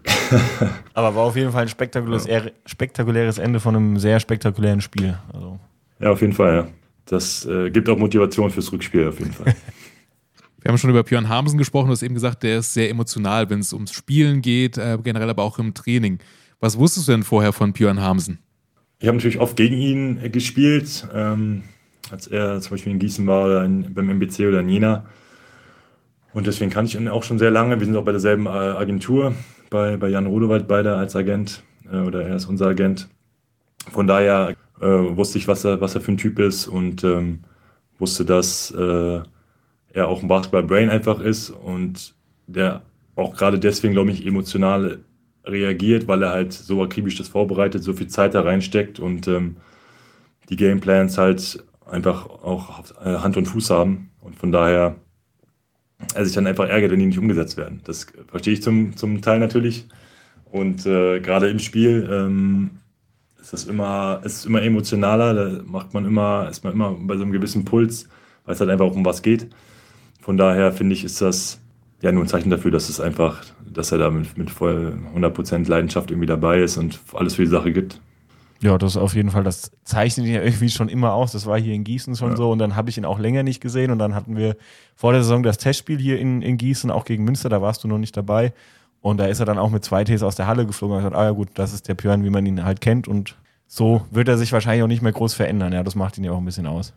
aber 0.95 1.15
war 1.15 1.23
auf 1.23 1.37
jeden 1.37 1.53
Fall 1.53 1.63
ein 1.63 1.69
spektakuläres, 1.69 2.27
ja. 2.27 2.43
spektakuläres 2.67 3.39
Ende 3.39 3.61
von 3.61 3.77
einem 3.77 3.99
sehr 3.99 4.21
spektakulären 4.21 4.83
Spiel. 4.83 5.17
Also. 5.33 5.59
Ja, 6.01 6.11
auf 6.11 6.21
jeden 6.21 6.33
Fall, 6.35 6.55
ja. 6.55 6.67
Das 7.13 7.45
äh, 7.45 7.71
gibt 7.71 7.91
auch 7.91 7.99
Motivation 7.99 8.51
fürs 8.51 8.73
Rückspiel, 8.73 9.07
auf 9.07 9.19
jeden 9.19 9.33
Fall. 9.33 9.55
Wir 10.63 10.71
haben 10.71 10.79
schon 10.79 10.89
über 10.89 11.03
Björn 11.03 11.29
Hamsen 11.29 11.59
gesprochen, 11.59 11.89
du 11.89 11.93
hast 11.93 12.03
eben 12.03 12.15
gesagt, 12.15 12.43
der 12.43 12.61
ist 12.61 12.73
sehr 12.73 12.89
emotional, 12.89 13.51
wenn 13.51 13.59
es 13.59 13.75
ums 13.75 13.93
Spielen 13.93 14.41
geht, 14.41 14.79
äh, 14.79 14.97
generell 15.05 15.29
aber 15.29 15.43
auch 15.43 15.59
im 15.59 15.75
Training. 15.75 16.21
Was 16.59 16.79
wusstest 16.79 17.09
du 17.09 17.13
denn 17.13 17.23
vorher 17.23 17.53
von 17.53 17.75
Björn 17.75 18.01
Hamsen? 18.01 18.39
Ich 18.99 19.09
habe 19.09 19.19
natürlich 19.19 19.41
oft 19.41 19.57
gegen 19.57 19.77
ihn 19.77 20.33
gespielt, 20.33 21.07
ähm, 21.13 21.65
als 22.11 22.29
er 22.29 22.63
zum 22.63 22.71
Beispiel 22.71 22.93
in 22.93 22.99
Gießen 22.99 23.27
war 23.27 23.45
oder 23.45 23.65
in, 23.67 23.93
beim 23.93 24.09
MBC 24.09 24.49
oder 24.49 24.61
in 24.61 24.71
Jena. 24.71 25.05
Und 26.33 26.47
deswegen 26.47 26.71
kannte 26.71 26.89
ich 26.89 26.95
ihn 26.95 27.09
auch 27.09 27.25
schon 27.25 27.39
sehr 27.39 27.51
lange. 27.51 27.79
Wir 27.79 27.85
sind 27.85 27.95
auch 27.95 28.07
bei 28.07 28.13
derselben 28.13 28.47
äh, 28.47 28.49
Agentur, 28.49 29.35
bei, 29.69 29.99
bei 29.99 30.09
Jan 30.09 30.25
Rodewald 30.25 30.67
beide 30.67 30.97
als 30.97 31.15
Agent 31.15 31.63
äh, 31.93 31.97
oder 31.97 32.23
er 32.23 32.37
ist 32.37 32.47
unser 32.47 32.69
Agent. 32.69 33.07
Von 33.91 34.07
daher 34.07 34.57
äh, 34.83 35.17
wusste 35.17 35.39
ich, 35.39 35.49
was 35.49 35.65
er, 35.65 35.81
was 35.81 35.95
er 35.95 36.01
für 36.01 36.13
ein 36.13 36.19
Typ 36.19 36.39
ist 36.39 36.67
und 36.67 37.05
ähm, 37.05 37.41
wusste, 37.99 38.25
dass 38.25 38.71
äh, 38.73 39.21
er 39.93 40.09
auch 40.09 40.23
ein 40.23 40.29
Basketball-Brain 40.29 40.91
einfach 40.91 41.21
ist 41.21 41.51
und 41.51 42.15
der 42.47 42.83
auch 43.15 43.35
gerade 43.37 43.59
deswegen, 43.59 43.93
glaube 43.93 44.11
ich, 44.11 44.27
emotional 44.27 44.99
reagiert, 45.45 46.09
weil 46.09 46.23
er 46.23 46.31
halt 46.31 46.53
so 46.53 46.83
akribisch 46.83 47.17
das 47.17 47.29
vorbereitet, 47.29 47.83
so 47.83 47.93
viel 47.93 48.09
Zeit 48.09 48.35
da 48.35 48.43
reinsteckt 48.43 48.99
und 48.99 49.29
ähm, 49.29 49.57
die 50.49 50.57
Gameplans 50.57 51.19
halt 51.19 51.63
einfach 51.89 52.27
auch 52.27 52.85
äh, 53.05 53.19
Hand 53.19 53.37
und 53.37 53.47
Fuß 53.47 53.71
haben 53.71 54.11
und 54.21 54.37
von 54.37 54.51
daher 54.51 54.97
er 56.15 56.25
sich 56.25 56.35
dann 56.35 56.49
einfach 56.49 56.69
ärgert, 56.69 56.91
wenn 56.91 56.99
die 56.99 57.07
nicht 57.07 57.19
umgesetzt 57.19 57.57
werden. 57.57 57.81
Das 57.85 58.07
verstehe 58.27 58.55
ich 58.55 58.63
zum, 58.63 58.97
zum 58.97 59.23
Teil 59.23 59.39
natürlich 59.39 59.87
und 60.51 60.87
äh, 60.87 61.21
gerade 61.21 61.49
im 61.49 61.61
Spiel 61.61 62.09
ähm, 62.11 62.82
ist 63.43 63.53
das 63.53 63.65
immer, 63.65 64.21
ist 64.25 64.47
immer 64.47 64.63
emotionaler, 64.63 65.35
da 65.35 65.63
macht 65.65 65.95
man 65.95 66.07
immer, 66.07 66.49
ist 66.49 66.63
man 66.63 66.73
immer 66.73 66.93
bei 66.93 67.17
so 67.17 67.23
einem 67.23 67.33
gewissen 67.33 67.65
Puls, 67.65 68.09
weil 68.45 68.55
es 68.55 68.61
halt 68.61 68.71
einfach 68.71 68.87
auch 68.87 68.95
um 68.95 69.05
was 69.05 69.21
geht. 69.21 69.49
Von 70.21 70.37
daher 70.37 70.71
finde 70.71 70.95
ich, 70.95 71.03
ist 71.03 71.21
das 71.21 71.61
ja 72.01 72.13
nur 72.13 72.23
ein 72.23 72.29
Zeichen 72.29 72.51
dafür, 72.51 72.71
dass 72.71 72.89
es 72.89 73.01
einfach, 73.01 73.45
dass 73.69 73.91
er 73.91 73.99
da 73.99 74.11
mit, 74.11 74.39
mit 74.39 74.51
voll 74.51 74.97
100% 75.17 75.69
Leidenschaft 75.69 76.13
irgendwie 76.13 76.29
dabei 76.29 76.61
ist 76.61 76.77
und 76.77 77.01
alles 77.15 77.35
für 77.35 77.43
die 77.43 77.51
Sache 77.51 77.73
gibt. 77.73 78.01
Ja, 78.61 78.79
das 78.79 78.93
ist 78.93 78.97
auf 78.97 79.17
jeden 79.17 79.31
Fall, 79.31 79.43
das 79.43 79.73
zeichnet 79.83 80.27
ihn 80.27 80.35
ja 80.35 80.43
irgendwie 80.43 80.69
schon 80.69 80.89
immer 80.89 81.13
aus. 81.13 81.33
Das 81.33 81.47
war 81.47 81.59
hier 81.59 81.75
in 81.75 81.83
Gießen 81.83 82.15
schon 82.15 82.31
ja. 82.31 82.37
so 82.37 82.53
und 82.53 82.61
dann 82.61 82.77
habe 82.77 82.91
ich 82.91 82.99
ihn 82.99 83.05
auch 83.05 83.19
länger 83.19 83.43
nicht 83.43 83.61
gesehen 83.61 83.91
und 83.91 83.99
dann 83.99 84.15
hatten 84.15 84.37
wir 84.37 84.57
vor 84.95 85.11
der 85.11 85.25
Saison 85.25 85.43
das 85.43 85.59
Testspiel 85.59 85.99
hier 85.99 86.21
in, 86.21 86.43
in 86.43 86.59
Gießen, 86.59 86.93
auch 86.93 87.05
gegen 87.05 87.25
Münster, 87.25 87.49
da 87.49 87.61
warst 87.61 87.83
du 87.83 87.89
noch 87.89 87.99
nicht 87.99 88.17
dabei. 88.17 88.53
Und 89.03 89.19
da 89.19 89.27
ist 89.27 89.41
er 89.41 89.47
dann 89.47 89.59
auch 89.59 89.71
mit 89.71 89.85
zwei 89.85 90.05
Ts 90.05 90.23
aus 90.23 90.37
der 90.37 90.47
Halle 90.47 90.65
geflogen 90.65 90.97
und 90.97 91.03
hat 91.03 91.11
gesagt, 91.11 91.23
ah 91.23 91.27
ja 91.27 91.33
gut, 91.33 91.49
das 91.55 91.75
ist 91.75 91.89
der 91.89 91.95
Björn, 91.95 92.25
wie 92.25 92.31
man 92.31 92.47
ihn 92.47 92.65
halt 92.65 92.81
kennt 92.81 93.09
und 93.09 93.37
so 93.67 94.07
wird 94.11 94.29
er 94.29 94.39
sich 94.39 94.53
wahrscheinlich 94.53 94.83
auch 94.83 94.89
nicht 94.89 95.03
mehr 95.03 95.13
groß 95.13 95.35
verändern. 95.35 95.73
Ja, 95.73 95.83
das 95.83 95.95
macht 95.95 96.19
ihn 96.19 96.25
ja 96.25 96.33
auch 96.33 96.39
ein 96.39 96.45
bisschen 96.45 96.67
aus. 96.67 96.95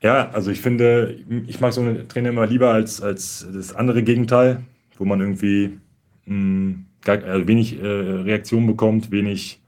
Ja, 0.00 0.30
also 0.30 0.50
ich 0.50 0.60
finde, 0.60 1.16
ich 1.46 1.60
mag 1.60 1.72
so 1.72 1.80
einen 1.80 2.08
Trainer 2.08 2.30
immer 2.30 2.46
lieber 2.46 2.72
als, 2.72 3.00
als 3.00 3.46
das 3.52 3.74
andere 3.74 4.02
Gegenteil, 4.02 4.62
wo 4.96 5.04
man 5.04 5.20
irgendwie 5.20 5.78
mh, 6.24 6.34
hm, 6.34 6.86
gar, 7.02 7.22
also 7.24 7.46
wenig 7.46 7.80
äh, 7.80 7.86
Reaktion 7.86 8.66
bekommt, 8.66 9.10
wenig 9.10 9.60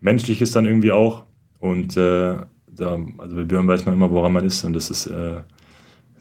Menschliches 0.00 0.52
dann 0.52 0.66
irgendwie 0.66 0.92
auch. 0.92 1.24
Und 1.60 1.96
äh, 1.96 2.36
da, 2.76 2.98
also 3.18 3.36
bei 3.36 3.44
Björn 3.44 3.66
weiß 3.66 3.86
man 3.86 3.94
immer, 3.94 4.10
woran 4.10 4.32
man 4.32 4.44
ist. 4.44 4.64
Und 4.64 4.74
das 4.74 4.90
ist, 4.90 5.06
äh, 5.06 5.40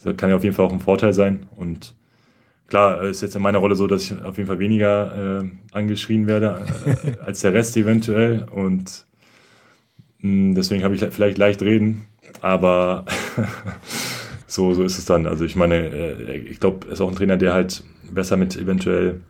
das 0.02 0.16
kann 0.16 0.30
ja 0.30 0.38
auf 0.38 0.44
jeden 0.44 0.56
Fall 0.56 0.66
auch 0.66 0.74
ein 0.74 0.80
Vorteil 0.80 1.14
sein. 1.14 1.48
Und 1.58 1.96
klar, 2.68 3.04
ist 3.04 3.22
jetzt 3.22 3.36
in 3.36 3.42
meiner 3.42 3.60
Rolle 3.60 3.76
so, 3.76 3.88
dass 3.88 4.04
ich 4.04 4.24
auf 4.24 4.38
jeden 4.38 4.48
Fall 4.48 4.60
weniger 4.60 5.42
äh, 5.44 5.50
angeschrien 5.72 6.28
werde 6.28 6.66
äh, 6.86 7.18
als 7.26 7.42
der 7.42 7.54
Rest 7.54 7.78
eventuell. 7.78 8.46
Und 8.52 9.06
mh, 10.20 10.30
hm, 10.30 10.56
deswegen 10.56 10.84
habe 10.84 10.96
ich 10.96 11.06
vielleicht 11.12 11.38
leicht 11.38 11.62
reden 11.62 12.08
aber 12.42 13.06
so, 14.48 14.74
so 14.74 14.84
ist 14.84 14.98
es 14.98 15.06
dann. 15.06 15.28
Also 15.28 15.46
ich 15.46 15.56
meine, 15.56 15.76
äh, 15.76 16.38
ich 16.38 16.60
glaube, 16.60 16.88
er 16.88 16.94
ist 16.94 17.02
auch 17.02 17.10
ein 17.10 17.16
Trainer, 17.16 17.38
der 17.38 17.54
halt 17.54 17.84
besser 18.12 18.38
mit 18.38 18.56
eventuell 18.58 19.22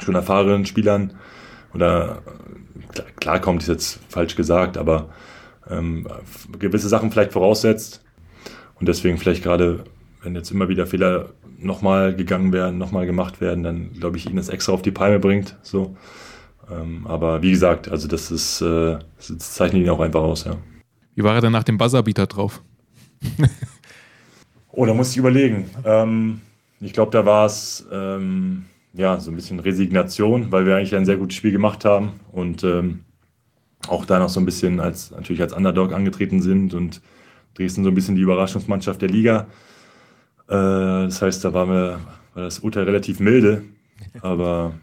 schon 0.00 0.14
erfahrenen 0.14 0.66
Spielern 0.66 1.14
oder 1.74 2.22
klar 3.16 3.40
kommt, 3.40 3.62
ist 3.62 3.68
jetzt 3.68 4.00
falsch 4.08 4.36
gesagt, 4.36 4.78
aber 4.78 5.10
ähm, 5.68 6.06
gewisse 6.58 6.88
Sachen 6.88 7.10
vielleicht 7.10 7.32
voraussetzt 7.32 8.02
und 8.78 8.88
deswegen 8.88 9.18
vielleicht 9.18 9.42
gerade, 9.42 9.84
wenn 10.22 10.34
jetzt 10.34 10.50
immer 10.50 10.68
wieder 10.68 10.86
Fehler 10.86 11.30
nochmal 11.58 12.14
gegangen 12.14 12.52
werden, 12.52 12.78
nochmal 12.78 13.06
gemacht 13.06 13.40
werden, 13.40 13.62
dann 13.62 13.92
glaube 13.92 14.16
ich, 14.16 14.28
ihn 14.28 14.36
das 14.36 14.48
extra 14.48 14.72
auf 14.72 14.82
die 14.82 14.90
Palme 14.90 15.18
bringt. 15.18 15.56
So. 15.62 15.96
Ähm, 16.70 17.06
aber 17.06 17.42
wie 17.42 17.50
gesagt, 17.50 17.90
also 17.90 18.08
das 18.08 18.30
ist, 18.30 18.60
äh, 18.60 18.98
das 19.16 19.54
zeichnet 19.54 19.82
ihn 19.82 19.90
auch 19.90 20.00
einfach 20.00 20.22
aus, 20.22 20.44
ja. 20.44 20.56
Wie 21.14 21.24
war 21.24 21.34
er 21.34 21.40
denn 21.40 21.52
nach 21.52 21.64
dem 21.64 21.76
Buzzerbeater 21.76 22.26
drauf? 22.26 22.62
oh, 24.72 24.86
da 24.86 24.94
muss 24.94 25.10
ich 25.10 25.16
überlegen. 25.16 25.68
Ähm, 25.84 26.40
ich 26.80 26.92
glaube, 26.92 27.10
da 27.10 27.26
war 27.26 27.46
es 27.46 27.86
ähm, 27.92 28.64
ja 28.94 29.20
so 29.20 29.30
ein 29.30 29.36
bisschen 29.36 29.60
Resignation, 29.60 30.50
weil 30.50 30.66
wir 30.66 30.76
eigentlich 30.76 30.94
ein 30.94 31.04
sehr 31.04 31.16
gutes 31.16 31.36
Spiel 31.36 31.52
gemacht 31.52 31.84
haben 31.84 32.20
und 32.32 32.64
ähm, 32.64 33.00
auch 33.88 34.04
da 34.04 34.18
noch 34.18 34.28
so 34.28 34.40
ein 34.40 34.46
bisschen 34.46 34.80
als 34.80 35.10
natürlich 35.10 35.42
als 35.42 35.52
Underdog 35.52 35.92
angetreten 35.92 36.40
sind 36.40 36.74
und 36.74 37.00
Dresden 37.54 37.82
so 37.82 37.90
ein 37.90 37.94
bisschen 37.94 38.14
die 38.14 38.22
Überraschungsmannschaft 38.22 39.02
der 39.02 39.08
Liga. 39.08 39.46
Äh, 40.50 41.06
das 41.06 41.22
heißt, 41.22 41.44
da 41.44 41.54
war, 41.54 41.64
mir, 41.64 42.00
war 42.34 42.44
das 42.44 42.58
Urteil 42.58 42.84
relativ 42.84 43.20
milde, 43.20 43.62
aber 44.20 44.74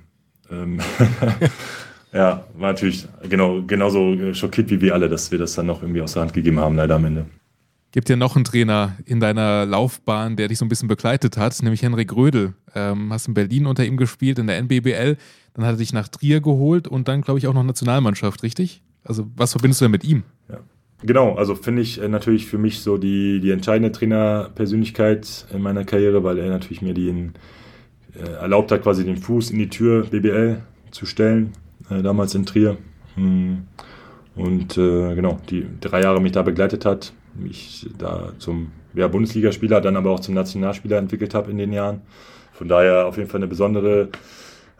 ähm, 0.50 0.80
Ja, 2.14 2.46
war 2.56 2.72
natürlich 2.72 3.08
genau, 3.30 3.62
genauso 3.62 4.34
schockiert 4.34 4.70
wie 4.70 4.82
wir 4.82 4.94
alle, 4.94 5.10
dass 5.10 5.32
wir 5.32 5.38
das 5.38 5.54
dann 5.56 5.66
noch 5.66 5.82
irgendwie 5.82 6.02
aus 6.02 6.14
der 6.14 6.24
Hand 6.24 6.34
gegeben 6.34 6.60
haben, 6.60 6.76
leider 6.76 6.96
am 6.96 7.06
Ende. 7.06 7.26
Gibt 7.92 8.10
ja 8.10 8.16
noch 8.16 8.36
einen 8.36 8.46
Trainer 8.46 8.96
in 9.06 9.20
deiner 9.20 9.66
Laufbahn, 9.66 10.36
der 10.36 10.48
dich 10.48 10.58
so 10.58 10.66
ein 10.66 10.70
bisschen 10.70 10.88
begleitet 10.88 11.38
hat, 11.38 11.62
nämlich 11.62 11.82
Henrik 11.82 12.16
Rödel. 12.16 12.54
Ähm, 12.76 13.12
hast 13.12 13.28
in 13.28 13.34
Berlin 13.34 13.66
unter 13.66 13.86
ihm 13.86 13.98
gespielt, 13.98 14.40
in 14.40 14.48
der 14.48 14.58
NBBL. 14.58 15.18
Dann 15.54 15.66
hat 15.66 15.76
er 15.76 15.78
dich 15.78 15.94
nach 15.94 16.08
Trier 16.08 16.42
geholt 16.42 16.88
und 16.88 17.08
dann, 17.08 17.22
glaube 17.22 17.40
ich, 17.40 17.48
auch 17.48 17.54
noch 17.54 17.64
Nationalmannschaft, 17.64 18.44
richtig? 18.44 18.82
Also, 19.04 19.28
was 19.36 19.52
verbindest 19.52 19.82
du 19.82 19.86
denn 19.86 19.92
mit 19.92 20.04
ihm? 20.04 20.24
Ja. 20.50 20.60
Genau, 21.04 21.36
also 21.36 21.54
finde 21.54 21.84
ich 21.84 22.02
äh, 22.02 22.08
natürlich 22.08 22.48
für 22.48 22.58
mich 22.58 22.82
so 22.82 22.98
die, 22.98 23.40
die 23.40 23.52
entscheidende 23.52 23.92
Trainerpersönlichkeit 23.92 25.46
in 25.54 25.62
meiner 25.62 25.86
Karriere, 25.86 26.24
weil 26.24 26.40
er 26.40 26.50
natürlich 26.50 26.82
mir 26.82 26.94
den, 26.94 27.34
äh, 28.16 28.28
erlaubt 28.42 28.72
hat, 28.72 28.82
quasi 28.82 29.04
den 29.06 29.18
Fuß 29.18 29.52
in 29.52 29.60
die 29.60 29.70
Tür 29.70 30.06
BBL 30.06 30.62
zu 30.90 31.06
stellen 31.06 31.54
äh, 31.90 32.02
damals 32.02 32.34
in 32.34 32.46
Trier. 32.46 32.78
Hm. 33.16 33.68
Und 34.36 34.78
äh, 34.78 35.16
genau, 35.16 35.40
die 35.50 35.66
drei 35.82 36.02
Jahre 36.02 36.22
mich 36.22 36.32
da 36.32 36.44
begleitet 36.44 36.86
hat, 36.86 37.14
mich 37.36 37.88
da 37.98 38.34
zum 38.38 38.72
ja, 38.94 39.08
Bundesligaspieler, 39.08 39.82
dann 39.82 39.96
aber 39.96 40.12
auch 40.12 40.20
zum 40.20 40.34
Nationalspieler 40.34 40.98
entwickelt 40.98 41.34
habe 41.34 41.52
in 41.52 41.58
den 41.58 41.74
Jahren. 41.74 42.02
Von 42.54 42.68
daher 42.68 43.08
auf 43.08 43.18
jeden 43.18 43.30
Fall 43.30 43.40
eine 43.40 43.48
besondere 43.48 44.10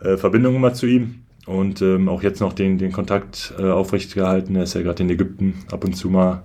äh, 0.00 0.16
Verbindung 0.16 0.56
immer 0.56 0.74
zu 0.74 0.86
ihm. 0.86 1.22
Und 1.48 1.80
ähm, 1.80 2.10
auch 2.10 2.22
jetzt 2.22 2.40
noch 2.42 2.52
den, 2.52 2.76
den 2.76 2.92
Kontakt 2.92 3.54
äh, 3.58 3.70
aufrecht 3.70 4.14
gehalten. 4.14 4.54
Er 4.54 4.64
ist 4.64 4.74
ja 4.74 4.82
gerade 4.82 5.02
in 5.02 5.08
Ägypten 5.08 5.54
ab 5.72 5.82
und 5.82 5.94
zu 5.94 6.10
mal, 6.10 6.42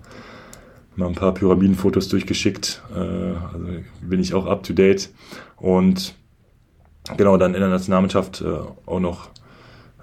mal 0.95 1.09
ein 1.09 1.15
paar 1.15 1.33
Pyramidenfotos 1.33 2.07
durchgeschickt. 2.07 2.81
Äh, 2.95 2.99
also 2.99 3.67
bin 4.01 4.21
ich 4.21 4.33
auch 4.33 4.45
up 4.45 4.63
to 4.63 4.71
date. 4.71 5.09
Und 5.57 6.15
genau, 7.17 7.35
dann 7.35 7.53
in 7.53 7.59
der 7.59 7.69
Nationalmannschaft 7.69 8.41
äh, 8.41 8.45
auch 8.85 9.01
noch 9.01 9.29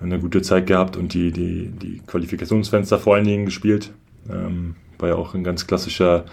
eine 0.03 0.21
gute 0.21 0.43
Zeit 0.43 0.67
gehabt 0.67 0.99
und 0.99 1.15
die, 1.15 1.33
die, 1.33 1.69
die 1.71 2.03
Qualifikationsfenster 2.07 2.99
vor 2.99 3.15
allen 3.15 3.25
Dingen 3.25 3.47
gespielt. 3.47 3.93
Ähm, 4.29 4.75
war 4.99 5.09
ja 5.09 5.15
auch 5.15 5.33
ein 5.35 5.45
ganz 5.45 5.67
klassischer 5.67 6.27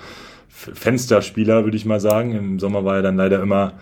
Fensterspieler, 0.50 1.64
würde 1.64 1.78
ich 1.78 1.86
mal 1.86 2.02
sagen. 2.02 2.34
Im 2.34 2.60
Sommer 2.60 2.84
war 2.84 2.98
er 2.98 3.02
dann 3.02 3.16
leider 3.16 3.42
immer, 3.42 3.76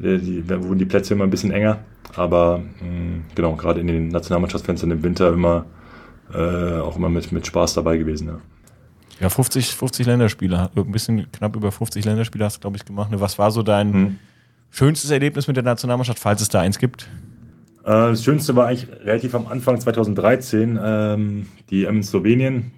äh, 0.00 0.18
die, 0.18 0.44
da 0.46 0.62
wurden 0.62 0.78
die 0.78 0.84
Plätze 0.84 1.14
immer 1.14 1.24
ein 1.24 1.30
bisschen 1.30 1.50
enger. 1.50 1.80
Aber 2.14 2.58
mh, 2.58 3.07
genau, 3.34 3.54
gerade 3.56 3.80
in 3.80 3.86
den 3.86 4.08
Nationalmannschaftsfenstern 4.08 4.90
im 4.90 5.02
Winter 5.02 5.32
immer 5.32 5.66
äh, 6.32 6.78
auch 6.80 6.96
immer 6.96 7.08
mit, 7.08 7.32
mit 7.32 7.46
Spaß 7.46 7.74
dabei 7.74 7.96
gewesen. 7.96 8.28
Ja. 8.28 8.40
Ja, 9.20 9.28
50, 9.30 9.74
50 9.74 10.06
Länderspiele, 10.06 10.70
ein 10.76 10.92
bisschen 10.92 11.30
knapp 11.32 11.56
über 11.56 11.72
50 11.72 12.04
Länderspiele 12.04 12.44
hast 12.44 12.56
du, 12.56 12.60
glaube 12.60 12.76
ich, 12.76 12.84
gemacht. 12.84 13.10
Ne? 13.10 13.20
Was 13.20 13.38
war 13.38 13.50
so 13.50 13.62
dein 13.64 13.92
Hm. 13.92 14.16
schönstes 14.70 15.10
Erlebnis 15.10 15.48
mit 15.48 15.56
der 15.56 15.64
Nationalmannschaft, 15.64 16.18
falls 16.20 16.40
es 16.40 16.48
da 16.48 16.60
eins 16.60 16.78
gibt? 16.78 17.08
Äh, 17.82 17.86
Das 17.90 18.22
Schönste 18.22 18.54
war 18.54 18.66
eigentlich 18.68 18.88
relativ 19.04 19.34
am 19.34 19.46
Anfang 19.48 19.80
2013, 19.80 20.78
ähm, 20.80 21.46
die 21.70 21.84
EM 21.84 21.96
in 21.96 22.02
Slowenien, 22.04 22.70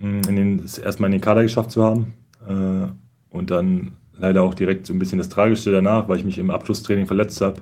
mh, 0.00 0.28
in 0.28 0.36
den, 0.36 0.66
erstmal 0.82 1.08
in 1.08 1.12
den 1.12 1.20
Kader 1.20 1.42
geschafft 1.42 1.70
zu 1.70 1.84
haben. 1.84 2.14
Äh, 2.48 2.88
und 3.30 3.50
dann 3.50 3.92
leider 4.16 4.42
auch 4.42 4.54
direkt 4.54 4.86
so 4.86 4.92
ein 4.92 4.98
bisschen 4.98 5.18
das 5.18 5.28
Tragischste 5.28 5.70
danach, 5.70 6.08
weil 6.08 6.18
ich 6.18 6.24
mich 6.24 6.38
im 6.38 6.50
Abschlusstraining 6.50 7.06
verletzt 7.06 7.40
habe. 7.40 7.60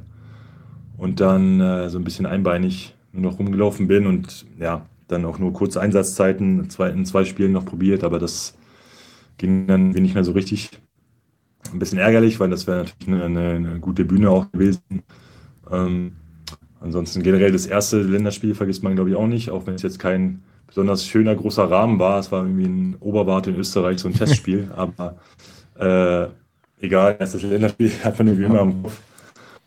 Und 1.02 1.18
dann 1.18 1.60
äh, 1.60 1.90
so 1.90 1.98
ein 1.98 2.04
bisschen 2.04 2.26
einbeinig 2.26 2.94
nur 3.10 3.22
noch 3.22 3.40
rumgelaufen 3.40 3.88
bin 3.88 4.06
und 4.06 4.46
ja, 4.56 4.86
dann 5.08 5.24
auch 5.24 5.36
nur 5.40 5.52
kurze 5.52 5.80
Einsatzzeiten 5.80 6.70
zwei, 6.70 6.90
in 6.90 7.04
zwei 7.04 7.24
Spielen 7.24 7.50
noch 7.50 7.64
probiert, 7.64 8.04
aber 8.04 8.20
das 8.20 8.56
ging 9.36 9.66
dann 9.66 9.90
nicht 9.90 10.14
mehr 10.14 10.22
so 10.22 10.30
richtig. 10.30 10.70
Ein 11.72 11.80
bisschen 11.80 11.98
ärgerlich, 11.98 12.38
weil 12.38 12.50
das 12.50 12.68
wäre 12.68 12.84
natürlich 12.84 13.08
eine, 13.08 13.24
eine, 13.24 13.50
eine 13.50 13.80
gute 13.80 14.04
Bühne 14.04 14.30
auch 14.30 14.52
gewesen. 14.52 15.02
Ähm, 15.72 16.12
ansonsten 16.78 17.24
generell 17.24 17.50
das 17.50 17.66
erste 17.66 18.00
Länderspiel 18.00 18.54
vergisst 18.54 18.84
man, 18.84 18.94
glaube 18.94 19.10
ich, 19.10 19.16
auch 19.16 19.26
nicht, 19.26 19.50
auch 19.50 19.66
wenn 19.66 19.74
es 19.74 19.82
jetzt 19.82 19.98
kein 19.98 20.44
besonders 20.68 21.04
schöner 21.04 21.34
großer 21.34 21.68
Rahmen 21.68 21.98
war. 21.98 22.20
Es 22.20 22.30
war 22.30 22.44
irgendwie 22.44 22.66
ein 22.66 22.96
Oberwart 23.00 23.48
in 23.48 23.56
Österreich, 23.56 23.98
so 23.98 24.06
ein 24.06 24.14
Testspiel, 24.14 24.70
aber 24.76 25.16
äh, 25.80 26.28
egal, 26.80 27.16
erstes 27.18 27.42
Länderspiel 27.42 27.90
hat 28.04 28.16
man 28.18 28.28
irgendwie 28.28 28.46
immer 28.46 28.60
im 28.60 28.84
Kopf. 28.84 29.00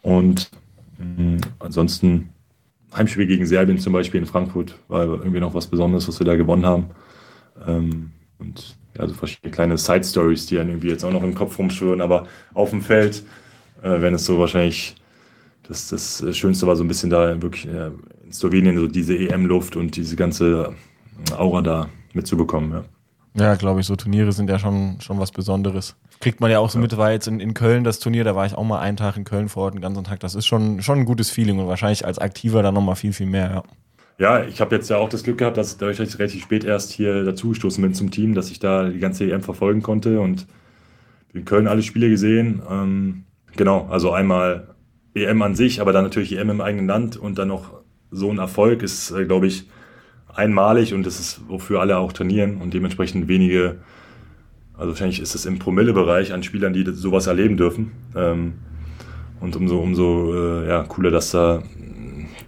Und 0.02 0.50
mh, 0.98 1.38
ansonsten 1.60 2.30
Heimspiel 2.96 3.28
gegen 3.28 3.46
Serbien 3.46 3.78
zum 3.80 3.94
Beispiel 3.94 4.22
in 4.22 4.26
Frankfurt 4.26 4.78
war 4.88 5.06
irgendwie 5.06 5.40
noch 5.40 5.54
was 5.54 5.68
Besonderes, 5.68 6.08
was 6.08 6.20
wir 6.20 6.26
da 6.26 6.36
gewonnen 6.36 6.66
haben. 6.66 6.88
Ähm, 7.68 8.12
und 8.40 8.78
ja, 8.98 9.08
so 9.08 9.14
verschiedene 9.14 9.52
kleine 9.52 9.78
Side-Stories, 9.78 10.46
die 10.48 10.56
dann 10.56 10.70
irgendwie 10.70 10.90
jetzt 10.90 11.04
auch 11.04 11.12
noch 11.12 11.24
im 11.24 11.36
Kopf 11.36 11.58
rumschwirren, 11.60 12.02
aber 12.02 12.28
auf 12.54 12.70
dem 12.70 12.82
Feld, 12.82 13.24
äh, 13.82 14.02
wenn 14.02 14.14
es 14.14 14.26
so 14.26 14.40
wahrscheinlich 14.40 14.96
das, 15.68 15.90
das 15.90 16.24
Schönste 16.38 16.68
war 16.68 16.76
so 16.76 16.84
ein 16.84 16.88
bisschen 16.88 17.10
da 17.10 17.42
wirklich 17.42 17.68
äh, 17.68 17.92
in 18.24 18.32
Slowenien 18.32 18.78
so 18.78 18.88
diese 18.88 19.18
EM-Luft 19.18 19.76
und 19.76 19.96
diese 19.96 20.16
ganze 20.16 20.74
Aura 21.36 21.62
da 21.62 21.90
mitzubekommen. 22.14 22.72
Ja. 22.72 22.86
Ja, 23.38 23.56
glaube 23.56 23.82
ich, 23.82 23.86
so 23.86 23.98
Turniere 23.98 24.32
sind 24.32 24.50
ja 24.50 24.60
schon, 24.60 24.98
schon 25.02 25.20
was 25.20 25.32
Besonderes. 25.32 25.98
Kriegt 26.22 26.40
man 26.40 26.50
ja 26.50 26.60
auch 26.60 26.70
so 26.70 26.80
mit, 26.80 26.96
war 26.96 27.12
jetzt 27.12 27.28
in, 27.28 27.42
in 27.42 27.54
Köln 27.54 27.84
das 27.84 28.00
Turnier, 28.00 28.24
da 28.24 28.34
war 28.34 28.46
ich 28.46 28.56
auch 28.56 28.64
mal 28.64 28.80
einen 28.80 28.96
Tag 28.96 29.18
in 29.18 29.26
Köln 29.26 29.50
vor 29.50 29.64
Ort, 29.64 29.74
einen 29.74 29.82
ganzen 29.82 30.06
Tag. 30.06 30.22
Das 30.22 30.36
ist 30.36 30.46
schon, 30.46 30.82
schon 30.82 31.00
ein 31.00 31.06
gutes 31.06 31.30
Feeling 31.30 31.60
und 31.60 31.68
wahrscheinlich 31.68 32.06
als 32.06 32.18
Aktiver 32.18 32.64
dann 32.64 32.74
nochmal 32.74 32.96
viel, 32.96 33.12
viel 33.12 33.28
mehr, 33.28 33.52
ja. 33.52 33.64
Ja, 34.18 34.46
ich 34.46 34.62
habe 34.62 34.74
jetzt 34.74 34.90
ja 34.90 34.96
auch 34.96 35.10
das 35.10 35.24
Glück 35.24 35.40
gehabt, 35.40 35.58
dass 35.58 35.74
ich 35.74 36.20
relativ 36.20 36.42
spät 36.42 36.64
erst 36.64 36.94
hier 36.94 37.26
dazugestoßen 37.26 37.82
bin 37.82 37.94
zum 37.94 38.12
Team, 38.12 38.34
dass 38.34 38.50
ich 38.50 38.60
da 38.60 38.88
die 38.88 39.00
ganze 39.00 39.30
EM 39.30 39.42
verfolgen 39.42 39.82
konnte 39.82 40.22
und 40.22 40.48
in 41.34 41.44
Köln 41.44 41.68
alle 41.68 41.84
Spiele 41.84 42.10
gesehen. 42.10 42.62
Ähm, 42.70 43.26
genau, 43.58 43.88
also 43.90 44.14
einmal 44.14 44.76
EM 45.14 45.42
an 45.42 45.56
sich, 45.56 45.82
aber 45.82 45.92
dann 45.92 46.06
natürlich 46.06 46.38
EM 46.38 46.50
im 46.50 46.62
eigenen 46.62 46.88
Land 46.88 47.18
und 47.18 47.38
dann 47.38 47.50
noch 47.50 47.82
so 48.10 48.32
ein 48.32 48.38
Erfolg 48.38 48.84
ist, 48.84 49.12
äh, 49.12 49.26
glaube 49.26 49.48
ich, 49.48 49.68
einmalig 50.36 50.94
und 50.94 51.06
das 51.06 51.20
ist, 51.20 51.42
wofür 51.48 51.80
alle 51.80 51.98
auch 51.98 52.14
trainieren 52.14 52.58
und 52.58 52.74
dementsprechend 52.74 53.28
wenige, 53.28 53.78
also 54.74 54.90
wahrscheinlich 54.90 55.22
ist 55.22 55.36
es 55.36 55.46
im 55.46 55.60
Promille-Bereich 55.60 56.34
an 56.34 56.44
Spielern, 56.44 56.74
die 56.74 56.86
sowas 56.94 57.28
erleben 57.28 57.58
dürfen. 57.58 57.92
Ähm, 58.16 58.54
und 59.40 59.56
umso, 59.56 59.80
umso 59.80 60.34
äh, 60.34 60.68
ja, 60.68 60.84
cooler, 60.84 61.12
dass 61.12 61.32
da 61.32 61.62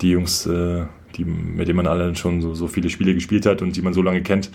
die 0.02 0.12
Jungs, 0.12 0.46
äh, 0.46 0.86
die, 1.16 1.26
mit 1.26 1.68
denen 1.68 1.78
man 1.78 1.88
alle 1.88 2.16
schon 2.16 2.42
so, 2.42 2.54
so 2.54 2.68
viele 2.68 2.90
Spiele 2.90 3.14
gespielt 3.14 3.46
hat 3.46 3.62
und 3.62 3.76
die 3.76 3.82
man 3.82 3.94
so 3.94 4.02
lange 4.02 4.22
kennt, 4.22 4.52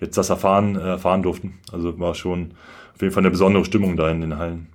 jetzt 0.00 0.16
das 0.16 0.30
erfahren, 0.30 0.76
äh, 0.76 0.80
erfahren 0.80 1.22
durften. 1.22 1.54
Also 1.72 1.98
war 1.98 2.14
schon 2.14 2.52
auf 2.94 3.02
jeden 3.02 3.12
Fall 3.12 3.22
eine 3.22 3.30
besondere 3.30 3.64
Stimmung 3.64 3.96
da 3.96 4.10
in 4.10 4.20
den 4.20 4.38
Hallen. 4.38 4.68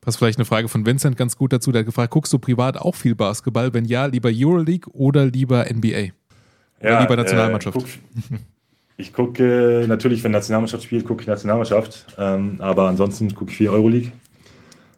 Passt 0.00 0.18
vielleicht 0.18 0.38
eine 0.38 0.44
Frage 0.44 0.68
von 0.68 0.84
Vincent 0.84 1.16
ganz 1.16 1.36
gut 1.36 1.52
dazu. 1.52 1.72
Der 1.72 1.80
hat 1.80 1.86
gefragt, 1.86 2.10
guckst 2.10 2.32
du 2.32 2.38
privat 2.38 2.76
auch 2.76 2.94
viel 2.94 3.14
Basketball? 3.14 3.72
Wenn 3.72 3.86
ja, 3.86 4.04
lieber 4.04 4.30
Euroleague 4.30 4.92
oder 4.92 5.24
lieber 5.24 5.64
NBA? 5.72 6.12
Oder 6.84 7.00
lieber 7.00 7.16
Nationalmannschaft? 7.16 7.76
Äh, 7.76 7.80
guck, 7.80 7.88
ich 8.96 9.12
gucke 9.12 9.84
natürlich, 9.88 10.22
wenn 10.22 10.32
Nationalmannschaft 10.32 10.84
spielt, 10.84 11.04
gucke 11.06 11.22
ich 11.22 11.26
Nationalmannschaft. 11.26 12.06
Ähm, 12.18 12.56
aber 12.60 12.88
ansonsten 12.88 13.34
gucke 13.34 13.50
ich 13.50 13.56
viel 13.56 13.68
Euroleague. 13.68 14.12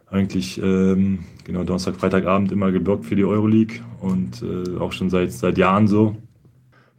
Eigentlich 0.09 0.61
ähm, 0.61 1.25
genau 1.43 1.63
Donnerstag, 1.63 1.95
Freitagabend 1.95 2.51
immer 2.51 2.71
geblockt 2.71 3.05
für 3.05 3.15
die 3.15 3.25
Euroleague 3.25 3.79
und 3.99 4.41
äh, 4.41 4.77
auch 4.79 4.93
schon 4.93 5.09
seit, 5.09 5.31
seit 5.31 5.57
Jahren 5.57 5.87
so. 5.87 6.15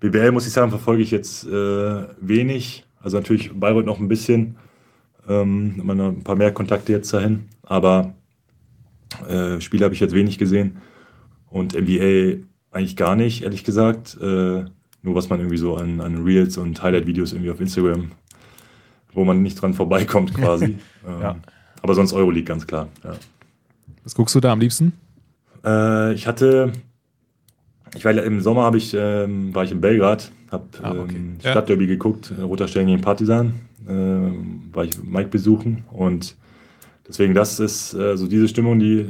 BBL 0.01 0.33
muss 0.33 0.47
ich 0.47 0.53
sagen, 0.53 0.71
verfolge 0.71 1.03
ich 1.03 1.11
jetzt 1.11 1.47
äh, 1.47 2.05
wenig. 2.21 2.85
Also 3.01 3.17
natürlich 3.17 3.53
Bayreuth 3.53 3.87
noch 3.87 3.99
ein 3.99 4.09
bisschen. 4.09 4.57
Ähm, 5.29 5.81
man 5.83 5.97
noch 5.97 6.09
ein 6.09 6.25
paar 6.25 6.37
mehr 6.37 6.53
Kontakte 6.53 6.93
jetzt 6.93 7.13
dahin. 7.13 7.49
Aber 7.63 8.15
äh, 9.29 9.61
Spiele 9.61 9.85
habe 9.85 9.95
ich 9.95 10.01
jetzt 10.01 10.15
wenig 10.15 10.39
gesehen. 10.39 10.79
Und 11.49 11.75
NBA 11.75 12.45
eigentlich 12.71 12.97
gar 12.97 13.17
nicht, 13.17 13.43
ehrlich 13.43 13.65
gesagt. 13.65 14.17
Äh, 14.21 14.65
nur 15.03 15.15
was 15.15 15.29
man 15.29 15.41
irgendwie 15.41 15.59
so 15.59 15.77
an, 15.77 16.01
an 16.01 16.25
Reels 16.25 16.57
und 16.59 16.83
Highlight-Videos 16.83 17.33
irgendwie 17.33 17.51
auf 17.51 17.61
Instagram, 17.61 18.11
wo 19.13 19.25
man 19.25 19.43
nicht 19.43 19.61
dran 19.61 19.75
vorbeikommt 19.75 20.35
quasi. 20.35 20.65
ähm, 21.07 21.21
Ja. 21.21 21.37
Aber 21.83 21.95
sonst 21.95 22.13
Euroleague 22.13 22.45
ganz 22.45 22.67
klar. 22.67 22.89
Ja. 23.05 23.15
Was 24.03 24.15
guckst 24.15 24.35
du 24.35 24.41
da 24.41 24.53
am 24.53 24.61
liebsten? 24.61 24.93
Äh, 25.65 26.13
ich 26.15 26.27
hatte, 26.27 26.73
ich 27.95 28.05
war 28.05 28.13
im 28.13 28.41
Sommer 28.41 28.63
habe 28.63 28.79
ich, 28.79 28.95
ähm, 28.99 29.55
war 29.55 29.65
ich 29.65 29.71
in 29.73 29.81
Belgrad, 29.81 30.31
habe 30.51 30.65
Ah, 30.83 30.91
okay. 30.93 31.15
ähm, 31.17 31.37
Ja. 31.43 31.53
Stadtderby 31.53 31.87
geguckt, 31.87 32.33
äh, 32.37 32.43
Roter 32.43 32.69
Stern 32.69 32.87
gegen 32.87 33.01
Partisan, 33.01 33.55
ähm, 33.89 34.71
war 34.73 34.85
ich 34.85 35.03
Mike 35.03 35.29
besuchen 35.29 35.85
und 35.93 36.37
deswegen 37.07 37.35
das 37.35 37.61
ist 37.61 37.95
äh, 37.95 38.17
so 38.17 38.27
diese 38.27 38.49
Stimmung, 38.49 38.79
die 38.79 39.07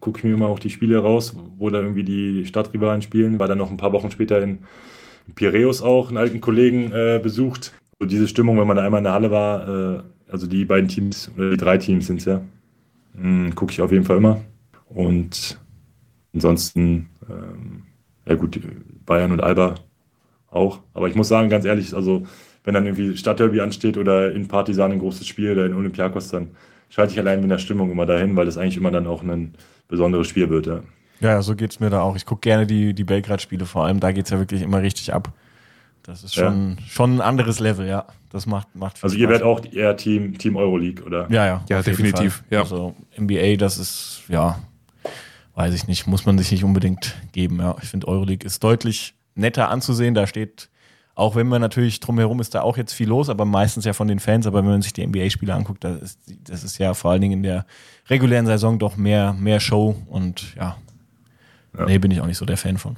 gucke 0.00 0.18
ich 0.18 0.24
mir 0.24 0.34
immer 0.34 0.46
auch 0.46 0.58
die 0.58 0.70
Spiele 0.70 0.98
raus, 0.98 1.34
wo 1.58 1.70
da 1.70 1.80
irgendwie 1.80 2.04
die 2.04 2.46
Stadtrivalen 2.46 3.02
spielen, 3.02 3.38
war 3.38 3.48
dann 3.48 3.58
noch 3.58 3.70
ein 3.70 3.76
paar 3.76 3.92
Wochen 3.92 4.10
später 4.10 4.40
in 4.42 4.58
Piräus 5.34 5.82
auch, 5.82 6.08
einen 6.08 6.16
alten 6.16 6.40
Kollegen 6.40 6.92
äh, 6.92 7.20
besucht. 7.22 7.72
So 7.98 8.06
diese 8.06 8.28
Stimmung, 8.28 8.58
wenn 8.58 8.66
man 8.66 8.76
da 8.76 8.84
einmal 8.84 8.98
in 8.98 9.04
der 9.04 9.12
Halle 9.12 9.30
war, 9.30 9.68
äh, 9.68 10.02
also 10.30 10.46
die 10.46 10.64
beiden 10.64 10.88
Teams, 10.88 11.30
oder 11.36 11.50
die 11.50 11.56
drei 11.56 11.78
Teams 11.78 12.06
sind 12.06 12.18
es 12.18 12.26
ja, 12.26 12.40
mm, 13.14 13.50
gucke 13.54 13.72
ich 13.72 13.80
auf 13.80 13.92
jeden 13.92 14.04
Fall 14.04 14.18
immer. 14.18 14.40
Und 14.88 15.58
ansonsten, 16.34 17.08
ähm, 17.28 17.82
ja 18.26 18.34
gut, 18.34 18.60
Bayern 19.06 19.32
und 19.32 19.42
Alba 19.42 19.74
auch. 20.50 20.80
Aber 20.94 21.08
ich 21.08 21.14
muss 21.14 21.28
sagen, 21.28 21.48
ganz 21.48 21.64
ehrlich, 21.64 21.94
also 21.94 22.24
wenn 22.64 22.74
dann 22.74 22.86
irgendwie 22.86 23.16
Stadtderby 23.16 23.60
ansteht 23.60 23.96
oder 23.96 24.32
in 24.32 24.48
Partisan 24.48 24.92
ein 24.92 24.98
großes 24.98 25.26
Spiel 25.26 25.52
oder 25.52 25.66
in 25.66 25.74
Olympiakos, 25.74 26.28
dann 26.28 26.48
schalte 26.90 27.12
ich 27.12 27.18
allein 27.18 27.40
mit 27.40 27.50
der 27.50 27.58
Stimmung 27.58 27.90
immer 27.90 28.06
dahin, 28.06 28.36
weil 28.36 28.46
das 28.46 28.58
eigentlich 28.58 28.76
immer 28.76 28.90
dann 28.90 29.06
auch 29.06 29.22
ein 29.22 29.54
besonderes 29.88 30.28
Spiel 30.28 30.50
wird. 30.50 30.66
Ja. 30.66 30.82
Ja, 31.20 31.42
so 31.42 31.56
geht's 31.56 31.80
mir 31.80 31.90
da 31.90 32.00
auch. 32.02 32.16
Ich 32.16 32.26
gucke 32.26 32.40
gerne 32.42 32.66
die, 32.66 32.94
die 32.94 33.04
Belgrad-Spiele, 33.04 33.66
vor 33.66 33.84
allem 33.84 34.00
da 34.00 34.12
geht's 34.12 34.30
ja 34.30 34.38
wirklich 34.38 34.62
immer 34.62 34.82
richtig 34.82 35.12
ab. 35.12 35.32
Das 36.02 36.24
ist 36.24 36.36
Ja. 36.36 36.44
schon, 36.46 36.78
schon 36.88 37.16
ein 37.16 37.20
anderes 37.20 37.58
Level, 37.60 37.86
ja. 37.86 38.06
Das 38.30 38.46
macht, 38.46 38.74
macht 38.76 38.98
viel 38.98 39.04
Also 39.06 39.16
ihr 39.16 39.28
werdet 39.28 39.42
auch 39.42 39.60
eher 39.72 39.96
Team, 39.96 40.36
Team 40.38 40.56
Euroleague, 40.56 41.04
oder? 41.04 41.26
Ja, 41.30 41.46
ja. 41.46 41.64
Ja, 41.68 41.82
definitiv, 41.82 42.42
ja. 42.50 42.60
Also 42.60 42.94
NBA, 43.18 43.56
das 43.56 43.78
ist, 43.78 44.22
ja, 44.28 44.58
weiß 45.54 45.74
ich 45.74 45.86
nicht, 45.88 46.06
muss 46.06 46.24
man 46.26 46.38
sich 46.38 46.50
nicht 46.52 46.64
unbedingt 46.64 47.14
geben. 47.32 47.58
Ja, 47.60 47.74
ich 47.82 47.88
finde 47.88 48.06
Euroleague 48.08 48.46
ist 48.46 48.62
deutlich 48.62 49.14
netter 49.34 49.70
anzusehen. 49.70 50.14
Da 50.14 50.26
steht, 50.26 50.68
auch 51.14 51.36
wenn 51.36 51.48
man 51.48 51.60
natürlich 51.60 52.00
drumherum 52.00 52.40
ist 52.40 52.54
da 52.54 52.62
auch 52.62 52.76
jetzt 52.76 52.92
viel 52.92 53.08
los, 53.08 53.28
aber 53.28 53.44
meistens 53.44 53.84
ja 53.84 53.92
von 53.92 54.08
den 54.08 54.20
Fans. 54.20 54.46
Aber 54.46 54.58
wenn 54.58 54.70
man 54.70 54.82
sich 54.82 54.92
die 54.92 55.06
NBA-Spiele 55.06 55.52
anguckt, 55.54 55.84
das 55.84 56.00
ist, 56.00 56.18
das 56.44 56.64
ist 56.64 56.78
ja 56.78 56.94
vor 56.94 57.10
allen 57.10 57.20
Dingen 57.22 57.38
in 57.38 57.42
der 57.42 57.66
regulären 58.08 58.46
Saison 58.46 58.78
doch 58.78 58.96
mehr, 58.96 59.32
mehr 59.32 59.58
Show 59.60 59.96
und 60.06 60.54
ja, 60.56 60.76
Ja. 61.78 61.86
nee, 61.86 61.98
bin 61.98 62.10
ich 62.10 62.20
auch 62.20 62.26
nicht 62.26 62.38
so 62.38 62.44
der 62.44 62.56
Fan 62.56 62.78
von. 62.78 62.96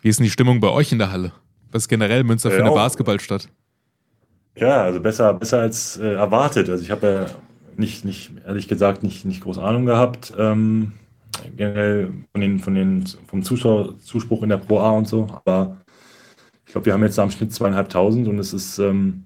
Wie 0.00 0.08
ist 0.08 0.18
denn 0.18 0.24
die 0.24 0.30
Stimmung 0.30 0.60
bei 0.60 0.68
euch 0.68 0.92
in 0.92 0.98
der 0.98 1.10
Halle? 1.10 1.32
Was 1.72 1.82
ist 1.84 1.88
generell 1.88 2.24
Münster 2.24 2.50
für 2.50 2.58
Äh, 2.58 2.60
eine 2.60 2.70
auch- 2.70 2.74
Basketballstadt? 2.76 3.48
Ja, 4.56 4.82
also 4.84 5.00
besser, 5.00 5.34
besser 5.34 5.60
als 5.60 5.96
äh, 5.96 6.12
erwartet. 6.14 6.68
Also 6.68 6.82
ich 6.84 6.90
habe 6.92 7.06
ja 7.06 7.26
nicht, 7.76 8.04
nicht, 8.04 8.30
ehrlich 8.46 8.68
gesagt, 8.68 9.02
nicht, 9.02 9.24
nicht 9.24 9.42
groß 9.42 9.58
Ahnung 9.58 9.84
gehabt. 9.84 10.32
Ähm, 10.38 10.92
generell 11.56 12.12
von 12.30 12.40
den, 12.40 12.58
von 12.60 12.74
den, 12.74 13.04
vom 13.26 13.42
Zuschauer, 13.42 13.98
Zuspruch 13.98 14.44
in 14.44 14.50
der 14.50 14.58
Pro 14.58 14.78
A 14.78 14.90
und 14.92 15.08
so. 15.08 15.26
Aber 15.44 15.78
ich 16.66 16.70
glaube, 16.72 16.86
wir 16.86 16.92
haben 16.92 17.02
jetzt 17.02 17.18
am 17.18 17.32
Schnitt 17.32 17.52
zweieinhalbtausend 17.52 18.28
und 18.28 18.38
es 18.38 18.52
ist, 18.52 18.78
ähm, 18.78 19.24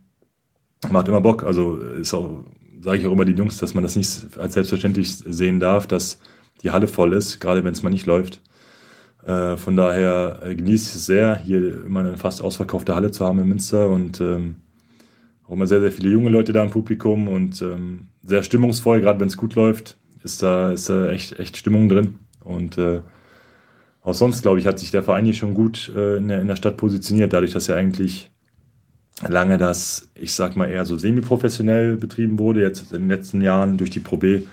macht 0.91 1.09
immer 1.09 1.21
Bock. 1.21 1.45
Also 1.45 1.77
ist 1.77 2.15
auch, 2.15 2.45
sage 2.81 2.97
ich 2.99 3.07
auch 3.07 3.13
immer 3.13 3.27
den 3.27 3.37
Jungs, 3.37 3.59
dass 3.59 3.75
man 3.75 3.83
das 3.83 3.97
nicht 3.97 4.39
als 4.39 4.55
selbstverständlich 4.55 5.15
sehen 5.15 5.61
darf, 5.61 5.87
dass 5.87 6.19
die 6.63 6.71
Halle 6.71 6.89
voll 6.89 7.13
ist, 7.13 7.39
gerade 7.39 7.63
wenn 7.65 7.73
es 7.75 7.83
mal 7.83 7.91
nicht 7.91 8.07
läuft. 8.07 8.41
Äh, 9.29 9.59
von 9.59 9.77
daher 9.77 10.41
äh, 10.43 10.55
genieße 10.55 10.89
ich 10.89 10.95
es 10.97 11.05
sehr, 11.07 11.37
hier 11.37 11.85
immer 11.85 12.01
eine 12.01 12.17
fast 12.17 12.41
ausverkaufte 12.41 12.95
Halle 12.95 13.11
zu 13.11 13.27
haben 13.27 13.39
in 13.41 13.49
Münster 13.49 13.91
und 13.91 14.23
ähm, 14.23 14.57
auch 15.47 15.53
immer 15.53 15.67
sehr, 15.67 15.83
sehr 15.83 15.93
viele 15.93 16.09
junge 16.09 16.31
Leute 16.31 16.55
da 16.55 16.65
im 16.65 16.71
Publikum 16.71 17.29
und 17.29 17.61
ähm, 17.61 18.09
sehr 18.23 18.43
stimmungsvoll, 18.43 19.03
gerade 19.03 19.21
wenn 19.21 19.29
es 19.29 19.37
gut 19.37 19.55
läuft, 19.55 19.99
ist 20.25 20.43
da, 20.43 20.73
ist 20.73 20.89
da 20.89 21.11
echt, 21.11 21.39
echt 21.39 21.59
Stimmung 21.59 21.91
drin. 21.91 22.21
Und 22.43 22.79
äh, 22.79 23.03
auch 24.01 24.15
sonst, 24.15 24.41
glaube 24.41 24.61
ich, 24.61 24.67
hat 24.67 24.79
sich 24.79 24.93
der 24.93 25.03
Verein 25.03 25.27
hier 25.27 25.35
schon 25.35 25.53
gut 25.53 25.93
äh, 25.95 26.17
in, 26.17 26.29
der, 26.29 26.41
in 26.41 26.49
der 26.49 26.57
Stadt 26.57 26.79
positioniert, 26.79 27.35
dadurch, 27.35 27.53
dass 27.53 27.69
er 27.69 27.77
eigentlich 27.77 28.31
lange 29.29 29.59
das, 29.59 30.09
ich 30.15 30.33
sag 30.33 30.57
mal, 30.57 30.71
eher 30.71 30.87
so 30.87 30.97
semi-professionell 30.97 31.99
betrieben 31.99 32.39
wurde, 32.39 32.63
jetzt 32.63 32.93
in 32.93 33.01
den 33.01 33.09
letzten 33.11 33.43
Jahren 33.43 33.77
durch 33.77 33.91
die 33.91 34.01
Pro 34.01 34.17
B, 34.17 34.45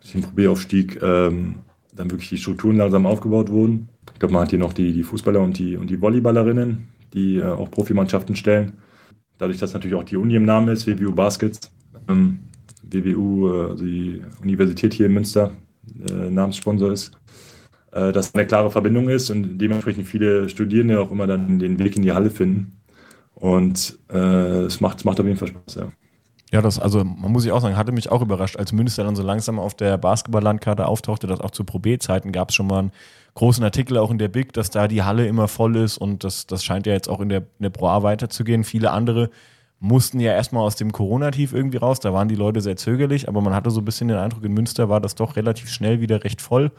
durch 0.00 0.12
den 0.12 0.20
Pro 0.20 0.32
B-Aufstieg, 0.32 1.00
ähm, 1.02 1.60
dann 1.96 2.10
wirklich 2.10 2.28
die 2.28 2.38
Strukturen 2.38 2.76
langsam 2.76 3.06
aufgebaut 3.06 3.50
wurden. 3.50 3.88
Ich 4.12 4.18
glaube, 4.18 4.34
man 4.34 4.42
hat 4.42 4.50
hier 4.50 4.58
noch 4.58 4.72
die, 4.72 4.92
die 4.92 5.02
Fußballer 5.02 5.40
und 5.40 5.58
die, 5.58 5.76
und 5.76 5.88
die 5.88 6.00
Volleyballerinnen, 6.00 6.88
die 7.12 7.38
äh, 7.38 7.44
auch 7.44 7.70
Profimannschaften 7.70 8.36
stellen. 8.36 8.74
Dadurch, 9.38 9.58
dass 9.58 9.74
natürlich 9.74 9.96
auch 9.96 10.04
die 10.04 10.16
Uni 10.16 10.36
im 10.36 10.44
Namen 10.44 10.68
ist, 10.68 10.86
WWU 10.86 11.12
Baskets, 11.12 11.72
ähm, 12.08 12.40
WWU, 12.82 13.48
äh, 13.48 13.70
also 13.70 13.84
die 13.84 14.22
Universität 14.42 14.94
hier 14.94 15.06
in 15.06 15.14
Münster, 15.14 15.52
äh, 16.08 16.30
Namenssponsor 16.30 16.92
ist, 16.92 17.12
äh, 17.92 18.12
dass 18.12 18.34
eine 18.34 18.46
klare 18.46 18.70
Verbindung 18.70 19.08
ist 19.08 19.30
und 19.30 19.58
dementsprechend 19.58 20.06
viele 20.06 20.48
Studierende 20.48 21.00
auch 21.00 21.10
immer 21.10 21.26
dann 21.26 21.58
den 21.58 21.78
Weg 21.78 21.96
in 21.96 22.02
die 22.02 22.12
Halle 22.12 22.30
finden. 22.30 22.80
Und 23.34 23.98
äh, 24.10 24.62
es 24.64 24.80
macht, 24.80 25.04
macht 25.04 25.20
auf 25.20 25.26
jeden 25.26 25.38
Fall 25.38 25.48
Spaß, 25.48 25.74
ja. 25.74 25.92
Ja, 26.54 26.62
das, 26.62 26.78
also 26.78 27.02
man 27.02 27.32
muss 27.32 27.42
sich 27.42 27.50
auch 27.50 27.60
sagen, 27.60 27.76
hatte 27.76 27.90
mich 27.90 28.12
auch 28.12 28.22
überrascht, 28.22 28.56
als 28.56 28.70
Münster 28.70 29.02
dann 29.02 29.16
so 29.16 29.24
langsam 29.24 29.58
auf 29.58 29.74
der 29.74 29.98
Basketball-Landkarte 29.98 30.86
auftauchte, 30.86 31.26
dass 31.26 31.40
auch 31.40 31.50
zu 31.50 31.64
Pro 31.64 31.80
B-Zeiten 31.80 32.30
gab 32.30 32.50
es 32.50 32.54
schon 32.54 32.68
mal 32.68 32.78
einen 32.78 32.92
großen 33.34 33.64
Artikel 33.64 33.98
auch 33.98 34.12
in 34.12 34.18
der 34.18 34.28
Big, 34.28 34.52
dass 34.52 34.70
da 34.70 34.86
die 34.86 35.02
Halle 35.02 35.26
immer 35.26 35.48
voll 35.48 35.74
ist 35.74 35.98
und 35.98 36.22
das, 36.22 36.46
das 36.46 36.64
scheint 36.64 36.86
ja 36.86 36.92
jetzt 36.92 37.08
auch 37.08 37.18
in 37.18 37.28
der, 37.28 37.38
in 37.38 37.64
der 37.64 37.70
Pro 37.70 37.88
A 37.88 38.04
weiterzugehen. 38.04 38.62
Viele 38.62 38.92
andere 38.92 39.30
mussten 39.80 40.20
ja 40.20 40.30
erstmal 40.30 40.62
aus 40.62 40.76
dem 40.76 40.92
Corona-Tief 40.92 41.52
irgendwie 41.52 41.78
raus, 41.78 41.98
da 41.98 42.12
waren 42.12 42.28
die 42.28 42.36
Leute 42.36 42.60
sehr 42.60 42.76
zögerlich, 42.76 43.28
aber 43.28 43.40
man 43.40 43.52
hatte 43.52 43.72
so 43.72 43.80
ein 43.80 43.84
bisschen 43.84 44.06
den 44.06 44.18
Eindruck, 44.18 44.44
in 44.44 44.54
Münster 44.54 44.88
war 44.88 45.00
das 45.00 45.16
doch 45.16 45.34
relativ 45.34 45.68
schnell 45.70 46.00
wieder 46.00 46.22
recht 46.22 46.40
voll. 46.40 46.70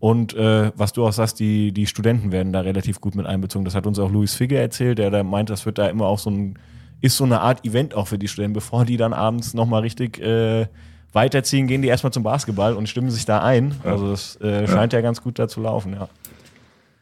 Und 0.00 0.34
äh, 0.34 0.72
was 0.74 0.94
du 0.94 1.06
auch 1.06 1.12
sagst, 1.12 1.38
die, 1.38 1.70
die 1.70 1.86
Studenten 1.86 2.32
werden 2.32 2.52
da 2.52 2.62
relativ 2.62 3.00
gut 3.00 3.14
mit 3.14 3.26
einbezogen. 3.26 3.64
Das 3.64 3.76
hat 3.76 3.86
uns 3.86 4.00
auch 4.00 4.10
Luis 4.10 4.34
Figge 4.34 4.58
erzählt, 4.58 4.98
der 4.98 5.12
da 5.12 5.22
meint, 5.22 5.48
das 5.48 5.64
wird 5.64 5.78
da 5.78 5.86
immer 5.86 6.06
auch 6.06 6.18
so 6.18 6.28
ein 6.28 6.58
ist 7.02 7.16
so 7.16 7.24
eine 7.24 7.40
Art 7.40 7.66
Event 7.66 7.94
auch 7.94 8.08
für 8.08 8.16
die 8.16 8.28
Studenten. 8.28 8.54
Bevor 8.54 8.86
die 8.86 8.96
dann 8.96 9.12
abends 9.12 9.52
nochmal 9.52 9.82
richtig 9.82 10.20
äh, 10.20 10.66
weiterziehen, 11.12 11.66
gehen 11.66 11.82
die 11.82 11.88
erstmal 11.88 12.12
zum 12.12 12.22
Basketball 12.22 12.74
und 12.74 12.88
stimmen 12.88 13.10
sich 13.10 13.26
da 13.26 13.42
ein. 13.42 13.74
Ja. 13.84 13.90
Also 13.90 14.12
es 14.12 14.36
äh, 14.40 14.66
scheint 14.66 14.92
ja. 14.92 15.00
ja. 15.00 15.02
ganz 15.02 15.20
gut 15.20 15.38
da 15.38 15.48
zu 15.48 15.60
laufen, 15.60 15.92
ja. 15.92 16.08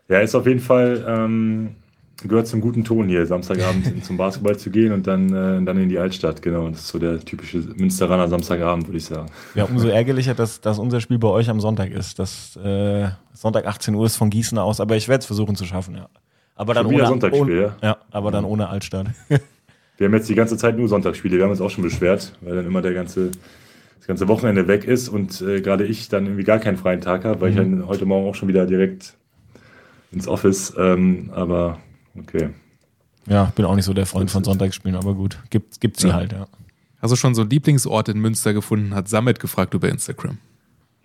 Ja, 0.09 0.19
ist 0.19 0.35
auf 0.35 0.47
jeden 0.47 0.59
Fall, 0.59 1.05
ähm, 1.07 1.77
gehört 2.27 2.49
zum 2.49 2.61
guten 2.61 2.83
Ton 2.83 3.09
hier, 3.09 3.25
Samstagabend 3.27 4.05
zum 4.05 4.17
Basketball 4.17 4.57
zu 4.57 4.71
gehen 4.71 4.93
und 4.93 5.07
dann, 5.07 5.29
äh, 5.29 5.65
dann 5.65 5.79
in 5.79 5.89
die 5.89 5.99
Altstadt, 5.99 6.43
genau. 6.43 6.69
Das 6.69 6.81
ist 6.81 6.89
so 6.89 6.99
der 6.99 7.21
typische 7.21 7.59
Münsteraner 7.59 8.27
Samstagabend, 8.27 8.89
würde 8.89 8.99
ich 8.99 9.05
sagen. 9.05 9.31
Ja, 9.55 9.65
umso 9.65 9.87
ärgerlicher, 9.87 10.35
dass, 10.35 10.61
dass 10.61 10.79
unser 10.81 11.01
Spiel 11.01 11.19
bei 11.19 11.29
euch 11.29 11.49
am 11.49 11.61
Sonntag 11.61 11.91
ist. 11.93 12.19
Das 12.19 12.57
äh, 12.57 13.09
Sonntag 13.35 13.67
18 13.67 13.95
Uhr 13.95 14.07
ist 14.07 14.17
von 14.17 14.31
Gießen 14.31 14.59
aus, 14.59 14.81
aber 14.81 14.97
ich 14.97 15.09
werde 15.09 15.21
es 15.21 15.27
versuchen 15.27 15.55
zu 15.55 15.65
schaffen, 15.65 15.95
ja. 15.95 16.09
Aber 16.57 16.75
dann 16.75 16.87
ohne, 16.87 17.33
ohne, 17.33 17.73
ja, 17.81 17.97
aber 18.11 18.31
dann 18.31 18.45
ohne 18.45 18.69
Altstadt. 18.69 19.07
Wir 20.01 20.07
haben 20.07 20.15
jetzt 20.15 20.31
die 20.31 20.35
ganze 20.35 20.57
Zeit 20.57 20.79
nur 20.79 20.89
Sonntagsspiele. 20.89 21.37
Wir 21.37 21.45
haben 21.45 21.51
uns 21.51 21.61
auch 21.61 21.69
schon 21.69 21.85
beschwert, 21.85 22.33
weil 22.41 22.57
dann 22.57 22.65
immer 22.65 22.81
der 22.81 22.95
ganze, 22.95 23.33
das 23.99 24.07
ganze 24.07 24.29
Wochenende 24.29 24.67
weg 24.67 24.85
ist 24.85 25.11
und 25.11 25.43
äh, 25.43 25.61
gerade 25.61 25.85
ich 25.85 26.09
dann 26.09 26.25
irgendwie 26.25 26.45
gar 26.45 26.59
keinen 26.59 26.79
freien 26.79 27.03
Tag 27.03 27.27
habe, 27.27 27.43
weil 27.43 27.51
mhm. 27.51 27.59
ich 27.59 27.63
dann 27.63 27.87
heute 27.87 28.07
Morgen 28.07 28.27
auch 28.27 28.35
schon 28.35 28.49
wieder 28.49 28.65
direkt 28.65 29.13
ins 30.11 30.27
Office. 30.27 30.73
Ähm, 30.79 31.29
aber 31.35 31.81
okay. 32.19 32.49
Ja, 33.27 33.53
bin 33.55 33.67
auch 33.67 33.77
nicht 33.77 33.85
so 33.85 33.93
der 33.93 34.07
Freund 34.07 34.31
von 34.31 34.43
Sonntagsspielen, 34.43 34.97
aber 34.97 35.13
gut, 35.13 35.39
gibt, 35.51 35.83
gibt 35.83 36.01
sie 36.01 36.09
ja. 36.09 36.15
halt, 36.15 36.33
ja. 36.33 36.47
Hast 37.03 37.11
du 37.11 37.17
schon 37.17 37.35
so 37.35 37.43
einen 37.43 37.51
Lieblingsort 37.51 38.09
in 38.09 38.21
Münster 38.21 38.55
gefunden? 38.55 38.95
Hat 38.95 39.07
Samet 39.07 39.39
gefragt 39.39 39.75
über 39.75 39.91
Instagram. 39.91 40.39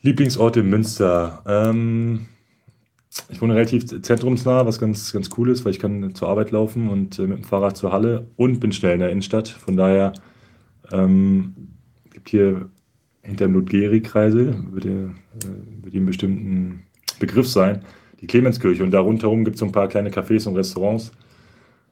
Lieblingsort 0.04 0.56
in 0.56 0.70
Münster. 0.70 1.44
Ähm, 1.46 2.28
ich 3.30 3.42
wohne 3.42 3.56
relativ 3.56 3.86
zentrumsnah, 3.86 4.66
was 4.66 4.80
ganz, 4.80 5.14
ganz 5.14 5.30
cool 5.38 5.50
ist, 5.50 5.64
weil 5.64 5.72
ich 5.72 5.80
kann 5.80 6.14
zur 6.16 6.28
Arbeit 6.28 6.52
laufen 6.52 6.90
und 6.90 7.18
äh, 7.20 7.28
mit 7.28 7.38
dem 7.38 7.44
Fahrrad 7.44 7.78
zur 7.78 7.92
Halle 7.92 8.28
und 8.36 8.60
bin 8.60 8.72
schnell 8.72 8.94
in 8.94 9.00
der 9.00 9.10
Innenstadt. 9.10 9.48
Von 9.48 9.78
daher 9.78 10.14
ähm, 10.92 11.54
gibt 12.12 12.30
hier 12.30 12.70
hinter 13.22 13.48
dem 13.48 13.54
Ludgeri-Kreisel, 13.54 14.56
wird, 14.72 14.86
äh, 14.86 15.08
wird 15.82 15.94
ihm 15.94 16.06
bestimmten 16.06 16.84
Begriff 17.20 17.48
sein, 17.48 17.82
die 18.22 18.28
Clemenskirche. 18.28 18.84
Und 18.84 18.92
da 18.92 19.00
rundherum 19.00 19.46
gibt 19.46 19.56
es 19.56 19.60
so 19.60 19.66
ein 19.66 19.72
paar 19.72 19.88
kleine 19.88 20.10
Cafés 20.10 20.48
und 20.48 20.56
Restaurants. 20.56 21.12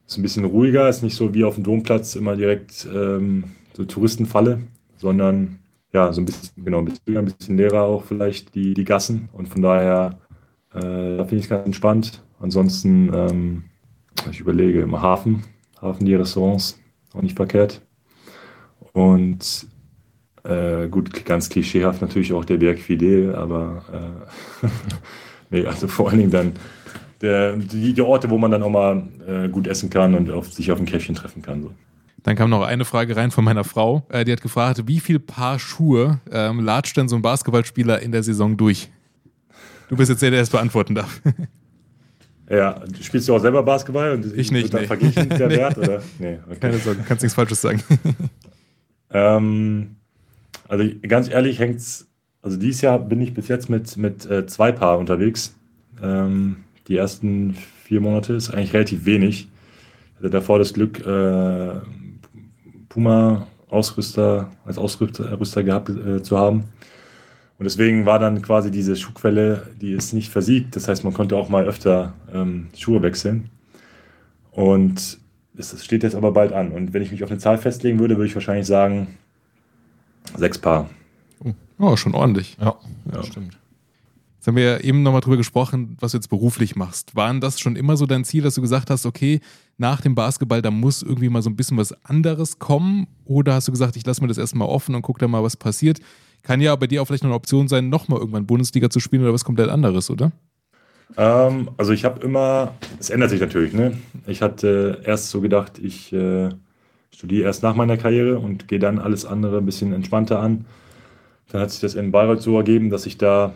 Ist 0.05 0.17
ein 0.17 0.23
bisschen 0.23 0.45
ruhiger, 0.45 0.89
ist 0.89 1.01
nicht 1.01 1.15
so 1.15 1.33
wie 1.33 1.45
auf 1.45 1.55
dem 1.55 1.63
Domplatz 1.63 2.15
immer 2.15 2.35
direkt 2.35 2.87
ähm, 2.93 3.45
so 3.73 3.85
Touristenfalle, 3.85 4.59
sondern 4.97 5.59
ja, 5.93 6.11
so 6.11 6.21
ein 6.21 6.25
bisschen, 6.25 6.63
genau, 6.63 6.79
ein 6.79 6.85
bisschen, 6.85 7.17
ein 7.17 7.25
bisschen 7.25 7.57
leerer 7.57 7.83
auch 7.83 8.03
vielleicht 8.03 8.53
die, 8.55 8.73
die 8.73 8.83
Gassen. 8.83 9.29
Und 9.31 9.47
von 9.47 9.61
daher 9.61 10.19
äh, 10.73 11.17
da 11.17 11.25
finde 11.25 11.37
ich 11.37 11.43
es 11.43 11.49
ganz 11.49 11.65
entspannt. 11.65 12.23
Ansonsten, 12.39 13.11
ähm, 13.13 13.63
ich 14.29 14.39
überlege, 14.39 14.81
im 14.81 15.01
Hafen, 15.01 15.43
Hafen 15.81 16.05
die 16.05 16.15
Restaurants, 16.15 16.79
auch 17.13 17.21
nicht 17.21 17.35
verkehrt. 17.35 17.81
Und 18.93 19.67
äh, 20.43 20.87
gut, 20.87 21.25
ganz 21.25 21.49
klischeehaft 21.49 22.01
natürlich 22.01 22.33
auch 22.33 22.45
der 22.45 22.57
Berg 22.57 22.79
Fidel, 22.79 23.35
aber 23.35 24.21
äh, 24.61 24.67
nee, 25.49 25.65
also 25.65 25.87
vor 25.87 26.09
allen 26.09 26.19
Dingen 26.19 26.31
dann 26.31 26.53
der, 27.21 27.55
die, 27.55 27.93
die, 27.93 28.01
Orte, 28.01 28.29
wo 28.29 28.37
man 28.37 28.51
dann 28.51 28.63
auch 28.63 28.69
mal 28.69 29.03
äh, 29.25 29.47
gut 29.47 29.67
essen 29.67 29.89
kann 29.89 30.13
und 30.13 30.29
auf, 30.29 30.51
sich 30.51 30.71
auf 30.71 30.79
ein 30.79 30.85
Käffchen 30.85 31.15
treffen 31.15 31.41
kann. 31.41 31.63
So. 31.63 31.71
Dann 32.23 32.35
kam 32.35 32.49
noch 32.49 32.63
eine 32.63 32.83
Frage 32.83 33.15
rein 33.15 33.31
von 33.31 33.45
meiner 33.45 33.63
Frau. 33.63 34.05
Äh, 34.09 34.25
die 34.25 34.33
hat 34.33 34.41
gefragt, 34.41 34.83
wie 34.87 34.99
viel 34.99 35.19
Paar 35.19 35.59
Schuhe 35.59 36.19
ähm, 36.31 36.59
latscht 36.59 36.97
denn 36.97 37.07
so 37.07 37.15
ein 37.15 37.21
Basketballspieler 37.21 38.01
in 38.01 38.11
der 38.11 38.23
Saison 38.23 38.57
durch? 38.57 38.89
Du 39.89 39.97
bist 39.97 40.09
jetzt 40.09 40.21
der, 40.21 40.31
der 40.31 40.41
es 40.41 40.49
beantworten 40.49 40.95
darf. 40.95 41.21
Ja, 42.49 42.83
spielst 43.01 43.29
du 43.29 43.35
auch 43.35 43.39
selber 43.39 43.63
Basketball? 43.63 44.11
Und 44.11 44.37
ich 44.37 44.51
nicht. 44.51 44.73
Dann 44.73 44.81
nee. 44.81 44.87
verglichen 44.87 45.29
der 45.29 45.47
nee. 45.47 45.57
Wert? 45.57 45.77
Oder? 45.77 46.03
Nee, 46.19 46.39
okay. 46.45 46.59
Keine 46.59 46.77
Sorge, 46.77 47.01
kannst 47.07 47.23
nichts 47.23 47.35
Falsches 47.35 47.61
sagen. 47.61 47.81
ähm, 49.11 49.95
also 50.67 50.85
ganz 51.07 51.29
ehrlich 51.29 51.59
hängt's. 51.59 52.07
Also 52.41 52.57
dieses 52.57 52.81
Jahr 52.81 52.99
bin 52.99 53.21
ich 53.21 53.33
bis 53.33 53.47
jetzt 53.47 53.69
mit, 53.69 53.95
mit 53.95 54.25
äh, 54.25 54.45
zwei 54.45 54.73
Paar 54.73 54.99
unterwegs. 54.99 55.55
Ähm, 56.01 56.57
die 56.89 56.97
ersten 56.97 57.55
vier 57.83 58.01
Monate 58.01 58.33
ist 58.33 58.49
eigentlich 58.49 58.73
relativ 58.73 59.05
wenig. 59.05 59.47
Ich 60.11 60.17
hatte 60.17 60.29
davor 60.29 60.59
das 60.59 60.73
Glück, 60.73 60.99
äh, 61.05 61.79
Puma 62.89 63.47
Ausrüster 63.69 64.51
als 64.65 64.77
Ausrüster 64.77 65.63
gehabt 65.63 65.89
äh, 65.89 66.21
zu 66.21 66.37
haben. 66.37 66.65
Und 67.59 67.65
deswegen 67.65 68.05
war 68.05 68.19
dann 68.19 68.41
quasi 68.41 68.71
diese 68.71 68.95
Schuhquelle, 68.95 69.67
die 69.79 69.93
ist 69.93 70.13
nicht 70.13 70.29
versiegt. 70.31 70.75
Das 70.75 70.87
heißt, 70.87 71.03
man 71.03 71.13
konnte 71.13 71.35
auch 71.35 71.49
mal 71.49 71.65
öfter 71.65 72.13
ähm, 72.33 72.67
Schuhe 72.75 73.01
wechseln. 73.01 73.49
Und 74.51 75.19
das 75.53 75.83
steht 75.83 76.03
jetzt 76.03 76.15
aber 76.15 76.31
bald 76.31 76.51
an. 76.51 76.71
Und 76.71 76.93
wenn 76.93 77.01
ich 77.01 77.11
mich 77.11 77.23
auf 77.23 77.29
eine 77.29 77.39
Zahl 77.39 77.57
festlegen 77.57 77.99
würde, 77.99 78.17
würde 78.17 78.27
ich 78.27 78.35
wahrscheinlich 78.35 78.67
sagen, 78.67 79.07
sechs 80.35 80.57
Paar. 80.57 80.89
Oh, 81.79 81.95
schon 81.95 82.15
ordentlich. 82.15 82.57
Ja, 82.59 82.75
ja. 83.13 83.23
stimmt. 83.23 83.57
Jetzt 84.37 84.47
haben 84.47 84.55
wir 84.57 84.63
ja 84.63 84.79
eben 84.79 85.03
nochmal 85.03 85.21
drüber 85.21 85.37
gesprochen, 85.37 85.95
was 86.01 86.11
du 86.11 86.17
jetzt 86.17 86.27
beruflich 86.27 86.75
machst. 86.75 87.15
Waren 87.15 87.39
das 87.39 87.59
schon 87.59 87.77
immer 87.77 87.95
so 87.95 88.05
dein 88.05 88.25
Ziel, 88.25 88.43
dass 88.43 88.55
du 88.55 88.61
gesagt 88.61 88.89
hast, 88.89 89.05
okay, 89.05 89.39
nach 89.77 90.01
dem 90.01 90.15
Basketball, 90.15 90.61
da 90.61 90.69
muss 90.69 91.01
irgendwie 91.01 91.29
mal 91.29 91.41
so 91.41 91.49
ein 91.49 91.55
bisschen 91.55 91.77
was 91.77 91.93
anderes 92.03 92.59
kommen? 92.59 93.07
Oder 93.23 93.53
hast 93.53 93.69
du 93.69 93.71
gesagt, 93.71 93.95
ich 93.95 94.05
lasse 94.05 94.21
mir 94.21 94.27
das 94.27 94.37
erstmal 94.37 94.67
offen 94.67 94.95
und 94.95 95.01
gucke 95.01 95.19
da 95.19 95.27
mal, 95.29 95.43
was 95.43 95.55
passiert? 95.55 95.99
Kann 96.43 96.61
ja 96.61 96.75
bei 96.75 96.87
dir 96.87 97.01
auch 97.01 97.05
vielleicht 97.05 97.23
noch 97.23 97.29
eine 97.29 97.35
Option 97.35 97.67
sein, 97.67 97.89
nochmal 97.89 98.19
irgendwann 98.19 98.45
Bundesliga 98.45 98.89
zu 98.89 98.99
spielen 98.99 99.23
oder 99.23 99.33
was 99.33 99.45
komplett 99.45 99.69
anderes, 99.69 100.11
oder? 100.11 100.31
Ähm, 101.17 101.69
also 101.77 101.93
ich 101.93 102.05
habe 102.05 102.23
immer, 102.23 102.73
es 102.99 103.09
ändert 103.09 103.29
sich 103.29 103.39
natürlich, 103.39 103.73
ne? 103.73 103.97
Ich 104.27 104.41
hatte 104.41 105.01
erst 105.05 105.29
so 105.29 105.41
gedacht, 105.41 105.79
ich 105.79 106.11
äh, 106.11 106.49
studiere 107.11 107.45
erst 107.45 107.63
nach 107.63 107.75
meiner 107.75 107.97
Karriere 107.97 108.39
und 108.39 108.67
gehe 108.67 108.79
dann 108.79 108.99
alles 108.99 109.25
andere 109.25 109.59
ein 109.59 109.65
bisschen 109.65 109.93
entspannter 109.93 110.39
an. 110.39 110.65
Dann 111.49 111.61
hat 111.61 111.71
sich 111.71 111.81
das 111.81 111.95
in 111.95 112.11
Bayreuth 112.11 112.41
so 112.41 112.57
ergeben, 112.57 112.89
dass 112.89 113.05
ich 113.05 113.17
da 113.17 113.53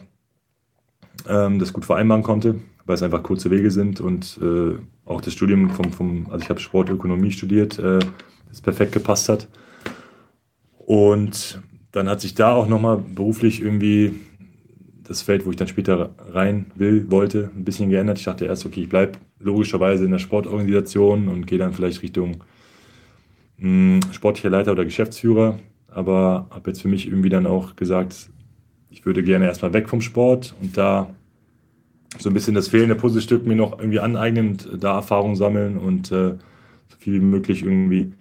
ähm, 1.27 1.59
das 1.59 1.73
gut 1.73 1.85
vereinbaren 1.85 2.23
konnte, 2.23 2.55
weil 2.85 2.95
es 2.95 3.03
einfach 3.03 3.23
kurze 3.23 3.51
Wege 3.51 3.71
sind 3.71 3.99
und 3.99 4.39
äh, 4.41 4.77
auch 5.05 5.21
das 5.21 5.33
Studium 5.33 5.71
vom, 5.71 5.91
vom 5.91 6.27
also 6.29 6.43
ich 6.43 6.49
habe 6.49 6.59
Sportökonomie 6.59 7.31
studiert, 7.31 7.79
äh, 7.79 7.99
das 8.49 8.61
perfekt 8.61 8.93
gepasst 8.93 9.29
hat. 9.29 9.47
Und 10.77 11.61
dann 11.97 12.09
hat 12.09 12.21
sich 12.21 12.35
da 12.35 12.53
auch 12.53 12.67
nochmal 12.67 12.97
beruflich 12.97 13.61
irgendwie 13.61 14.13
das 15.03 15.21
Feld, 15.21 15.45
wo 15.45 15.51
ich 15.51 15.55
dann 15.55 15.67
später 15.67 16.11
rein 16.31 16.67
will, 16.75 17.09
wollte, 17.09 17.49
ein 17.55 17.63
bisschen 17.63 17.89
geändert. 17.89 18.19
Ich 18.19 18.25
dachte 18.25 18.45
erst, 18.45 18.65
okay, 18.65 18.81
ich 18.81 18.89
bleibe 18.89 19.13
logischerweise 19.39 20.05
in 20.05 20.11
der 20.11 20.19
Sportorganisation 20.19 21.27
und 21.27 21.47
gehe 21.47 21.57
dann 21.57 21.73
vielleicht 21.73 22.01
Richtung 22.01 22.43
mh, 23.57 24.01
hm, 24.03 24.13
sportlicher 24.13 24.49
Leiter 24.49 24.71
oder 24.71 24.85
Geschäftsführer. 24.85 25.59
Aber 25.89 26.47
habe 26.51 26.69
jetzt 26.69 26.81
für 26.81 26.87
mich 26.87 27.07
irgendwie 27.07 27.29
dann 27.29 27.47
auch 27.47 27.75
gesagt, 27.75 28.29
ich 28.89 29.05
würde 29.05 29.23
gerne 29.23 29.45
erstmal 29.45 29.73
weg 29.73 29.89
vom 29.89 30.01
Sport 30.01 30.53
und 30.61 30.77
da 30.77 31.09
so 32.19 32.29
ein 32.29 32.33
bisschen 32.33 32.55
das 32.55 32.67
fehlende 32.67 32.95
Puzzlestück 32.95 33.45
mir 33.45 33.55
noch 33.55 33.79
irgendwie 33.79 33.99
aneignen, 33.99 34.57
und 34.71 34.83
da 34.83 34.95
Erfahrung 34.95 35.35
sammeln 35.35 35.77
und 35.77 36.11
äh, 36.11 36.35
so 36.89 36.97
viel 36.99 37.15
wie 37.15 37.25
möglich 37.25 37.63
irgendwie 37.63 38.13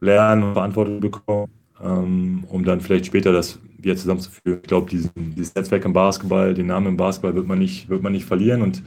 lernen 0.00 0.42
und 0.42 0.52
Verantwortung 0.54 1.00
bekommen, 1.00 1.50
ähm, 1.82 2.44
um 2.48 2.64
dann 2.64 2.80
vielleicht 2.80 3.06
später 3.06 3.32
das 3.32 3.58
wieder 3.78 3.96
zusammenzuführen. 3.96 4.60
Ich 4.62 4.68
glaube, 4.68 4.90
dieses 4.90 5.54
Netzwerk 5.54 5.84
im 5.84 5.92
Basketball, 5.92 6.54
den 6.54 6.66
Namen 6.66 6.88
im 6.88 6.96
Basketball 6.96 7.34
wird 7.34 7.46
man 7.46 7.58
nicht, 7.58 7.88
wird 7.88 8.02
man 8.02 8.12
nicht 8.12 8.24
verlieren 8.24 8.62
und 8.62 8.82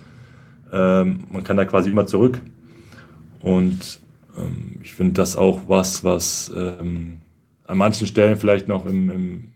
ähm, 0.72 1.26
man 1.32 1.44
kann 1.44 1.58
da 1.58 1.66
quasi 1.66 1.90
immer 1.90 2.06
zurück. 2.06 2.40
Und 3.40 4.00
ähm, 4.38 4.80
ich 4.84 4.94
finde 4.94 5.14
das 5.14 5.36
auch 5.36 5.62
was, 5.68 6.04
was 6.04 6.52
ähm, 6.56 7.18
an 7.66 7.78
manchen 7.78 8.08
Stellen 8.08 8.38
vielleicht 8.38 8.68
noch 8.68 8.86
im, 8.86 9.10
im, 9.10 9.48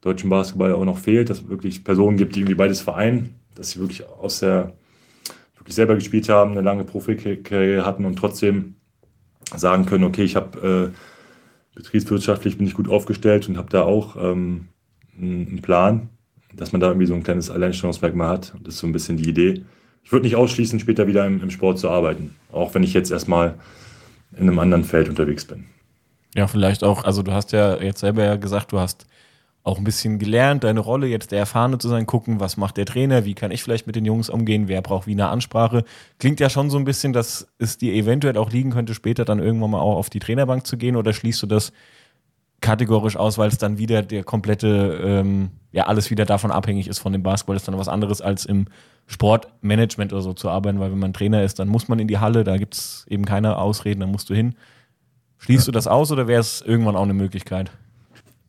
deutschen 0.00 0.28
Basketball 0.28 0.74
auch 0.74 0.84
noch 0.84 0.98
fehlt, 0.98 1.30
dass 1.30 1.40
es 1.40 1.48
wirklich 1.48 1.82
Personen 1.82 2.18
gibt, 2.18 2.36
die 2.36 2.40
irgendwie 2.40 2.56
beides 2.56 2.82
vereinen, 2.82 3.36
dass 3.54 3.70
sie 3.70 3.80
wirklich 3.80 4.06
aus 4.06 4.40
der 4.40 4.74
wirklich 5.56 5.74
selber 5.74 5.94
gespielt 5.94 6.28
haben, 6.28 6.50
eine 6.50 6.60
lange 6.60 6.84
Profikarriere 6.84 7.86
hatten 7.86 8.04
und 8.04 8.16
trotzdem 8.16 8.74
sagen 9.56 9.86
können, 9.86 10.04
okay, 10.04 10.24
ich 10.24 10.36
habe 10.36 10.92
äh, 10.92 11.13
betriebswirtschaftlich 11.74 12.58
bin 12.58 12.66
ich 12.66 12.74
gut 12.74 12.88
aufgestellt 12.88 13.48
und 13.48 13.56
habe 13.56 13.70
da 13.70 13.82
auch 13.82 14.16
ähm, 14.16 14.68
einen 15.18 15.60
Plan, 15.62 16.08
dass 16.54 16.72
man 16.72 16.80
da 16.80 16.88
irgendwie 16.88 17.06
so 17.06 17.14
ein 17.14 17.22
kleines 17.22 17.50
Alleinstellungsmerkmal 17.50 18.28
hat. 18.28 18.54
Das 18.62 18.74
ist 18.74 18.80
so 18.80 18.86
ein 18.86 18.92
bisschen 18.92 19.16
die 19.16 19.28
Idee. 19.28 19.64
Ich 20.04 20.12
würde 20.12 20.24
nicht 20.24 20.36
ausschließen, 20.36 20.78
später 20.80 21.06
wieder 21.06 21.26
im, 21.26 21.42
im 21.42 21.50
Sport 21.50 21.78
zu 21.78 21.88
arbeiten, 21.88 22.34
auch 22.52 22.74
wenn 22.74 22.82
ich 22.82 22.92
jetzt 22.92 23.10
erstmal 23.10 23.54
in 24.32 24.42
einem 24.42 24.58
anderen 24.58 24.84
Feld 24.84 25.08
unterwegs 25.08 25.44
bin. 25.44 25.66
Ja, 26.34 26.46
vielleicht 26.46 26.82
auch, 26.82 27.04
also 27.04 27.22
du 27.22 27.32
hast 27.32 27.52
ja 27.52 27.80
jetzt 27.80 28.00
selber 28.00 28.24
ja 28.24 28.36
gesagt, 28.36 28.72
du 28.72 28.78
hast 28.78 29.06
auch 29.64 29.78
ein 29.78 29.84
bisschen 29.84 30.18
gelernt, 30.18 30.62
deine 30.62 30.80
Rolle 30.80 31.06
jetzt 31.06 31.32
der 31.32 31.38
Erfahrene 31.38 31.78
zu 31.78 31.88
sein, 31.88 32.04
gucken, 32.04 32.38
was 32.38 32.58
macht 32.58 32.76
der 32.76 32.84
Trainer, 32.84 33.24
wie 33.24 33.34
kann 33.34 33.50
ich 33.50 33.62
vielleicht 33.62 33.86
mit 33.86 33.96
den 33.96 34.04
Jungs 34.04 34.28
umgehen, 34.28 34.68
wer 34.68 34.82
braucht 34.82 35.06
wie 35.06 35.12
eine 35.12 35.28
Ansprache. 35.28 35.84
Klingt 36.18 36.38
ja 36.38 36.50
schon 36.50 36.68
so 36.68 36.76
ein 36.76 36.84
bisschen, 36.84 37.14
dass 37.14 37.48
es 37.58 37.78
dir 37.78 37.94
eventuell 37.94 38.36
auch 38.36 38.52
liegen 38.52 38.70
könnte, 38.70 38.94
später 38.94 39.24
dann 39.24 39.38
irgendwann 39.38 39.70
mal 39.70 39.80
auch 39.80 39.96
auf 39.96 40.10
die 40.10 40.18
Trainerbank 40.18 40.66
zu 40.66 40.76
gehen 40.76 40.96
oder 40.96 41.14
schließt 41.14 41.42
du 41.42 41.46
das 41.46 41.72
kategorisch 42.60 43.16
aus, 43.16 43.38
weil 43.38 43.48
es 43.48 43.56
dann 43.56 43.78
wieder 43.78 44.02
der 44.02 44.22
komplette, 44.22 45.00
ähm, 45.02 45.50
ja, 45.72 45.86
alles 45.86 46.10
wieder 46.10 46.26
davon 46.26 46.50
abhängig 46.50 46.86
ist 46.86 46.98
von 46.98 47.12
dem 47.12 47.22
Basketball, 47.22 47.56
ist 47.56 47.66
dann 47.66 47.78
was 47.78 47.88
anderes 47.88 48.20
als 48.20 48.44
im 48.44 48.66
Sportmanagement 49.06 50.12
oder 50.12 50.22
so 50.22 50.34
zu 50.34 50.50
arbeiten, 50.50 50.78
weil 50.78 50.92
wenn 50.92 50.98
man 50.98 51.14
Trainer 51.14 51.42
ist, 51.42 51.58
dann 51.58 51.68
muss 51.68 51.88
man 51.88 51.98
in 51.98 52.08
die 52.08 52.18
Halle, 52.18 52.44
da 52.44 52.58
gibt 52.58 52.74
es 52.74 53.06
eben 53.08 53.24
keine 53.24 53.56
Ausreden, 53.56 54.00
da 54.00 54.06
musst 54.06 54.28
du 54.28 54.34
hin. 54.34 54.56
Schließt 55.38 55.66
ja. 55.66 55.72
du 55.72 55.72
das 55.72 55.86
aus 55.86 56.12
oder 56.12 56.26
wäre 56.26 56.40
es 56.40 56.60
irgendwann 56.60 56.96
auch 56.96 57.02
eine 57.02 57.14
Möglichkeit? 57.14 57.70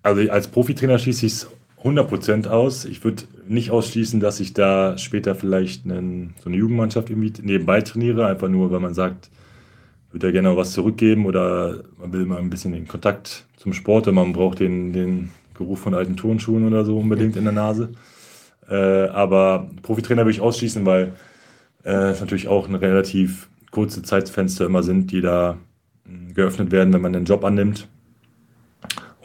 Also 0.06 0.30
als 0.30 0.48
Profitrainer 0.50 1.00
schließe 1.00 1.26
ich 1.26 1.32
es 1.32 1.50
100% 1.84 2.48
aus. 2.48 2.86
Ich 2.86 3.04
würde 3.04 3.24
nicht 3.48 3.72
ausschließen, 3.72 4.20
dass 4.20 4.40
ich 4.40 4.54
da 4.54 5.00
später 5.00 5.34
vielleicht 5.34 5.84
einen, 5.86 6.36
so 6.44 6.48
eine 6.48 6.58
Jugendmannschaft 6.58 7.10
irgendwie 7.10 7.34
nebenbei 7.42 7.82
trainiere, 7.82 8.28
einfach 8.28 8.48
nur, 8.48 8.70
weil 8.70 8.82
man 8.82 8.94
sagt, 8.94 9.32
würde 10.12 10.28
ja 10.28 10.34
gerne 10.34 10.56
was 10.56 10.74
zurückgeben 10.74 11.26
oder 11.26 11.86
man 11.98 12.14
will 12.14 12.28
mal 12.28 12.38
ein 12.38 12.52
bisschen 12.52 12.74
den 12.74 12.88
Kontakt 12.88 13.48
zum 13.58 13.74
Sport 13.74 14.08
und 14.08 14.14
man 14.14 14.32
braucht 14.32 14.60
den, 14.60 14.94
den 14.94 15.32
Geruch 15.56 15.80
von 15.80 15.96
alten 15.96 16.16
Turnschuhen 16.16 16.68
oder 16.68 16.86
so 16.86 17.00
unbedingt 17.00 17.36
in 17.36 17.46
der 17.46 17.54
Nase. 17.54 17.90
Äh, 18.70 19.08
aber 19.08 19.72
Profitrainer 19.82 20.22
würde 20.22 20.36
ich 20.36 20.42
ausschließen, 20.42 20.86
weil 20.86 21.14
äh, 21.84 22.12
es 22.12 22.20
natürlich 22.20 22.48
auch 22.48 22.70
ein 22.70 22.76
relativ 22.76 23.50
kurze 23.72 24.04
Zeitfenster 24.04 24.68
immer 24.68 24.84
sind, 24.84 25.12
die 25.12 25.22
da 25.22 25.58
hm, 26.06 26.36
geöffnet 26.36 26.72
werden, 26.72 26.94
wenn 26.94 27.02
man 27.02 27.14
den 27.14 27.26
Job 27.26 27.44
annimmt. 27.44 27.88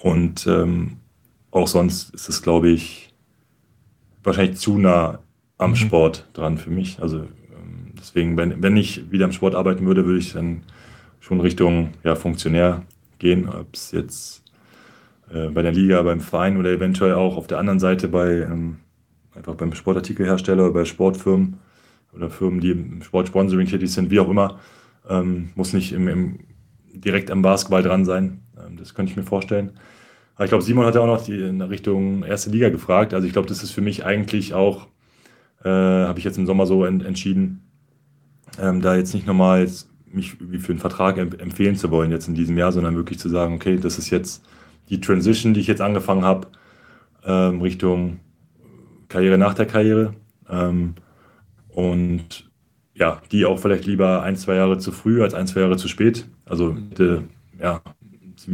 Und 0.03 0.46
ähm, 0.46 0.98
auch 1.51 1.66
sonst 1.66 2.14
ist 2.14 2.28
es, 2.28 2.42
glaube 2.42 2.70
ich, 2.70 3.12
wahrscheinlich 4.22 4.59
zu 4.59 4.78
nah 4.78 5.20
am 5.59 5.70
mhm. 5.70 5.76
Sport 5.76 6.28
dran 6.32 6.59
für 6.59 6.70
mich. 6.70 7.01
Also 7.01 7.18
ähm, 7.18 7.92
deswegen, 7.98 8.36
wenn, 8.36 8.62
wenn 8.62 8.76
ich 8.76 9.11
wieder 9.11 9.26
am 9.26 9.32
Sport 9.32 9.55
arbeiten 9.55 9.86
würde, 9.86 10.07
würde 10.07 10.18
ich 10.18 10.32
dann 10.32 10.62
schon 11.20 11.40
Richtung 11.40 11.90
ja, 12.03 12.14
Funktionär 12.14 12.82
gehen, 13.18 13.48
ob 13.48 13.74
es 13.74 13.92
jetzt 13.92 14.42
äh, 15.32 15.48
bei 15.48 15.62
der 15.62 15.72
Liga, 15.72 16.03
beim 16.03 16.20
Verein 16.20 16.57
oder 16.57 16.70
eventuell 16.70 17.14
auch 17.14 17.36
auf 17.36 17.46
der 17.46 17.59
anderen 17.59 17.78
Seite 17.78 18.09
bei 18.09 18.40
ähm, 18.40 18.76
einfach 19.34 19.55
beim 19.55 19.74
Sportartikelhersteller 19.74 20.64
oder 20.64 20.72
bei 20.72 20.84
Sportfirmen 20.84 21.59
oder 22.12 22.30
Firmen, 22.30 22.61
die 22.61 22.70
im 22.70 23.03
Sportsponsoring 23.03 23.66
tätig 23.66 23.92
sind, 23.92 24.11
wie 24.11 24.20
auch 24.20 24.28
immer. 24.28 24.59
Ähm, 25.09 25.51
muss 25.55 25.72
nicht 25.72 25.92
im, 25.92 26.09
im, 26.09 26.38
direkt 26.92 27.30
am 27.30 27.42
Basketball 27.42 27.82
dran 27.82 28.05
sein. 28.05 28.40
Ähm, 28.70 28.76
das 28.76 28.94
könnte 28.94 29.10
ich 29.10 29.16
mir 29.16 29.22
vorstellen. 29.22 29.72
Aber 30.34 30.44
ich 30.44 30.50
glaube, 30.50 30.64
Simon 30.64 30.86
hat 30.86 30.94
ja 30.94 31.00
auch 31.02 31.06
noch 31.06 31.24
die, 31.24 31.38
in 31.38 31.60
Richtung 31.60 32.22
erste 32.22 32.50
Liga 32.50 32.70
gefragt. 32.70 33.12
Also 33.14 33.26
ich 33.26 33.32
glaube, 33.32 33.48
das 33.48 33.62
ist 33.62 33.72
für 33.72 33.82
mich 33.82 34.04
eigentlich 34.04 34.54
auch, 34.54 34.86
äh, 35.64 35.68
habe 35.68 36.18
ich 36.18 36.24
jetzt 36.24 36.38
im 36.38 36.46
Sommer 36.46 36.66
so 36.66 36.84
en 36.84 37.02
entschieden, 37.02 37.62
ähm, 38.58 38.80
da 38.80 38.96
jetzt 38.96 39.14
nicht 39.14 39.26
nochmal 39.26 39.68
mich 40.06 40.36
wie 40.40 40.58
für 40.58 40.72
einen 40.72 40.80
Vertrag 40.80 41.18
empfehlen 41.18 41.76
zu 41.76 41.90
wollen 41.90 42.10
jetzt 42.10 42.26
in 42.26 42.34
diesem 42.34 42.58
Jahr, 42.58 42.72
sondern 42.72 42.96
wirklich 42.96 43.18
zu 43.18 43.28
sagen, 43.28 43.54
okay, 43.54 43.78
das 43.78 43.98
ist 43.98 44.10
jetzt 44.10 44.44
die 44.88 45.00
Transition, 45.00 45.54
die 45.54 45.60
ich 45.60 45.68
jetzt 45.68 45.80
angefangen 45.80 46.24
habe, 46.24 46.48
ähm, 47.24 47.60
Richtung 47.60 48.18
Karriere 49.08 49.38
nach 49.38 49.54
der 49.54 49.66
Karriere. 49.66 50.14
Ähm, 50.48 50.94
und 51.68 52.50
ja, 52.94 53.22
die 53.30 53.46
auch 53.46 53.58
vielleicht 53.58 53.86
lieber 53.86 54.22
ein, 54.22 54.36
zwei 54.36 54.56
Jahre 54.56 54.78
zu 54.78 54.90
früh 54.90 55.22
als 55.22 55.34
ein, 55.34 55.46
zwei 55.46 55.60
Jahre 55.60 55.76
zu 55.76 55.86
spät. 55.86 56.26
Also 56.44 56.76
hätte, 56.90 57.24
ja, 57.60 57.80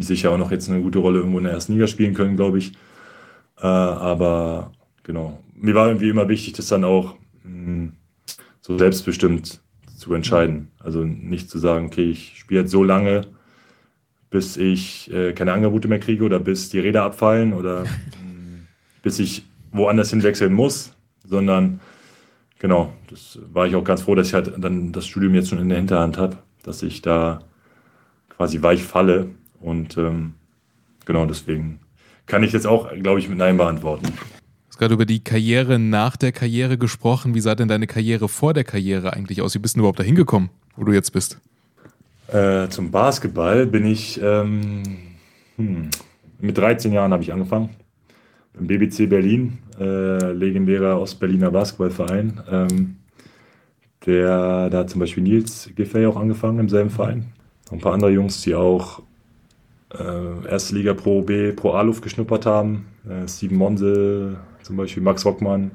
sicher 0.00 0.30
auch 0.30 0.38
noch 0.38 0.50
jetzt 0.50 0.68
eine 0.68 0.82
gute 0.82 0.98
Rolle 0.98 1.18
irgendwo 1.18 1.38
in 1.38 1.44
der 1.44 1.52
ersten 1.52 1.74
Liga 1.74 1.86
spielen 1.86 2.14
können, 2.14 2.36
glaube 2.36 2.58
ich. 2.58 2.72
Äh, 3.58 3.66
aber 3.66 4.72
genau, 5.02 5.42
mir 5.54 5.74
war 5.74 5.88
irgendwie 5.88 6.08
immer 6.08 6.28
wichtig, 6.28 6.54
das 6.54 6.68
dann 6.68 6.84
auch 6.84 7.16
mh, 7.44 7.66
hm, 7.66 7.92
so 8.60 8.76
selbstbestimmt 8.78 9.60
zu 9.96 10.14
entscheiden. 10.14 10.70
Also 10.78 11.04
nicht 11.04 11.48
zu 11.48 11.58
sagen, 11.58 11.86
okay, 11.86 12.10
ich 12.10 12.38
spiele 12.38 12.60
jetzt 12.60 12.70
so 12.70 12.84
lange, 12.84 13.26
bis 14.30 14.56
ich 14.56 15.10
äh, 15.12 15.32
keine 15.32 15.52
Angebote 15.52 15.88
mehr 15.88 16.00
kriege 16.00 16.24
oder 16.24 16.38
bis 16.38 16.68
die 16.68 16.80
Räder 16.80 17.04
abfallen 17.04 17.52
oder 17.52 17.84
mh, 17.84 17.90
hm, 18.20 18.66
bis 19.02 19.18
ich 19.18 19.44
woanders 19.72 20.10
hinwechseln 20.10 20.52
muss, 20.52 20.92
sondern 21.24 21.80
genau, 22.58 22.92
das 23.10 23.38
war 23.52 23.66
ich 23.66 23.74
auch 23.74 23.84
ganz 23.84 24.02
froh, 24.02 24.14
dass 24.14 24.28
ich 24.28 24.34
halt 24.34 24.52
dann 24.58 24.92
das 24.92 25.06
Studium 25.06 25.34
jetzt 25.34 25.48
schon 25.48 25.58
in 25.58 25.68
der 25.68 25.78
Hinterhand 25.78 26.18
habe, 26.18 26.38
dass 26.62 26.82
ich 26.82 27.02
da 27.02 27.40
quasi 28.28 28.62
weich 28.62 28.82
falle 28.82 29.30
und 29.66 29.98
ähm, 29.98 30.34
genau 31.04 31.26
deswegen 31.26 31.80
kann 32.26 32.42
ich 32.42 32.52
jetzt 32.52 32.66
auch, 32.66 32.92
glaube 33.02 33.18
ich, 33.18 33.28
mit 33.28 33.38
Nein 33.38 33.56
beantworten. 33.56 34.06
Du 34.06 34.12
hast 34.68 34.78
gerade 34.78 34.94
über 34.94 35.06
die 35.06 35.22
Karriere 35.22 35.78
nach 35.78 36.16
der 36.16 36.32
Karriere 36.32 36.78
gesprochen. 36.78 37.34
Wie 37.34 37.40
sah 37.40 37.54
denn 37.54 37.68
deine 37.68 37.86
Karriere 37.86 38.28
vor 38.28 38.54
der 38.54 38.64
Karriere 38.64 39.12
eigentlich 39.12 39.42
aus? 39.42 39.54
Wie 39.54 39.58
bist 39.58 39.76
du 39.76 39.80
überhaupt 39.80 39.98
da 39.98 40.04
hingekommen, 40.04 40.50
wo 40.76 40.84
du 40.84 40.92
jetzt 40.92 41.12
bist? 41.12 41.40
Äh, 42.28 42.68
zum 42.68 42.90
Basketball 42.90 43.66
bin 43.66 43.86
ich 43.86 44.20
ähm, 44.22 44.82
hm, 45.56 45.90
mit 46.40 46.56
13 46.56 46.92
Jahren 46.92 47.12
habe 47.12 47.22
ich 47.22 47.32
angefangen. 47.32 47.70
Im 48.58 48.68
BBC 48.68 49.08
Berlin, 49.08 49.58
äh, 49.78 50.32
legendärer 50.32 51.00
Ostberliner 51.00 51.50
Basketballverein. 51.50 52.40
Ähm, 52.50 52.96
der, 54.06 54.70
da 54.70 54.78
hat 54.78 54.90
zum 54.90 55.00
Beispiel 55.00 55.24
Nils 55.24 55.70
Giffey 55.74 56.06
auch 56.06 56.16
angefangen 56.16 56.60
im 56.60 56.68
selben 56.68 56.90
Verein. 56.90 57.26
Ein 57.70 57.80
paar 57.80 57.94
andere 57.94 58.12
Jungs, 58.12 58.42
die 58.42 58.54
auch 58.54 59.02
äh, 59.98 60.48
erste 60.48 60.74
Liga 60.74 60.94
Pro 60.94 61.22
B, 61.22 61.52
Pro 61.52 61.72
A-Luft 61.72 62.02
geschnuppert 62.02 62.46
haben. 62.46 62.86
Äh, 63.08 63.28
Steven 63.28 63.56
Monse, 63.56 64.36
zum 64.62 64.76
Beispiel 64.76 65.02
Max 65.02 65.24
Rockmann. 65.24 65.70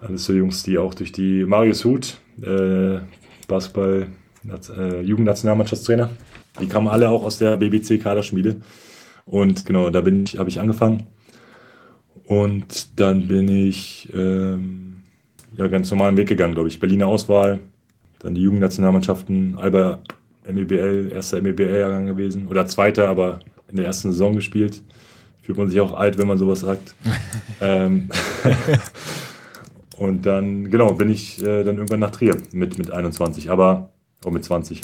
Alles 0.00 0.24
so 0.24 0.32
Jungs, 0.32 0.62
die 0.62 0.78
auch 0.78 0.94
durch 0.94 1.12
die 1.12 1.44
Marius 1.44 1.84
Huth, 1.84 2.18
äh, 2.42 2.98
Basketball, 3.48 4.08
äh, 4.76 5.00
Jugendnationalmannschaftstrainer, 5.00 6.10
die 6.60 6.66
kamen 6.66 6.88
alle 6.88 7.08
auch 7.08 7.24
aus 7.24 7.38
der 7.38 7.56
BBC 7.56 7.98
Kaderschmiede. 7.98 8.56
Und 9.24 9.66
genau, 9.66 9.90
da 9.90 10.00
bin 10.00 10.24
ich, 10.24 10.38
habe 10.38 10.48
ich 10.48 10.60
angefangen. 10.60 11.06
Und 12.26 12.98
dann 12.98 13.28
bin 13.28 13.48
ich 13.48 14.08
ähm, 14.14 15.02
ja, 15.56 15.66
ganz 15.68 15.90
normalen 15.90 16.16
Weg 16.16 16.28
gegangen, 16.28 16.54
glaube 16.54 16.68
ich. 16.68 16.80
Berliner 16.80 17.06
Auswahl, 17.06 17.60
dann 18.18 18.34
die 18.34 18.42
Jugendnationalmannschaften, 18.42 19.58
Alba 19.58 20.00
MEBL, 20.52 21.10
erster 21.12 21.40
MEBL-Jahrgang 21.40 22.06
gewesen. 22.06 22.48
Oder 22.48 22.66
zweiter, 22.66 23.08
aber 23.08 23.40
in 23.68 23.76
der 23.76 23.86
ersten 23.86 24.12
Saison 24.12 24.34
gespielt. 24.34 24.82
Fühlt 25.42 25.58
man 25.58 25.68
sich 25.68 25.80
auch 25.80 25.94
alt, 25.94 26.18
wenn 26.18 26.26
man 26.26 26.38
sowas 26.38 26.60
sagt. 26.60 26.94
ähm, 27.60 28.08
und 29.96 30.26
dann, 30.26 30.70
genau, 30.70 30.92
bin 30.94 31.10
ich 31.10 31.42
äh, 31.42 31.64
dann 31.64 31.76
irgendwann 31.76 32.00
nach 32.00 32.10
Trier 32.10 32.36
mit, 32.52 32.78
mit 32.78 32.90
21, 32.90 33.50
aber 33.50 33.90
auch 34.24 34.30
mit 34.30 34.44
20. 34.44 34.82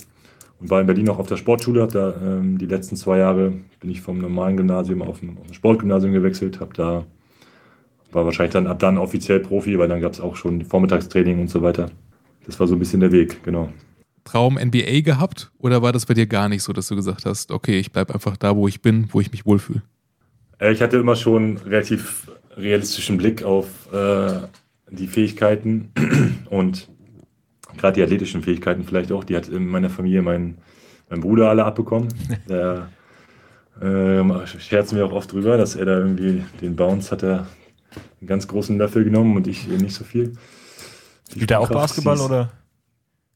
Und 0.60 0.70
war 0.70 0.80
in 0.80 0.86
Berlin 0.86 1.08
auch 1.08 1.18
auf 1.18 1.26
der 1.26 1.36
Sportschule, 1.36 1.82
habe 1.82 1.92
da 1.92 2.14
ähm, 2.22 2.58
die 2.58 2.66
letzten 2.66 2.94
zwei 2.96 3.18
Jahre 3.18 3.52
bin 3.80 3.90
ich 3.90 4.00
vom 4.00 4.18
normalen 4.18 4.56
Gymnasium 4.56 5.02
auf 5.02 5.20
ein, 5.20 5.36
auf 5.40 5.48
ein 5.48 5.54
Sportgymnasium 5.54 6.12
gewechselt, 6.12 6.60
habe 6.60 6.72
da 6.74 7.04
war 8.12 8.24
wahrscheinlich 8.24 8.52
dann 8.52 8.66
ab 8.66 8.78
dann 8.78 8.98
offiziell 8.98 9.40
Profi, 9.40 9.78
weil 9.78 9.88
dann 9.88 10.00
gab 10.00 10.12
es 10.12 10.20
auch 10.20 10.36
schon 10.36 10.64
Vormittagstraining 10.64 11.40
und 11.40 11.50
so 11.50 11.62
weiter. 11.62 11.90
Das 12.46 12.60
war 12.60 12.66
so 12.66 12.74
ein 12.76 12.78
bisschen 12.78 13.00
der 13.00 13.12
Weg, 13.12 13.42
genau. 13.42 13.70
Traum 14.24 14.54
NBA 14.54 15.00
gehabt 15.00 15.50
oder 15.58 15.82
war 15.82 15.92
das 15.92 16.06
bei 16.06 16.14
dir 16.14 16.26
gar 16.26 16.48
nicht 16.48 16.62
so, 16.62 16.72
dass 16.72 16.88
du 16.88 16.96
gesagt 16.96 17.26
hast, 17.26 17.50
okay, 17.50 17.78
ich 17.78 17.92
bleibe 17.92 18.14
einfach 18.14 18.36
da, 18.36 18.56
wo 18.56 18.68
ich 18.68 18.82
bin, 18.82 19.08
wo 19.10 19.20
ich 19.20 19.32
mich 19.32 19.46
wohlfühle? 19.46 19.82
Äh, 20.58 20.72
ich 20.72 20.82
hatte 20.82 20.96
immer 20.96 21.16
schon 21.16 21.58
relativ 21.58 22.30
realistischen 22.56 23.16
Blick 23.16 23.42
auf 23.42 23.66
äh, 23.92 24.32
die 24.90 25.06
Fähigkeiten 25.06 25.92
und 26.50 26.88
gerade 27.76 27.94
die 27.94 28.02
athletischen 28.02 28.42
Fähigkeiten 28.42 28.84
vielleicht 28.84 29.12
auch, 29.12 29.24
die 29.24 29.36
hat 29.36 29.48
in 29.48 29.66
meiner 29.66 29.90
Familie 29.90 30.22
mein, 30.22 30.58
mein 31.10 31.20
Bruder 31.20 31.48
alle 31.48 31.64
abbekommen. 31.64 32.08
Der 32.48 32.88
äh, 33.80 34.46
scherzen 34.46 34.96
wir 34.96 35.06
auch 35.06 35.12
oft 35.12 35.32
drüber, 35.32 35.56
dass 35.56 35.74
er 35.74 35.86
da 35.86 35.98
irgendwie 35.98 36.44
den 36.60 36.76
Bounce 36.76 37.10
hat 37.10 37.22
er 37.22 37.46
einen 38.20 38.28
ganz 38.28 38.46
großen 38.46 38.78
Löffel 38.78 39.04
genommen 39.04 39.36
und 39.36 39.46
ich 39.46 39.66
nicht 39.66 39.94
so 39.94 40.04
viel. 40.04 40.34
Spielt 41.30 41.50
er 41.50 41.60
auch 41.60 41.70
Basketball 41.70 42.20
oder? 42.20 42.50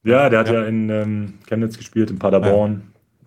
Ja, 0.06 0.30
der 0.30 0.38
hat 0.38 0.46
ja, 0.46 0.54
Ja. 0.54 0.64
in 0.66 0.88
ähm, 0.88 1.34
Chemnitz 1.48 1.76
gespielt, 1.76 2.12
in 2.12 2.18
Paderborn, 2.18 2.82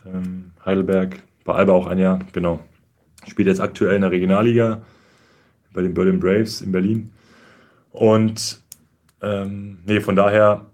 ähm, 0.05 0.51
Heidelberg, 0.65 1.21
bei 1.43 1.53
Alba 1.53 1.73
auch 1.73 1.87
ein 1.87 1.99
Jahr, 1.99 2.19
genau. 2.31 2.61
Spielt 3.27 3.49
jetzt 3.49 3.59
aktuell 3.59 3.95
in 3.95 4.01
der 4.01 4.11
Regionalliga 4.11 4.81
bei 5.73 5.81
den 5.81 5.93
Berlin 5.93 6.21
Braves 6.21 6.61
in 6.61 6.71
Berlin. 6.71 7.11
Und 7.91 8.61
ähm, 9.21 9.79
nee, 9.85 9.99
von 9.99 10.15
daher, 10.15 10.67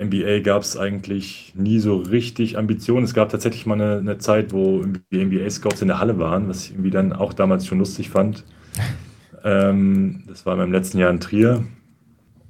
NBA 0.00 0.40
gab 0.40 0.62
es 0.62 0.76
eigentlich 0.76 1.52
nie 1.56 1.80
so 1.80 1.96
richtig 1.96 2.56
Ambitionen. 2.56 3.04
Es 3.04 3.12
gab 3.12 3.28
tatsächlich 3.28 3.66
mal 3.66 3.74
eine, 3.74 3.98
eine 3.98 4.18
Zeit, 4.18 4.52
wo 4.52 4.84
die 5.10 5.24
NBA-Scouts 5.24 5.82
in 5.82 5.88
der 5.88 5.98
Halle 5.98 6.20
waren, 6.20 6.48
was 6.48 6.64
ich 6.64 6.70
irgendwie 6.70 6.90
dann 6.90 7.12
auch 7.12 7.32
damals 7.32 7.66
schon 7.66 7.78
lustig 7.78 8.10
fand. 8.10 8.44
ähm, 9.44 10.22
das 10.28 10.46
war 10.46 10.54
in 10.54 10.60
meinem 10.60 10.72
letzten 10.72 10.98
Jahr 10.98 11.10
in 11.10 11.18
Trier 11.18 11.64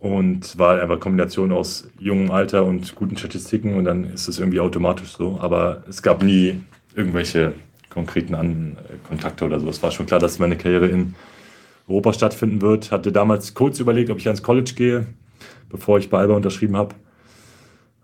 und 0.03 0.59
war 0.59 0.83
einfach 0.83 0.99
Kombination 0.99 1.53
aus 1.53 1.89
jungem 2.01 2.33
Alter 2.33 2.65
und 2.65 2.97
guten 2.97 3.17
Statistiken 3.17 3.77
und 3.77 3.85
dann 3.85 4.03
ist 4.03 4.27
es 4.27 4.41
irgendwie 4.41 4.59
automatisch 4.59 5.17
so. 5.17 5.39
Aber 5.41 5.85
es 5.89 6.03
gab 6.03 6.25
nie 6.25 6.61
irgendwelche 6.97 7.55
konkreten 7.89 8.35
An 8.35 8.77
äh, 8.79 8.97
Kontakte 9.07 9.45
oder 9.45 9.61
so. 9.61 9.69
Es 9.69 9.81
war 9.81 9.93
schon 9.93 10.07
klar, 10.07 10.19
dass 10.19 10.41
meine 10.41 10.57
Karriere 10.57 10.89
in 10.89 11.15
Europa 11.87 12.15
stattfinden 12.15 12.61
wird. 12.63 12.91
Hatte 12.91 13.13
damals 13.13 13.55
kurz 13.55 13.79
überlegt, 13.79 14.11
ob 14.11 14.19
ich 14.19 14.27
ans 14.27 14.43
College 14.43 14.73
gehe, 14.75 15.07
bevor 15.69 15.99
ich 15.99 16.11
bei 16.11 16.19
Alba 16.19 16.35
unterschrieben 16.35 16.77
habe. 16.77 16.97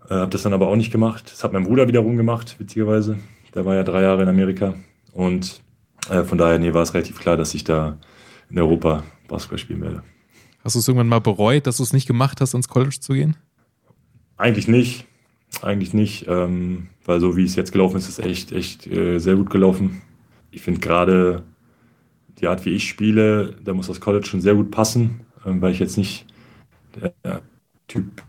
Äh, 0.09 0.13
habe 0.13 0.31
das 0.31 0.43
dann 0.43 0.53
aber 0.53 0.69
auch 0.69 0.77
nicht 0.77 0.93
gemacht. 0.93 1.29
Das 1.29 1.43
hat 1.43 1.51
mein 1.51 1.65
Bruder 1.65 1.89
wiederum 1.89 2.15
gemacht, 2.15 2.55
witzigerweise. 2.59 3.17
Der 3.53 3.65
war 3.65 3.75
ja 3.75 3.83
drei 3.83 4.03
Jahre 4.03 4.21
in 4.21 4.29
Amerika. 4.29 4.73
Und 5.11 5.61
äh, 6.09 6.23
von 6.23 6.37
daher 6.37 6.59
nee, 6.59 6.73
war 6.73 6.83
es 6.83 6.93
relativ 6.93 7.19
klar, 7.19 7.35
dass 7.35 7.53
ich 7.53 7.65
da 7.65 7.97
in 8.49 8.57
Europa 8.57 9.03
Basketball 9.27 9.59
spielen 9.59 9.81
werde. 9.81 10.01
Hast 10.63 10.75
du 10.75 10.79
es 10.79 10.87
irgendwann 10.87 11.07
mal 11.07 11.21
bereut, 11.21 11.67
dass 11.67 11.77
du 11.77 11.83
es 11.83 11.93
nicht 11.93 12.07
gemacht 12.07 12.41
hast, 12.41 12.53
ins 12.53 12.67
College 12.67 12.97
zu 12.99 13.13
gehen? 13.13 13.35
Eigentlich 14.37 14.67
nicht. 14.67 15.05
Eigentlich 15.61 15.93
nicht. 15.93 16.25
Ähm, 16.27 16.89
weil 17.05 17.19
so 17.19 17.35
wie 17.37 17.43
es 17.43 17.55
jetzt 17.55 17.71
gelaufen 17.71 17.97
ist, 17.97 18.09
ist 18.09 18.19
es 18.19 18.25
echt, 18.25 18.51
echt 18.51 18.87
äh, 18.87 19.19
sehr 19.19 19.35
gut 19.35 19.49
gelaufen. 19.49 20.01
Ich 20.51 20.61
finde 20.61 20.79
gerade 20.79 21.43
die 22.39 22.47
Art, 22.47 22.65
wie 22.65 22.71
ich 22.71 22.87
spiele, 22.87 23.55
da 23.63 23.73
muss 23.73 23.87
das 23.87 23.99
College 24.01 24.25
schon 24.25 24.41
sehr 24.41 24.55
gut 24.55 24.71
passen, 24.71 25.21
ähm, 25.45 25.61
weil 25.61 25.71
ich 25.71 25.79
jetzt 25.79 25.97
nicht 25.97 26.25
der 27.23 27.41
Typ 27.87 28.21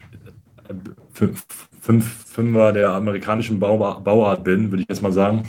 äh, 0.68 0.74
fünf, 1.12 1.46
fünf, 1.80 2.04
Fünfer 2.30 2.72
der 2.72 2.92
amerikanischen 2.92 3.58
Bau, 3.58 3.76
Bauart 4.00 4.44
bin, 4.44 4.70
würde 4.70 4.82
ich 4.82 4.88
jetzt 4.88 5.02
mal 5.02 5.12
sagen. 5.12 5.42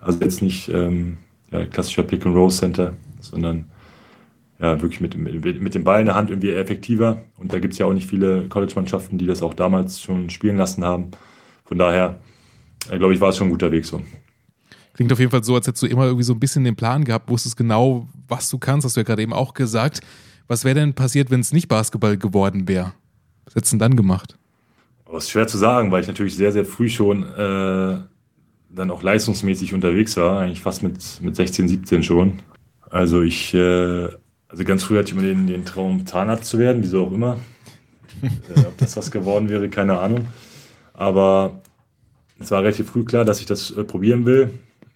Also 0.00 0.20
jetzt 0.20 0.42
nicht 0.42 0.68
ähm, 0.68 1.16
ja, 1.50 1.64
klassischer 1.66 2.02
Pick-and-Roll-Center, 2.02 2.92
sondern 3.20 3.64
ja, 4.60 4.80
wirklich 4.80 5.00
mit, 5.00 5.16
mit, 5.16 5.60
mit 5.60 5.74
dem 5.74 5.84
Ball 5.84 6.00
in 6.00 6.06
der 6.06 6.14
Hand 6.14 6.30
irgendwie 6.30 6.52
effektiver. 6.52 7.22
Und 7.36 7.52
da 7.52 7.58
gibt 7.58 7.72
es 7.72 7.78
ja 7.78 7.86
auch 7.86 7.92
nicht 7.92 8.08
viele 8.08 8.48
College-Mannschaften, 8.48 9.18
die 9.18 9.26
das 9.26 9.42
auch 9.42 9.54
damals 9.54 10.00
schon 10.00 10.30
spielen 10.30 10.56
lassen 10.56 10.84
haben. 10.84 11.10
Von 11.64 11.78
daher, 11.78 12.20
äh, 12.90 12.98
glaube 12.98 13.14
ich, 13.14 13.20
war 13.20 13.30
es 13.30 13.36
schon 13.36 13.48
ein 13.48 13.50
guter 13.50 13.72
Weg 13.72 13.84
so. 13.84 14.00
Klingt 14.94 15.12
auf 15.12 15.18
jeden 15.18 15.30
Fall 15.30 15.42
so, 15.42 15.56
als 15.56 15.66
hättest 15.66 15.82
du 15.82 15.86
immer 15.86 16.04
irgendwie 16.04 16.24
so 16.24 16.34
ein 16.34 16.40
bisschen 16.40 16.62
den 16.62 16.76
Plan 16.76 17.04
gehabt, 17.04 17.28
wusstest 17.28 17.56
genau, 17.56 18.08
was 18.28 18.48
du 18.48 18.58
kannst, 18.58 18.84
hast 18.84 18.96
du 18.96 19.00
ja 19.00 19.04
gerade 19.04 19.22
eben 19.22 19.32
auch 19.32 19.52
gesagt. 19.52 20.00
Was 20.46 20.64
wäre 20.64 20.76
denn 20.76 20.94
passiert, 20.94 21.30
wenn 21.30 21.40
es 21.40 21.52
nicht 21.52 21.68
Basketball 21.68 22.16
geworden 22.16 22.68
wäre? 22.68 22.92
Was 23.44 23.56
hättest 23.56 23.72
du 23.72 23.76
denn 23.76 23.80
dann 23.80 23.96
gemacht? 23.96 24.38
Aber 25.04 25.18
es 25.18 25.24
ist 25.24 25.30
schwer 25.30 25.46
zu 25.48 25.58
sagen, 25.58 25.90
weil 25.90 26.02
ich 26.02 26.06
natürlich 26.06 26.36
sehr, 26.36 26.52
sehr 26.52 26.64
früh 26.64 26.88
schon 26.88 27.24
äh, 27.24 27.98
dann 28.70 28.90
auch 28.90 29.02
leistungsmäßig 29.02 29.74
unterwegs 29.74 30.16
war, 30.16 30.40
eigentlich 30.40 30.60
fast 30.60 30.82
mit, 30.82 31.20
mit 31.20 31.34
16, 31.34 31.68
17 31.68 32.02
schon. 32.02 32.40
Also 32.88 33.22
ich, 33.22 33.52
äh, 33.54 34.08
also 34.54 34.62
ganz 34.62 34.84
früh 34.84 34.96
hatte 34.96 35.08
ich 35.08 35.14
immer 35.14 35.26
den, 35.26 35.48
den 35.48 35.64
Traum, 35.64 36.06
Zahnarzt 36.06 36.44
zu 36.44 36.60
werden, 36.60 36.80
wieso 36.80 37.06
auch 37.06 37.12
immer. 37.12 37.38
äh, 38.22 38.60
ob 38.60 38.78
das 38.78 38.96
was 38.96 39.10
geworden 39.10 39.48
wäre, 39.48 39.68
keine 39.68 39.98
Ahnung. 39.98 40.28
Aber 40.92 41.60
es 42.38 42.52
war 42.52 42.62
relativ 42.62 42.88
früh 42.88 43.04
klar, 43.04 43.24
dass 43.24 43.40
ich 43.40 43.46
das 43.46 43.72
äh, 43.72 43.82
probieren 43.82 44.24
will 44.26 44.50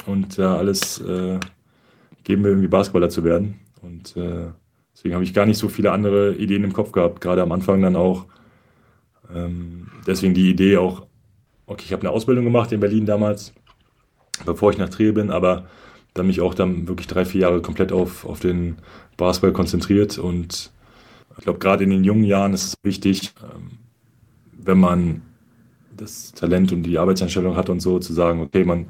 und 0.07 0.37
ja, 0.37 0.57
alles 0.57 1.01
äh, 1.01 1.41
geben 2.23 2.45
will, 2.45 2.53
irgendwie 2.53 2.69
Basketballer 2.69 3.09
zu 3.09 3.25
werden. 3.25 3.59
Und 3.83 4.17
äh, 4.17 4.47
deswegen 4.95 5.17
habe 5.17 5.25
ich 5.25 5.35
gar 5.35 5.45
nicht 5.45 5.59
so 5.59 5.69
viele 5.69 5.91
andere 5.91 6.37
Ideen 6.37 6.63
im 6.63 6.73
Kopf 6.73 6.93
gehabt, 6.93 7.21
gerade 7.21 7.43
am 7.43 7.51
Anfang 7.51 7.83
dann 7.83 7.97
auch. 7.97 8.27
Ähm, 9.35 9.89
deswegen 10.07 10.35
die 10.35 10.51
Idee 10.51 10.77
auch, 10.77 11.05
okay, 11.67 11.83
ich 11.85 11.93
habe 11.93 12.03
eine 12.03 12.13
Ausbildung 12.13 12.45
gemacht 12.45 12.71
in 12.71 12.79
Berlin 12.79 13.07
damals, 13.07 13.53
bevor 14.47 14.71
ich 14.71 14.79
nach 14.79 14.89
Trier 14.89 15.15
bin, 15.15 15.33
aber 15.33 15.67
dann 16.19 16.27
mich 16.27 16.41
auch 16.41 16.55
dann 16.55 16.89
wirklich 16.89 17.07
drei, 17.07 17.25
vier 17.25 17.43
Jahre 17.43 17.63
komplett 17.63 17.93
auf, 17.93 18.25
auf 18.25 18.41
den 18.41 18.77
Basketball 19.17 19.53
konzentriert 19.53 20.19
und 20.19 20.73
ich 21.39 21.45
glaube, 21.45 21.61
gerade 21.61 21.85
in 21.85 21.91
den 21.91 22.05
jungen 22.05 22.25
Jahren 22.25 22.53
ist 22.53 22.65
es 22.65 22.75
wichtig, 22.83 23.33
ähm, 23.43 23.79
wenn 24.53 24.79
man 24.79 25.23
das 25.97 26.33
Talent 26.33 26.73
und 26.73 26.83
die 26.83 26.99
Arbeitseinstellung 26.99 27.57
hat 27.57 27.71
und 27.71 27.81
so, 27.81 27.99
zu 27.99 28.13
sagen, 28.13 28.41
okay, 28.41 28.65
man 28.65 28.87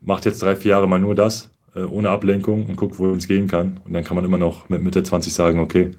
macht 0.00 0.24
jetzt 0.24 0.42
drei, 0.42 0.56
vier 0.56 0.72
Jahre 0.72 0.88
mal 0.88 0.98
nur 0.98 1.14
das, 1.14 1.50
äh, 1.74 1.82
ohne 1.82 2.10
Ablenkung 2.10 2.66
und 2.66 2.76
guckt, 2.76 2.98
wo 2.98 3.10
es 3.12 3.28
gehen 3.28 3.48
kann. 3.48 3.80
Und 3.84 3.92
dann 3.92 4.04
kann 4.04 4.14
man 4.16 4.24
immer 4.24 4.38
noch 4.38 4.68
mit 4.68 4.82
Mitte 4.82 5.02
20 5.02 5.32
sagen, 5.32 5.58
okay, 5.58 5.92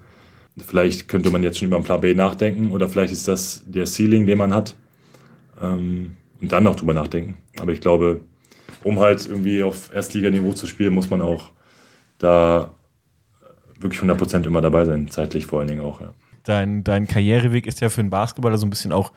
vielleicht 0.58 1.08
könnte 1.08 1.32
man 1.32 1.44
jetzt 1.44 1.60
schon 1.60 1.68
über 1.68 1.78
einen 1.78 1.86
Plan 1.86 2.02
B 2.02 2.14
nachdenken 2.14 2.72
oder 2.72 2.88
vielleicht 2.88 3.14
ist 3.14 3.28
das 3.28 3.64
der 3.66 3.86
Ceiling, 3.86 4.26
den 4.28 4.38
man 4.38 4.54
hat. 4.54 4.76
Ähm, 5.62 6.18
und 6.42 6.52
dann 6.52 6.64
noch 6.64 6.76
drüber 6.76 6.94
nachdenken. 6.94 7.38
Aber 7.60 7.72
ich 7.72 7.82
glaube, 7.82 8.22
um 8.84 9.00
halt 9.00 9.26
irgendwie 9.26 9.64
auf 9.64 9.94
Erstliganiveau 9.94 10.54
zu 10.54 10.68
spielen, 10.68 10.94
muss 10.94 11.10
man 11.10 11.22
auch 11.22 11.52
da 12.18 12.72
wirklich 13.80 14.02
100% 14.02 14.46
immer 14.46 14.62
dabei 14.62 14.86
sein, 14.86 15.10
zeitlich 15.10 15.46
vor 15.46 15.60
allen 15.60 15.68
Dingen 15.68 15.82
auch. 15.82 16.02
Ja. 16.02 16.14
Dein, 16.44 16.84
dein 16.84 17.08
Karriereweg 17.08 17.68
ist 17.68 17.82
ja 17.82 17.90
für 17.90 18.02
einen 18.02 18.10
Basketballer 18.10 18.58
so 18.58 18.66
ein 18.66 18.70
bisschen 18.70 18.92
auch 18.92 19.12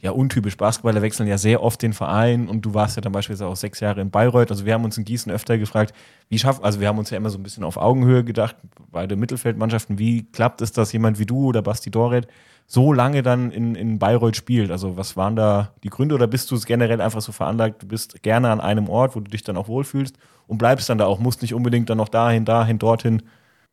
ja, 0.00 0.10
untypisch. 0.10 0.56
Basketballer 0.56 1.00
wechseln 1.00 1.28
ja 1.28 1.38
sehr 1.38 1.62
oft 1.62 1.80
den 1.80 1.92
Verein 1.92 2.48
und 2.48 2.62
du 2.62 2.74
warst 2.74 2.96
ja 2.96 3.02
dann 3.02 3.12
beispielsweise 3.12 3.48
auch 3.48 3.56
sechs 3.56 3.78
Jahre 3.78 4.00
in 4.00 4.10
Bayreuth. 4.10 4.50
Also 4.50 4.66
wir 4.66 4.74
haben 4.74 4.84
uns 4.84 4.98
in 4.98 5.04
Gießen 5.04 5.30
öfter 5.30 5.58
gefragt, 5.58 5.94
wie 6.28 6.40
schafft, 6.40 6.64
also 6.64 6.80
wir 6.80 6.88
haben 6.88 6.98
uns 6.98 7.10
ja 7.10 7.16
immer 7.16 7.30
so 7.30 7.38
ein 7.38 7.44
bisschen 7.44 7.62
auf 7.62 7.76
Augenhöhe 7.76 8.24
gedacht, 8.24 8.56
beide 8.90 9.14
Mittelfeldmannschaften, 9.14 10.00
wie 10.00 10.24
klappt 10.24 10.60
es, 10.60 10.72
dass 10.72 10.92
jemand 10.92 11.20
wie 11.20 11.26
du 11.26 11.46
oder 11.46 11.62
Basti 11.62 11.92
Doret 11.92 12.26
so 12.72 12.90
lange 12.94 13.22
dann 13.22 13.50
in, 13.50 13.74
in 13.74 13.98
Bayreuth 13.98 14.34
spielt? 14.34 14.70
Also 14.70 14.96
was 14.96 15.14
waren 15.14 15.36
da 15.36 15.74
die 15.84 15.90
Gründe 15.90 16.14
oder 16.14 16.26
bist 16.26 16.50
du 16.50 16.54
es 16.54 16.64
generell 16.64 17.02
einfach 17.02 17.20
so 17.20 17.30
veranlagt, 17.30 17.82
du 17.82 17.86
bist 17.86 18.22
gerne 18.22 18.48
an 18.50 18.62
einem 18.62 18.88
Ort, 18.88 19.14
wo 19.14 19.20
du 19.20 19.30
dich 19.30 19.42
dann 19.42 19.58
auch 19.58 19.68
wohlfühlst 19.68 20.16
und 20.46 20.56
bleibst 20.56 20.88
dann 20.88 20.96
da 20.96 21.04
auch, 21.04 21.18
musst 21.18 21.42
nicht 21.42 21.52
unbedingt 21.52 21.90
dann 21.90 21.98
noch 21.98 22.08
dahin, 22.08 22.46
dahin, 22.46 22.78
dorthin. 22.78 23.24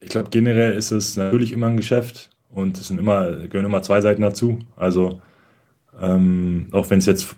Ich 0.01 0.09
glaube, 0.09 0.29
generell 0.29 0.73
ist 0.73 0.91
es 0.91 1.15
natürlich 1.15 1.53
immer 1.53 1.67
ein 1.67 1.77
Geschäft 1.77 2.29
und 2.49 2.77
es 2.77 2.89
sind 2.89 2.99
immer, 2.99 3.31
gehören 3.47 3.65
immer 3.65 3.81
zwei 3.83 4.01
Seiten 4.01 4.21
dazu. 4.21 4.59
Also 4.75 5.21
ähm, 6.01 6.67
auch 6.73 6.89
wenn 6.89 6.99
es 6.99 7.05
jetzt 7.05 7.37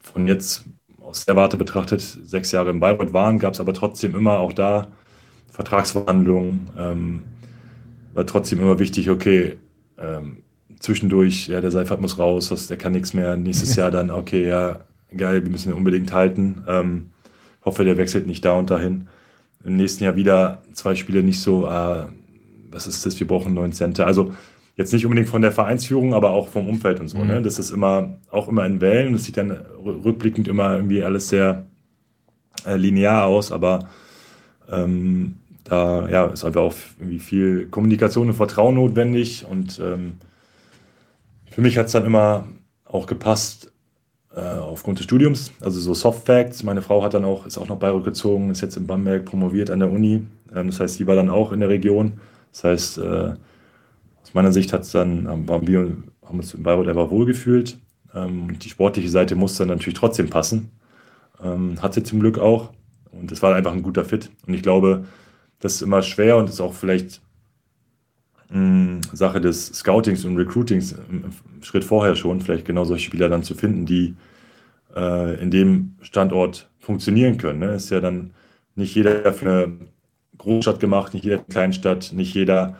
von 0.00 0.26
jetzt 0.26 0.64
aus 1.00 1.24
der 1.24 1.36
Warte 1.36 1.56
betrachtet 1.56 2.00
sechs 2.00 2.50
Jahre 2.50 2.70
in 2.70 2.80
Bayreuth 2.80 3.12
waren, 3.12 3.38
gab 3.38 3.54
es 3.54 3.60
aber 3.60 3.74
trotzdem 3.74 4.16
immer 4.16 4.40
auch 4.40 4.52
da 4.52 4.88
Vertragsverhandlungen. 5.52 6.70
Ähm, 6.76 7.22
war 8.12 8.26
trotzdem 8.26 8.58
immer 8.58 8.80
wichtig, 8.80 9.08
okay, 9.08 9.56
ähm, 9.98 10.38
zwischendurch, 10.78 11.48
ja, 11.48 11.60
der 11.60 11.70
Seifert 11.70 12.00
muss 12.00 12.18
raus, 12.18 12.50
was, 12.50 12.66
der 12.66 12.76
kann 12.76 12.92
nichts 12.92 13.14
mehr. 13.14 13.36
Nächstes 13.36 13.76
Jahr 13.76 13.90
dann, 13.90 14.10
okay, 14.10 14.46
ja, 14.46 14.80
geil, 15.16 15.42
wir 15.42 15.50
müssen 15.50 15.70
ihn 15.70 15.76
unbedingt 15.76 16.12
halten. 16.12 16.64
Ähm, 16.68 17.10
hoffe, 17.64 17.84
der 17.84 17.96
wechselt 17.96 18.26
nicht 18.26 18.44
da 18.44 18.52
und 18.54 18.70
dahin. 18.70 19.08
Im 19.64 19.76
nächsten 19.76 20.04
Jahr 20.04 20.16
wieder 20.16 20.62
zwei 20.72 20.94
Spiele 20.94 21.22
nicht 21.22 21.40
so, 21.40 21.66
äh, 21.66 22.04
was 22.70 22.86
ist 22.86 23.06
das, 23.06 23.18
wir 23.18 23.26
brauchen 23.26 23.46
einen 23.46 23.54
neuen 23.54 23.72
Center. 23.72 24.06
Also 24.06 24.34
jetzt 24.76 24.92
nicht 24.92 25.06
unbedingt 25.06 25.28
von 25.28 25.42
der 25.42 25.52
Vereinsführung, 25.52 26.14
aber 26.14 26.30
auch 26.30 26.48
vom 26.48 26.68
Umfeld 26.68 27.00
und 27.00 27.08
so. 27.08 27.18
Mhm. 27.18 27.26
Ne? 27.26 27.42
Das 27.42 27.58
ist 27.58 27.70
immer 27.70 28.18
auch 28.30 28.48
immer 28.48 28.66
in 28.66 28.80
Wellen. 28.80 29.12
Das 29.12 29.24
sieht 29.24 29.36
dann 29.36 29.50
rückblickend 29.50 30.48
immer 30.48 30.74
irgendwie 30.74 31.02
alles 31.02 31.28
sehr 31.28 31.66
äh, 32.66 32.76
linear 32.76 33.24
aus, 33.24 33.52
aber 33.52 33.88
ähm, 34.70 35.36
da 35.64 36.08
ja, 36.08 36.26
ist 36.26 36.44
einfach 36.44 36.62
auch 36.62 36.74
irgendwie 36.98 37.18
viel 37.18 37.66
Kommunikation 37.66 38.28
und 38.28 38.34
Vertrauen 38.34 38.74
notwendig. 38.74 39.46
Und 39.48 39.80
ähm, 39.82 40.14
für 41.54 41.60
mich 41.60 41.78
hat 41.78 41.86
es 41.86 41.92
dann 41.92 42.04
immer 42.04 42.48
auch 42.84 43.06
gepasst 43.06 43.72
äh, 44.34 44.40
aufgrund 44.40 44.98
des 44.98 45.04
Studiums, 45.04 45.52
also 45.60 45.78
so 45.78 45.94
Soft 45.94 46.26
Facts. 46.26 46.64
Meine 46.64 46.82
Frau 46.82 47.04
hat 47.04 47.14
dann 47.14 47.24
auch, 47.24 47.46
ist 47.46 47.58
auch 47.58 47.68
noch 47.68 47.78
Bayreuth 47.78 48.04
gezogen, 48.04 48.50
ist 48.50 48.60
jetzt 48.60 48.76
in 48.76 48.88
Bamberg 48.88 49.24
promoviert 49.24 49.70
an 49.70 49.78
der 49.78 49.90
Uni. 49.90 50.26
Ähm, 50.52 50.66
das 50.66 50.80
heißt, 50.80 50.96
sie 50.96 51.06
war 51.06 51.14
dann 51.14 51.30
auch 51.30 51.52
in 51.52 51.60
der 51.60 51.68
Region. 51.68 52.14
Das 52.50 52.64
heißt, 52.64 52.98
äh, 52.98 53.34
aus 54.20 54.34
meiner 54.34 54.52
Sicht 54.52 54.72
hat's 54.72 54.90
dann, 54.90 55.28
haben 55.28 55.68
wir 55.68 55.96
haben 56.24 56.38
uns 56.40 56.54
in 56.54 56.64
Bayreuth 56.64 56.88
einfach 56.88 57.10
wohlgefühlt. 57.10 57.78
Ähm, 58.12 58.58
die 58.58 58.68
sportliche 58.68 59.08
Seite 59.08 59.36
muss 59.36 59.56
dann 59.56 59.68
natürlich 59.68 59.98
trotzdem 59.98 60.30
passen. 60.30 60.72
Ähm, 61.40 61.80
hat 61.80 61.94
sie 61.94 62.02
zum 62.02 62.18
Glück 62.18 62.40
auch. 62.40 62.70
Und 63.12 63.30
es 63.30 63.42
war 63.42 63.54
einfach 63.54 63.72
ein 63.72 63.82
guter 63.82 64.04
Fit. 64.04 64.28
Und 64.44 64.54
ich 64.54 64.62
glaube, 64.62 65.04
das 65.60 65.76
ist 65.76 65.82
immer 65.82 66.02
schwer 66.02 66.36
und 66.36 66.48
ist 66.48 66.60
auch 66.60 66.74
vielleicht 66.74 67.20
Sache 69.12 69.40
des 69.40 69.66
Scoutings 69.68 70.24
und 70.24 70.36
Recruitings 70.36 70.94
einen 70.94 71.34
Schritt 71.62 71.84
vorher 71.84 72.14
schon, 72.14 72.40
vielleicht 72.40 72.66
genau 72.66 72.84
solche 72.84 73.06
Spieler 73.06 73.28
dann 73.28 73.42
zu 73.42 73.54
finden, 73.54 73.86
die 73.86 74.14
äh, 74.94 75.40
in 75.42 75.50
dem 75.50 75.94
Standort 76.02 76.68
funktionieren 76.78 77.38
können. 77.38 77.60
Ne? 77.60 77.74
Ist 77.74 77.90
ja 77.90 78.00
dann 78.00 78.32
nicht 78.76 78.94
jeder 78.94 79.32
für 79.32 79.46
eine 79.46 79.72
Großstadt 80.38 80.78
gemacht, 80.78 81.14
nicht 81.14 81.24
jeder 81.24 81.38
für 81.38 81.44
eine 81.44 81.52
Kleinstadt, 81.52 82.12
nicht 82.12 82.34
jeder 82.34 82.76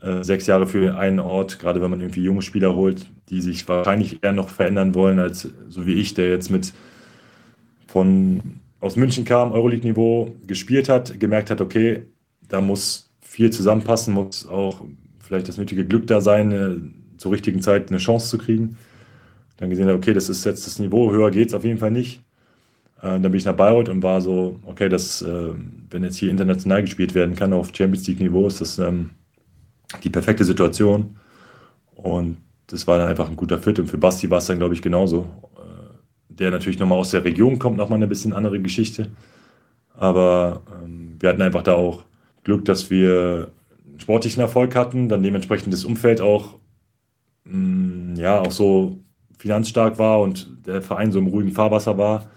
äh, 0.00 0.22
sechs 0.22 0.46
Jahre 0.46 0.66
für 0.66 0.96
einen 0.96 1.20
Ort, 1.20 1.58
gerade 1.58 1.80
wenn 1.80 1.90
man 1.90 2.00
irgendwie 2.00 2.22
junge 2.22 2.42
Spieler 2.42 2.74
holt, 2.74 3.06
die 3.28 3.40
sich 3.40 3.68
wahrscheinlich 3.68 4.22
eher 4.22 4.32
noch 4.32 4.48
verändern 4.48 4.94
wollen, 4.94 5.18
als 5.18 5.48
so 5.68 5.86
wie 5.86 5.94
ich, 5.94 6.14
der 6.14 6.30
jetzt 6.30 6.50
mit 6.50 6.72
von 7.86 8.40
aus 8.80 8.96
München 8.96 9.24
kam, 9.24 9.52
Euroleague-Niveau, 9.52 10.34
gespielt 10.46 10.88
hat, 10.88 11.18
gemerkt 11.18 11.50
hat, 11.50 11.60
okay, 11.60 12.06
da 12.48 12.60
muss 12.60 13.13
viel 13.34 13.50
zusammenpassen, 13.50 14.14
muss 14.14 14.46
auch 14.46 14.82
vielleicht 15.18 15.48
das 15.48 15.58
nötige 15.58 15.84
Glück 15.84 16.06
da 16.06 16.20
sein, 16.20 16.52
äh, 16.52 17.18
zur 17.18 17.32
richtigen 17.32 17.60
Zeit 17.62 17.88
eine 17.88 17.98
Chance 17.98 18.28
zu 18.28 18.38
kriegen. 18.38 18.78
Dann 19.56 19.70
gesehen 19.70 19.90
okay, 19.90 20.14
das 20.14 20.28
ist 20.28 20.44
jetzt 20.44 20.66
das 20.68 20.78
Niveau, 20.78 21.10
höher 21.10 21.32
geht 21.32 21.48
es 21.48 21.54
auf 21.54 21.64
jeden 21.64 21.78
Fall 21.78 21.90
nicht. 21.90 22.22
Äh, 22.98 23.18
dann 23.18 23.22
bin 23.22 23.34
ich 23.34 23.44
nach 23.44 23.56
Bayreuth 23.56 23.88
und 23.88 24.04
war 24.04 24.20
so, 24.20 24.60
okay, 24.66 24.88
das, 24.88 25.20
äh, 25.22 25.50
wenn 25.90 26.04
jetzt 26.04 26.16
hier 26.16 26.30
international 26.30 26.82
gespielt 26.82 27.16
werden 27.16 27.34
kann 27.34 27.52
auf 27.52 27.74
Champions 27.74 28.06
League-Niveau, 28.06 28.46
ist 28.46 28.60
das 28.60 28.78
ähm, 28.78 29.10
die 30.04 30.10
perfekte 30.10 30.44
Situation. 30.44 31.16
Und 31.96 32.36
das 32.68 32.86
war 32.86 32.98
dann 32.98 33.08
einfach 33.08 33.28
ein 33.28 33.36
guter 33.36 33.58
Fit. 33.58 33.80
Und 33.80 33.88
für 33.88 33.98
Basti 33.98 34.30
war 34.30 34.38
es 34.38 34.46
dann, 34.46 34.58
glaube 34.58 34.74
ich, 34.74 34.82
genauso. 34.82 35.26
Äh, 35.56 36.34
der 36.34 36.52
natürlich 36.52 36.78
nochmal 36.78 36.98
aus 36.98 37.10
der 37.10 37.24
Region 37.24 37.58
kommt, 37.58 37.78
nochmal 37.78 37.96
eine 37.96 38.06
bisschen 38.06 38.32
andere 38.32 38.60
Geschichte. 38.60 39.10
Aber 39.96 40.62
ähm, 40.84 41.16
wir 41.18 41.30
hatten 41.30 41.42
einfach 41.42 41.62
da 41.62 41.74
auch 41.74 42.04
Glück, 42.44 42.64
dass 42.64 42.90
wir 42.90 43.50
sportlichen 43.98 44.40
Erfolg 44.40 44.74
hatten, 44.76 45.08
dann 45.08 45.22
dementsprechend 45.22 45.72
das 45.72 45.84
Umfeld 45.84 46.20
auch, 46.20 46.58
mh, 47.44 47.56
mm, 47.56 48.16
ja, 48.16 48.40
auch 48.40 48.52
so 48.52 48.98
finanzstark 49.38 49.98
war 49.98 50.20
und 50.20 50.66
der 50.66 50.82
Verein 50.82 51.12
so 51.12 51.18
im 51.18 51.26
ruhigen 51.26 51.52
Fahrwasser 51.52 51.98
war, 51.98 52.30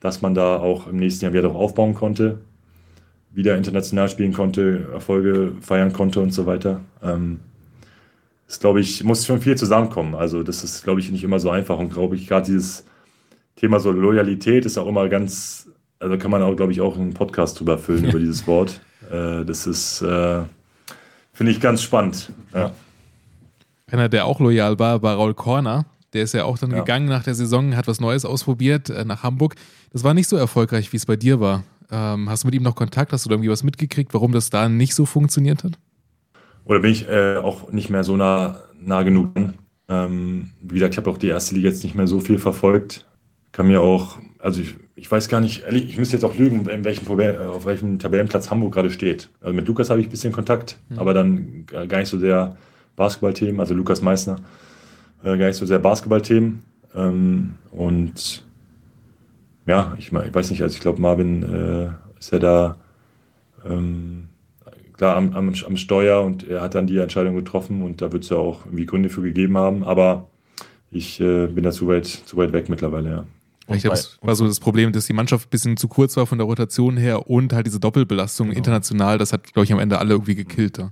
dass 0.00 0.22
man 0.22 0.34
da 0.34 0.56
auch 0.58 0.86
im 0.86 0.96
nächsten 0.96 1.24
Jahr 1.24 1.32
wieder 1.32 1.42
darauf 1.42 1.56
aufbauen 1.56 1.94
konnte, 1.94 2.40
wieder 3.30 3.56
international 3.56 4.08
spielen 4.08 4.32
konnte, 4.32 4.88
Erfolge 4.92 5.52
feiern 5.60 5.92
konnte 5.92 6.20
und 6.20 6.32
so 6.32 6.46
weiter. 6.46 6.80
Ähm, 7.02 7.40
das 8.46 8.60
glaube 8.60 8.80
ich, 8.80 9.02
muss 9.02 9.24
schon 9.24 9.40
viel 9.40 9.56
zusammenkommen. 9.56 10.14
Also 10.14 10.42
das 10.42 10.62
ist, 10.62 10.84
glaube 10.84 11.00
ich, 11.00 11.10
nicht 11.10 11.24
immer 11.24 11.38
so 11.38 11.50
einfach 11.50 11.78
und 11.78 11.92
glaube 11.92 12.16
ich, 12.16 12.28
gerade 12.28 12.46
dieses 12.46 12.84
Thema 13.56 13.80
so 13.80 13.90
Loyalität 13.90 14.66
ist 14.66 14.76
auch 14.76 14.86
immer 14.86 15.08
ganz, 15.08 15.70
also 15.98 16.18
kann 16.18 16.30
man 16.30 16.42
auch, 16.42 16.54
glaube 16.54 16.72
ich, 16.72 16.80
auch 16.80 16.96
einen 16.96 17.14
Podcast 17.14 17.58
drüber 17.58 17.78
füllen, 17.78 18.04
über 18.08 18.18
dieses 18.18 18.46
Wort. 18.46 18.80
Äh, 19.10 19.44
das 19.44 19.66
ist, 19.66 20.02
äh, 20.02 20.42
finde 21.32 21.52
ich 21.52 21.60
ganz 21.60 21.82
spannend. 21.82 22.32
Ja. 22.54 22.72
Einer, 23.90 24.08
der 24.08 24.26
auch 24.26 24.40
loyal 24.40 24.78
war, 24.78 25.02
war 25.02 25.16
Raul 25.16 25.34
Korner. 25.34 25.84
Der 26.12 26.22
ist 26.22 26.34
ja 26.34 26.44
auch 26.44 26.58
dann 26.58 26.70
Ja. 26.70 26.78
gegangen 26.80 27.06
nach 27.06 27.22
der 27.24 27.34
Saison, 27.34 27.76
hat 27.76 27.88
was 27.88 28.00
Neues 28.00 28.24
ausprobiert 28.24 28.90
äh, 28.90 29.04
nach 29.04 29.22
Hamburg. 29.22 29.54
Das 29.92 30.04
war 30.04 30.14
nicht 30.14 30.28
so 30.28 30.36
erfolgreich, 30.36 30.92
wie 30.92 30.96
es 30.96 31.06
bei 31.06 31.16
dir 31.16 31.40
war. 31.40 31.64
Ähm, 31.90 32.28
hast 32.30 32.44
du 32.44 32.48
mit 32.48 32.54
ihm 32.54 32.62
noch 32.62 32.74
Kontakt? 32.74 33.12
Hast 33.12 33.24
du 33.24 33.28
da 33.28 33.34
irgendwie 33.34 33.50
was 33.50 33.62
mitgekriegt, 33.64 34.14
warum 34.14 34.32
das 34.32 34.50
da 34.50 34.68
nicht 34.68 34.94
so 34.94 35.04
funktioniert 35.04 35.64
hat? 35.64 35.78
Oder 36.64 36.80
bin 36.80 36.92
ich 36.92 37.08
äh, 37.08 37.36
auch 37.36 37.70
nicht 37.72 37.90
mehr 37.90 38.04
so 38.04 38.16
nah, 38.16 38.60
nah 38.80 39.02
genug? 39.02 39.30
Ähm, 39.88 40.50
wie 40.62 40.74
gesagt, 40.74 40.94
ich 40.94 40.98
habe 40.98 41.10
auch 41.10 41.18
die 41.18 41.28
erste 41.28 41.54
Liga 41.54 41.68
jetzt 41.68 41.82
nicht 41.84 41.94
mehr 41.94 42.06
so 42.06 42.20
viel 42.20 42.38
verfolgt. 42.38 43.04
Kann 43.50 43.66
mir 43.66 43.80
auch, 43.82 44.18
also 44.38 44.62
ich, 44.62 44.74
ich 44.94 45.10
weiß 45.10 45.28
gar 45.28 45.40
nicht, 45.40 45.64
ehrlich, 45.64 45.88
ich 45.88 45.98
müsste 45.98 46.16
jetzt 46.16 46.24
auch 46.24 46.36
lügen, 46.36 46.68
in 46.68 46.84
welchem, 46.84 47.18
äh, 47.18 47.36
auf 47.38 47.64
welchem 47.64 47.98
Tabellenplatz 47.98 48.50
Hamburg 48.50 48.74
gerade 48.74 48.90
steht. 48.90 49.30
Also 49.40 49.54
mit 49.54 49.66
Lukas 49.66 49.90
habe 49.90 50.00
ich 50.00 50.06
ein 50.06 50.10
bisschen 50.10 50.32
Kontakt, 50.32 50.78
aber 50.96 51.14
dann 51.14 51.64
gar 51.66 51.86
gar 51.86 51.98
nicht 51.98 52.08
so 52.08 52.18
sehr 52.18 52.56
Basketballthemen, 52.96 53.58
also 53.60 53.74
Lukas 53.74 54.02
Meissner, 54.02 54.36
äh, 55.24 55.36
gar 55.36 55.46
nicht 55.46 55.56
so 55.56 55.66
sehr 55.66 55.78
Basketballthemen. 55.78 56.62
Ähm, 56.94 57.54
und 57.70 58.44
ja, 59.66 59.94
ich, 59.98 60.12
ich 60.12 60.34
weiß 60.34 60.50
nicht, 60.50 60.62
also 60.62 60.74
ich 60.74 60.80
glaube, 60.80 61.00
Marvin 61.00 61.42
äh, 61.42 62.18
ist 62.18 62.32
ja 62.32 62.38
da 62.38 62.76
ähm, 63.64 64.28
klar 64.92 65.16
am, 65.16 65.32
am, 65.32 65.52
am 65.66 65.76
Steuer 65.76 66.22
und 66.22 66.48
er 66.48 66.60
hat 66.60 66.74
dann 66.74 66.86
die 66.86 66.98
Entscheidung 66.98 67.34
getroffen 67.34 67.82
und 67.82 68.02
da 68.02 68.12
wird 68.12 68.24
es 68.24 68.30
ja 68.30 68.36
auch 68.36 68.66
irgendwie 68.66 68.86
Gründe 68.86 69.08
für 69.08 69.22
gegeben 69.22 69.56
haben, 69.56 69.84
aber 69.84 70.28
ich 70.90 71.20
äh, 71.20 71.46
bin 71.46 71.64
da 71.64 71.70
zu 71.70 71.88
weit, 71.88 72.06
zu 72.06 72.36
weit 72.36 72.52
weg 72.52 72.68
mittlerweile, 72.68 73.10
ja. 73.10 73.24
Und 73.66 73.76
ich 73.76 73.82
glaube, 73.82 73.96
es 73.96 74.18
war 74.20 74.34
so 74.34 74.46
das 74.46 74.60
Problem, 74.60 74.92
dass 74.92 75.06
die 75.06 75.12
Mannschaft 75.12 75.46
ein 75.46 75.50
bisschen 75.50 75.76
zu 75.76 75.88
kurz 75.88 76.16
war 76.16 76.26
von 76.26 76.38
der 76.38 76.46
Rotation 76.46 76.96
her 76.96 77.30
und 77.30 77.52
halt 77.52 77.66
diese 77.66 77.78
Doppelbelastung 77.80 78.48
Genau. 78.48 78.58
international, 78.58 79.18
das 79.18 79.32
hat, 79.32 79.52
glaube 79.52 79.64
ich, 79.64 79.72
am 79.72 79.78
Ende 79.78 79.98
alle 79.98 80.14
irgendwie 80.14 80.34
gekillt 80.34 80.78
da. 80.78 80.90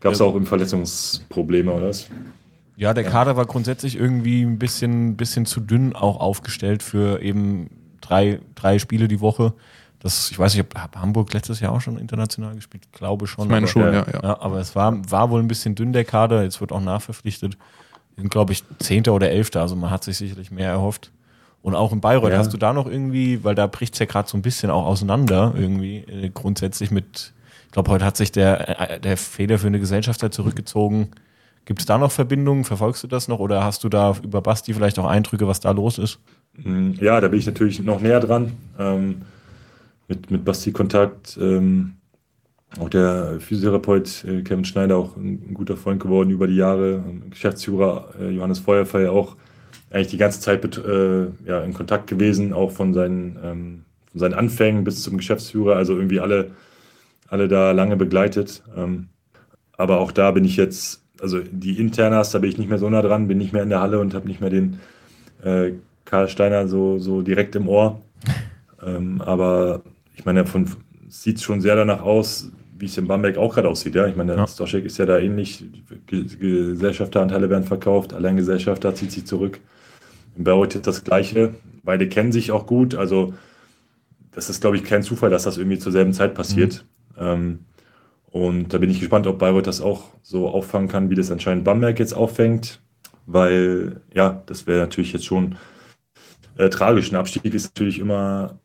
Gab 0.00 0.12
es 0.12 0.20
auch 0.20 0.34
im 0.34 0.46
Verletzungsprobleme 0.46 1.72
oder 1.72 1.88
was? 1.88 2.06
Ja, 2.76 2.94
der 2.94 3.04
Kader 3.04 3.36
war 3.36 3.44
grundsätzlich 3.44 3.96
irgendwie 3.96 4.42
ein 4.42 4.58
bisschen, 4.58 5.16
bisschen 5.16 5.44
zu 5.44 5.60
dünn 5.60 5.94
auch 5.94 6.18
aufgestellt 6.18 6.82
für 6.82 7.20
eben 7.20 7.68
drei, 8.00 8.40
drei 8.54 8.78
Spiele 8.78 9.06
die 9.06 9.20
Woche. 9.20 9.52
Das, 9.98 10.30
ich 10.30 10.38
weiß 10.38 10.54
nicht, 10.54 10.64
ob 10.64 10.96
Hamburg 10.96 11.32
letztes 11.34 11.60
Jahr 11.60 11.72
auch 11.72 11.82
schon 11.82 11.98
international 11.98 12.54
gespielt? 12.54 12.84
Ich 12.86 12.92
glaube 12.92 13.26
schon. 13.26 13.44
Ich 13.44 13.50
meine 13.50 13.64
aber, 13.64 13.70
schon, 13.70 13.82
ja, 13.82 14.06
ja, 14.10 14.20
ja. 14.22 14.40
Aber 14.40 14.58
es 14.58 14.74
war, 14.74 14.98
war 15.10 15.28
wohl 15.28 15.40
ein 15.40 15.48
bisschen 15.48 15.74
dünn, 15.74 15.92
der 15.92 16.04
Kader. 16.04 16.42
Jetzt 16.42 16.62
wird 16.62 16.72
auch 16.72 16.80
nachverpflichtet. 16.80 17.58
Sind, 18.16 18.30
glaube 18.30 18.54
ich, 18.54 18.64
Zehnter 18.78 19.12
oder 19.12 19.30
Elfter. 19.30 19.60
Also 19.60 19.76
man 19.76 19.90
hat 19.90 20.02
sich 20.04 20.16
sicherlich 20.16 20.50
mehr 20.50 20.70
erhofft. 20.70 21.12
Und 21.62 21.74
auch 21.74 21.92
in 21.92 22.00
Bayreuth, 22.00 22.32
Ja. 22.32 22.38
hast 22.38 22.52
du 22.52 22.56
da 22.56 22.72
noch 22.72 22.86
irgendwie, 22.86 23.44
weil 23.44 23.54
da 23.54 23.66
bricht 23.66 23.92
es 23.94 23.98
ja 24.00 24.06
gerade 24.06 24.28
so 24.28 24.38
ein 24.38 24.42
bisschen 24.42 24.70
auch 24.70 24.86
auseinander, 24.86 25.52
irgendwie 25.56 25.98
äh, 25.98 26.30
grundsätzlich 26.32 26.90
mit, 26.90 27.34
ich 27.66 27.72
glaube, 27.72 27.90
heute 27.90 28.04
hat 28.04 28.16
sich 28.16 28.32
der, 28.32 28.90
äh, 28.92 29.00
der 29.00 29.16
federführende 29.18 29.78
Gesellschafter 29.78 30.30
zurückgezogen. 30.30 31.10
Gibt 31.66 31.80
es 31.80 31.86
da 31.86 31.98
noch 31.98 32.10
Verbindungen? 32.10 32.64
Verfolgst 32.64 33.02
du 33.02 33.06
das 33.06 33.28
noch? 33.28 33.38
Oder 33.40 33.62
hast 33.62 33.84
du 33.84 33.88
da 33.90 34.16
über 34.22 34.40
Basti 34.40 34.72
vielleicht 34.72 34.98
auch 34.98 35.06
Eindrücke, 35.06 35.46
was 35.46 35.60
da 35.60 35.70
los 35.72 35.98
ist? 35.98 36.18
Mm, 36.56 36.92
Ja, 36.98 37.20
da 37.20 37.28
bin 37.28 37.38
ich 37.38 37.46
natürlich 37.46 37.80
noch 37.82 38.00
näher 38.00 38.20
dran. 38.20 38.52
Ähm, 38.78 39.22
mit, 40.08 40.30
mit 40.30 40.44
Basti 40.44 40.72
Kontakt. 40.72 41.38
Ähm, 41.40 41.94
auch 42.80 42.88
der 42.88 43.38
Physiotherapeut 43.40 44.24
äh, 44.24 44.42
Kevin 44.42 44.64
Schneider, 44.64 44.96
auch 44.96 45.16
ein, 45.16 45.50
ein 45.50 45.54
guter 45.54 45.76
Freund 45.76 46.00
geworden 46.02 46.30
über 46.30 46.46
die 46.46 46.56
Jahre. 46.56 46.96
Und 46.98 47.30
Geschäftsführer 47.30 48.14
äh, 48.18 48.30
Johannes 48.30 48.60
Feuerfeuer 48.60 49.12
auch 49.12 49.36
eigentlich 49.90 50.08
die 50.08 50.18
ganze 50.18 50.40
Zeit 50.40 50.62
mit, 50.62 50.78
äh, 50.78 51.26
ja, 51.44 51.60
in 51.62 51.74
Kontakt 51.74 52.06
gewesen, 52.06 52.52
auch 52.52 52.70
von 52.70 52.94
seinen, 52.94 53.38
ähm, 53.42 53.84
von 54.10 54.20
seinen 54.20 54.34
Anfängen 54.34 54.84
bis 54.84 55.02
zum 55.02 55.16
Geschäftsführer. 55.16 55.76
Also 55.76 55.96
irgendwie 55.96 56.20
alle, 56.20 56.52
alle 57.28 57.48
da 57.48 57.72
lange 57.72 57.96
begleitet. 57.96 58.62
Ähm, 58.76 59.08
aber 59.76 60.00
auch 60.00 60.12
da 60.12 60.30
bin 60.30 60.44
ich 60.44 60.56
jetzt, 60.56 61.02
also 61.20 61.40
die 61.40 61.78
Internas, 61.78 62.30
da 62.30 62.38
bin 62.38 62.50
ich 62.50 62.58
nicht 62.58 62.68
mehr 62.68 62.78
so 62.78 62.88
nah 62.88 63.02
dran, 63.02 63.28
bin 63.28 63.38
nicht 63.38 63.52
mehr 63.52 63.62
in 63.62 63.70
der 63.70 63.80
Halle 63.80 63.98
und 63.98 64.14
habe 64.14 64.28
nicht 64.28 64.40
mehr 64.40 64.50
den 64.50 64.78
äh, 65.42 65.72
Karl 66.04 66.28
Steiner 66.28 66.68
so, 66.68 66.98
so 66.98 67.22
direkt 67.22 67.56
im 67.56 67.68
Ohr. 67.68 68.00
Ähm, 68.82 69.20
aber 69.20 69.82
ich 70.16 70.24
meine, 70.24 70.46
von 70.46 70.66
sieht 71.10 71.42
schon 71.42 71.60
sehr 71.60 71.76
danach 71.76 72.00
aus, 72.00 72.50
wie 72.78 72.86
es 72.86 72.96
in 72.96 73.06
Bamberg 73.06 73.36
auch 73.36 73.54
gerade 73.54 73.68
aussieht. 73.68 73.94
Ja? 73.94 74.06
Ich 74.06 74.16
meine, 74.16 74.34
Ja. 74.34 74.46
Stoschek 74.46 74.86
ist 74.86 74.96
ja 74.96 75.04
da 75.04 75.18
ähnlich. 75.18 75.64
Ge 76.06 76.24
Gesellschafteranteile 76.24 77.50
werden 77.50 77.64
verkauft, 77.64 78.14
Alleingesellschafter 78.14 78.94
zieht 78.94 79.12
sich 79.12 79.26
zurück. 79.26 79.60
In 80.36 80.44
Bayreuth 80.44 80.74
ist 80.74 80.86
das 80.86 81.04
Gleiche. 81.04 81.54
Beide 81.82 82.08
kennen 82.08 82.32
sich 82.32 82.52
auch 82.52 82.66
gut. 82.66 82.94
Also, 82.94 83.34
das 84.32 84.50
ist, 84.50 84.60
glaube 84.60 84.76
ich, 84.76 84.84
kein 84.84 85.02
Zufall, 85.02 85.30
dass 85.30 85.44
das 85.44 85.58
irgendwie 85.58 85.78
zur 85.78 85.92
selben 85.92 86.12
Zeit 86.12 86.34
passiert. 86.34 86.84
Ähm, 87.18 87.60
und 88.30 88.72
da 88.72 88.78
bin 88.78 88.90
ich 88.90 89.00
gespannt, 89.00 89.26
ob 89.26 89.38
Bayreuth 89.38 89.66
das 89.66 89.80
auch 89.80 90.04
so 90.22 90.48
auffangen 90.48 90.88
kann, 90.88 91.10
wie 91.10 91.16
das 91.16 91.30
anscheinend 91.30 91.64
Bamberg 91.64 91.98
jetzt 91.98 92.12
auffängt. 92.12 92.80
Weil, 93.26 94.00
ja, 94.14 94.42
das 94.46 94.66
wäre 94.66 94.80
natürlich 94.80 95.12
jetzt 95.12 95.26
schon 95.26 95.56
äh, 96.56 96.68
tragisch. 96.68 97.10
Ein 97.10 97.16
Abstieg 97.16 97.52
ist 97.54 97.74
natürlich 97.74 97.98
immer 97.98 98.58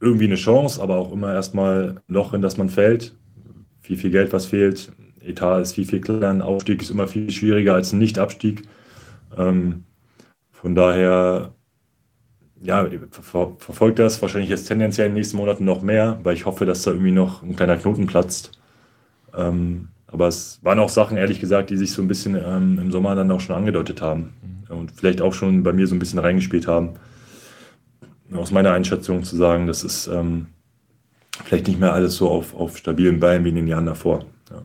irgendwie 0.00 0.24
eine 0.24 0.36
Chance, 0.36 0.80
aber 0.82 0.96
auch 0.96 1.12
immer 1.12 1.32
erstmal 1.34 1.96
ein 2.08 2.14
Loch, 2.14 2.32
in 2.32 2.42
das 2.42 2.56
man 2.56 2.68
fällt. 2.68 3.14
Viel, 3.80 3.96
viel 3.96 4.10
Geld, 4.10 4.32
was 4.32 4.46
fehlt. 4.46 4.92
Etat 5.20 5.60
ist 5.60 5.74
viel, 5.74 5.84
viel 5.84 6.00
kleiner. 6.00 6.28
Ein 6.30 6.42
Aufstieg 6.42 6.80
ist 6.80 6.90
immer 6.90 7.06
viel 7.06 7.30
schwieriger 7.30 7.74
als 7.74 7.92
ein 7.92 7.98
Nicht-Abstieg. 7.98 8.62
Ähm, 9.36 9.84
von 10.60 10.74
daher, 10.74 11.54
ja, 12.60 12.86
ver 13.10 13.52
verfolgt 13.58 13.98
das 13.98 14.20
wahrscheinlich 14.20 14.50
jetzt 14.50 14.66
tendenziell 14.66 15.06
in 15.06 15.12
den 15.12 15.18
nächsten 15.18 15.38
Monaten 15.38 15.64
noch 15.64 15.80
mehr, 15.80 16.18
weil 16.22 16.34
ich 16.34 16.44
hoffe, 16.44 16.66
dass 16.66 16.82
da 16.82 16.90
irgendwie 16.90 17.12
noch 17.12 17.42
ein 17.42 17.56
kleiner 17.56 17.76
Knoten 17.76 18.06
platzt. 18.06 18.52
Ähm, 19.34 19.88
aber 20.06 20.28
es 20.28 20.58
waren 20.62 20.78
auch 20.78 20.88
Sachen, 20.88 21.16
ehrlich 21.16 21.40
gesagt, 21.40 21.70
die 21.70 21.76
sich 21.76 21.92
so 21.92 22.02
ein 22.02 22.08
bisschen 22.08 22.34
ähm, 22.34 22.78
im 22.78 22.90
Sommer 22.90 23.14
dann 23.14 23.30
auch 23.30 23.40
schon 23.40 23.56
angedeutet 23.56 24.02
haben 24.02 24.34
und 24.68 24.90
vielleicht 24.92 25.22
auch 25.22 25.32
schon 25.32 25.62
bei 25.62 25.72
mir 25.72 25.86
so 25.86 25.94
ein 25.94 25.98
bisschen 25.98 26.18
reingespielt 26.18 26.66
haben. 26.66 26.90
Aus 28.32 28.50
meiner 28.50 28.72
Einschätzung 28.72 29.22
zu 29.24 29.36
sagen, 29.36 29.66
das 29.66 29.82
ist 29.82 30.08
ähm, 30.08 30.46
vielleicht 31.44 31.68
nicht 31.68 31.80
mehr 31.80 31.94
alles 31.94 32.16
so 32.16 32.28
auf, 32.28 32.54
auf 32.54 32.76
stabilen 32.76 33.18
Beinen 33.18 33.44
wie 33.44 33.50
in 33.50 33.56
den 33.56 33.66
Jahren 33.66 33.86
davor. 33.86 34.24
Ja. 34.50 34.62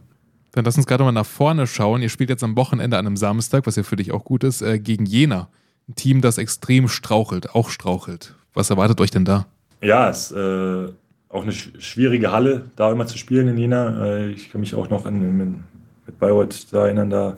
Dann 0.52 0.66
lass 0.66 0.78
uns 0.78 0.88
gerade 0.88 1.04
mal 1.04 1.12
nach 1.12 1.26
vorne 1.26 1.68
schauen. 1.68 2.02
Ihr 2.02 2.10
spielt 2.10 2.30
jetzt 2.30 2.44
am 2.44 2.56
Wochenende 2.58 2.98
an 2.98 3.08
einem 3.08 3.18
Samstag, 3.18 3.66
was 3.66 3.76
ja 3.76 3.84
für 3.84 3.96
dich 3.96 4.12
auch 4.12 4.26
gut 4.26 4.44
ist, 4.44 4.62
äh, 4.62 4.80
gegen 4.80 5.06
Jena. 5.06 5.48
Ein 5.88 5.96
Team, 5.96 6.22
das 6.22 6.38
extrem 6.38 6.88
strauchelt, 6.88 7.54
auch 7.54 7.70
strauchelt. 7.70 8.36
Was 8.54 8.70
erwartet 8.70 9.00
euch 9.02 9.12
denn 9.12 9.26
da? 9.26 9.46
Ja, 9.82 10.10
es 10.10 10.32
ist 10.32 10.38
äh, 10.38 10.88
auch 11.30 11.44
eine 11.44 11.52
sch- 11.52 11.80
schwierige 11.80 12.32
Halle, 12.32 12.72
da 12.76 12.92
immer 12.92 13.06
zu 13.06 13.18
spielen 13.18 13.48
in 13.50 13.58
Jena. 13.58 14.06
Äh, 14.06 14.30
ich 14.32 14.52
kann 14.52 14.62
mich 14.62 14.74
auch 14.74 14.90
noch 14.90 15.06
an, 15.06 15.38
mit, 15.38 16.20
Bayreuth 16.20 16.68
da 16.72 16.86
erinnern, 16.86 17.10
da 17.10 17.38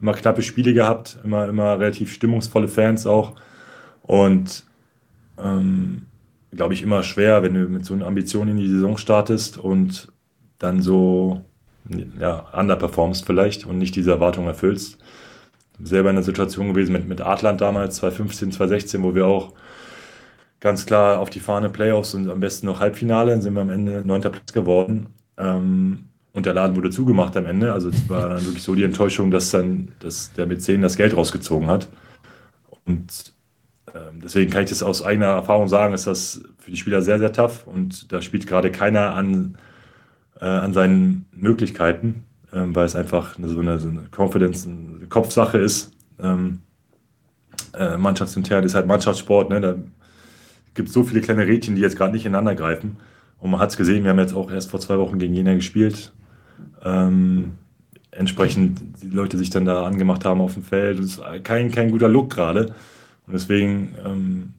immer 0.00 0.12
knappe 0.14 0.42
Spiele 0.42 0.74
gehabt, 0.74 1.18
immer, 1.24 1.48
immer 1.48 1.78
relativ 1.78 2.12
stimmungsvolle 2.12 2.68
Fans 2.68 3.06
auch. 3.06 3.34
Und 4.02 4.64
ähm, 5.38 6.06
glaube 6.52 6.74
ich, 6.74 6.82
immer 6.82 7.02
schwer, 7.02 7.42
wenn 7.42 7.54
du 7.54 7.68
mit 7.68 7.84
so 7.84 7.94
einer 7.94 8.06
Ambition 8.06 8.48
in 8.48 8.56
die 8.56 8.68
Saison 8.68 8.96
startest 8.96 9.58
und 9.58 10.08
dann 10.58 10.82
so 10.82 11.44
ja, 12.18 12.48
underperformst 12.58 13.26
vielleicht 13.26 13.66
und 13.66 13.78
nicht 13.78 13.94
diese 13.94 14.12
Erwartung 14.12 14.46
erfüllst. 14.46 14.98
Selber 15.82 16.10
in 16.10 16.16
der 16.16 16.24
Situation 16.24 16.68
gewesen 16.68 16.92
mit, 16.92 17.08
mit 17.08 17.20
Adland 17.20 17.60
damals, 17.60 17.96
2015, 17.96 18.52
2016, 18.52 19.02
wo 19.02 19.14
wir 19.14 19.26
auch 19.26 19.52
ganz 20.60 20.86
klar 20.86 21.18
auf 21.18 21.30
die 21.30 21.40
Fahne 21.40 21.68
Playoffs 21.68 22.14
und 22.14 22.30
am 22.30 22.40
besten 22.40 22.66
noch 22.66 22.80
Halbfinale, 22.80 23.32
dann 23.32 23.42
sind 23.42 23.54
wir 23.54 23.60
am 23.60 23.70
Ende 23.70 24.02
neunter 24.06 24.30
Platz 24.30 24.52
geworden. 24.52 25.08
Ähm, 25.36 26.06
und 26.32 26.46
der 26.46 26.54
Laden 26.54 26.74
wurde 26.74 26.90
zugemacht 26.90 27.36
am 27.36 27.46
Ende. 27.46 27.72
Also 27.72 27.90
es 27.90 28.08
war 28.08 28.28
dann 28.28 28.44
wirklich 28.44 28.62
so 28.62 28.74
die 28.74 28.82
Enttäuschung, 28.82 29.30
dass 29.30 29.50
dann 29.50 29.92
dass 30.00 30.32
der 30.32 30.46
Mäzen 30.46 30.82
das 30.82 30.96
Geld 30.96 31.16
rausgezogen 31.16 31.68
hat. 31.68 31.88
Und 32.86 33.34
ähm, 33.94 34.20
deswegen 34.22 34.50
kann 34.50 34.64
ich 34.64 34.70
das 34.70 34.82
aus 34.82 35.04
eigener 35.04 35.26
Erfahrung 35.26 35.68
sagen, 35.68 35.94
ist 35.94 36.06
das 36.06 36.42
für 36.58 36.70
die 36.70 36.76
Spieler 36.76 37.02
sehr, 37.02 37.18
sehr 37.18 37.32
tough. 37.32 37.66
Und 37.66 38.12
da 38.12 38.20
spielt 38.20 38.46
gerade 38.46 38.72
keiner 38.72 39.14
an, 39.14 39.56
äh, 40.40 40.46
an 40.46 40.72
seinen 40.72 41.26
Möglichkeiten, 41.32 42.24
ähm, 42.54 42.74
weil 42.74 42.86
es 42.86 42.96
einfach 42.96 43.36
so, 43.38 43.60
eine, 43.60 43.78
so 43.78 43.88
eine 43.88 44.02
Confidence, 44.14 44.66
eine 44.66 45.06
Kopfsache 45.08 45.58
ist. 45.58 45.90
Ähm, 46.20 46.60
äh, 47.76 47.96
Mannschaftsintern 47.96 48.64
ist 48.64 48.74
halt 48.74 48.86
Mannschaftssport. 48.86 49.50
Ne? 49.50 49.60
Da 49.60 49.74
gibt 50.74 50.88
es 50.88 50.94
so 50.94 51.02
viele 51.02 51.20
kleine 51.20 51.46
Rädchen, 51.46 51.74
die 51.74 51.82
jetzt 51.82 51.96
gerade 51.96 52.12
nicht 52.12 52.24
ineinander 52.24 52.54
greifen. 52.54 52.96
Und 53.38 53.50
man 53.50 53.60
hat 53.60 53.70
es 53.70 53.76
gesehen, 53.76 54.04
wir 54.04 54.10
haben 54.10 54.18
jetzt 54.18 54.34
auch 54.34 54.50
erst 54.50 54.70
vor 54.70 54.80
zwei 54.80 54.98
Wochen 54.98 55.18
gegen 55.18 55.34
Jena 55.34 55.54
gespielt. 55.54 56.12
Ähm, 56.84 57.52
entsprechend 58.12 58.80
die 59.02 59.08
Leute 59.08 59.36
sich 59.36 59.50
dann 59.50 59.64
da 59.64 59.84
angemacht 59.84 60.24
haben 60.24 60.40
auf 60.40 60.54
dem 60.54 60.62
Feld. 60.62 60.98
Das 60.98 61.06
ist 61.06 61.22
kein, 61.42 61.70
kein 61.70 61.90
guter 61.90 62.08
Look 62.08 62.30
gerade. 62.30 62.74
Und 63.26 63.32
deswegen 63.32 63.94
ähm, 64.04 64.52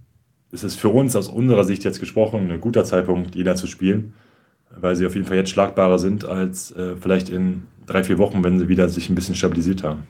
ist 0.51 0.63
es 0.63 0.75
für 0.75 0.89
uns 0.89 1.15
aus 1.15 1.29
unserer 1.29 1.63
Sicht 1.63 1.83
jetzt 1.83 1.99
gesprochen 1.99 2.51
ein 2.51 2.61
guter 2.61 2.83
Zeitpunkt, 2.83 3.35
Jena 3.35 3.55
zu 3.55 3.67
spielen, 3.67 4.13
weil 4.75 4.95
sie 4.95 5.05
auf 5.05 5.15
jeden 5.15 5.25
Fall 5.25 5.37
jetzt 5.37 5.51
schlagbarer 5.51 5.99
sind 5.99 6.25
als 6.25 6.71
äh, 6.71 6.95
vielleicht 6.97 7.29
in 7.29 7.63
drei, 7.85 8.03
vier 8.03 8.17
Wochen, 8.17 8.43
wenn 8.43 8.59
sie 8.59 8.67
wieder 8.67 8.89
sich 8.89 9.09
ein 9.09 9.15
bisschen 9.15 9.35
stabilisiert 9.35 9.83
haben. 9.83 10.07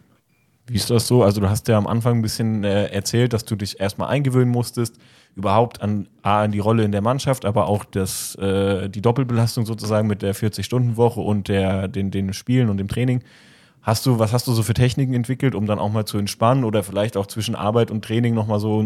Wie 0.67 0.75
ist 0.75 0.89
das 0.89 1.07
so? 1.07 1.23
Also 1.23 1.41
du 1.41 1.49
hast 1.49 1.67
ja 1.67 1.77
am 1.77 1.85
Anfang 1.85 2.17
ein 2.17 2.21
bisschen 2.23 2.63
äh, 2.63 2.87
erzählt, 2.87 3.33
dass 3.33 3.45
du 3.45 3.55
dich 3.55 3.79
erstmal 3.79 4.09
eingewöhnen 4.09 4.49
musstest, 4.49 4.97
überhaupt 5.35 5.81
an, 5.81 6.07
A, 6.23 6.43
an 6.43 6.51
die 6.51 6.59
Rolle 6.59 6.83
in 6.83 6.91
der 6.91 7.01
Mannschaft, 7.01 7.45
aber 7.45 7.67
auch 7.67 7.85
das, 7.85 8.33
äh, 8.35 8.89
die 8.89 9.01
Doppelbelastung 9.01 9.65
sozusagen 9.67 10.07
mit 10.07 10.23
der 10.23 10.33
40-Stunden-Woche 10.33 11.19
und 11.19 11.49
der, 11.49 11.87
den, 11.87 12.09
den 12.09 12.33
Spielen 12.33 12.69
und 12.69 12.77
dem 12.77 12.87
Training. 12.87 13.21
Hast 13.83 14.07
du, 14.07 14.17
was 14.17 14.33
hast 14.33 14.47
du 14.47 14.53
so 14.53 14.63
für 14.63 14.73
Techniken 14.73 15.13
entwickelt, 15.13 15.53
um 15.53 15.67
dann 15.67 15.77
auch 15.77 15.91
mal 15.91 16.05
zu 16.05 16.17
entspannen 16.17 16.63
oder 16.63 16.81
vielleicht 16.81 17.15
auch 17.17 17.27
zwischen 17.27 17.53
Arbeit 17.53 17.91
und 17.91 18.03
Training 18.03 18.33
nochmal 18.33 18.59
so 18.59 18.83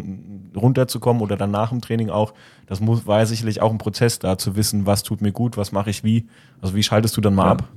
runterzukommen 0.58 1.22
oder 1.22 1.38
dann 1.38 1.52
nach 1.52 1.70
dem 1.70 1.80
Training 1.80 2.10
auch? 2.10 2.34
Das 2.68 2.82
muss, 2.82 3.08
war 3.08 3.20
ja 3.20 3.26
sicherlich 3.26 3.62
auch 3.62 3.72
ein 3.72 3.78
Prozess 3.78 4.20
da 4.20 4.38
zu 4.38 4.58
wissen, 4.58 4.86
was 4.86 5.04
tut 5.04 5.22
mir 5.22 5.32
gut, 5.32 5.56
was 5.56 5.72
mache 5.72 5.90
ich 5.90 6.04
wie. 6.04 6.28
Also 6.60 6.76
wie 6.76 6.84
schaltest 6.84 7.16
du 7.16 7.22
dann 7.22 7.36
mal 7.36 7.46
Ja. 7.46 7.52
ab? 7.54 7.70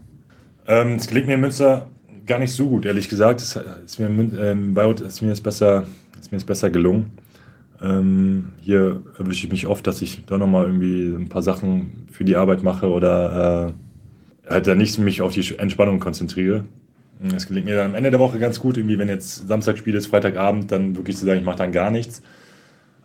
Ähm, 0.67 0.97
Es 0.97 1.07
gelingt 1.07 1.27
mir 1.27 1.35
in 1.35 1.41
Münster 1.41 1.89
gar 2.27 2.39
nicht 2.39 2.53
so 2.53 2.69
gut, 2.69 2.87
ehrlich 2.87 3.09
gesagt. 3.09 3.41
Es 3.41 3.57
ist 3.57 3.99
mir 3.99 4.07
in 4.07 4.39
ähm, 4.39 4.75
Bayreuth 4.75 5.01
ist 5.01 5.23
mir 5.23 5.31
das 5.31 5.41
besser, 5.41 5.87
ist 6.21 6.31
mir 6.31 6.39
das 6.39 6.45
besser 6.45 6.71
gelungen. 6.71 7.13
Ähm, 7.83 8.53
hier 8.61 9.03
erwische 9.19 9.47
ich 9.47 9.53
mich 9.53 9.67
oft, 9.67 9.87
dass 9.87 10.03
ich 10.03 10.25
da 10.27 10.39
nochmal 10.39 10.67
irgendwie 10.67 11.09
ein 11.09 11.29
paar 11.29 11.43
Sachen 11.43 12.07
für 12.13 12.25
die 12.25 12.37
Arbeit 12.37 12.63
mache 12.63 12.89
oder 12.89 13.75
äh, 14.47 14.51
halt 14.51 14.67
da 14.67 14.75
nicht 14.75 14.99
mich 14.99 15.21
auf 15.21 15.33
die 15.35 15.59
Entspannung 15.59 15.99
konzentriere. 15.99 16.65
Es 17.35 17.47
gelingt 17.47 17.67
mir 17.67 17.77
dann 17.77 17.91
am 17.91 17.95
Ende 17.95 18.11
der 18.11 18.19
Woche 18.21 18.39
ganz 18.39 18.59
gut, 18.59 18.77
irgendwie, 18.77 18.99
wenn 18.99 19.09
jetzt 19.09 19.47
Samstagspiel 19.47 19.95
ist, 19.95 20.09
Freitagabend, 20.09 20.73
dann 20.73 20.97
wirklich 20.97 21.17
zu 21.17 21.25
sagen, 21.25 21.39
ich 21.39 21.47
mache 21.47 21.59
dann 21.59 21.73
gar 21.73 21.91
nichts. 21.91 22.23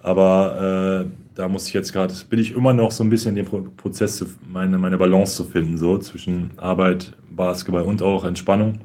Aber 0.01 1.05
äh, 1.05 1.11
da 1.35 1.47
muss 1.47 1.67
ich 1.67 1.73
jetzt 1.73 1.93
gerade, 1.93 2.13
bin 2.29 2.39
ich 2.39 2.55
immer 2.55 2.73
noch 2.73 2.91
so 2.91 3.03
ein 3.03 3.09
bisschen 3.09 3.29
in 3.29 3.43
dem 3.43 3.45
Pro 3.45 3.61
Prozess, 3.75 4.25
meine, 4.51 4.77
meine 4.77 4.97
Balance 4.97 5.35
zu 5.35 5.43
finden, 5.43 5.77
so 5.77 5.97
zwischen 5.99 6.51
Arbeit, 6.57 7.13
Basketball 7.37 7.83
und 7.83 8.01
auch 8.01 8.25
Entspannung. 8.25 8.79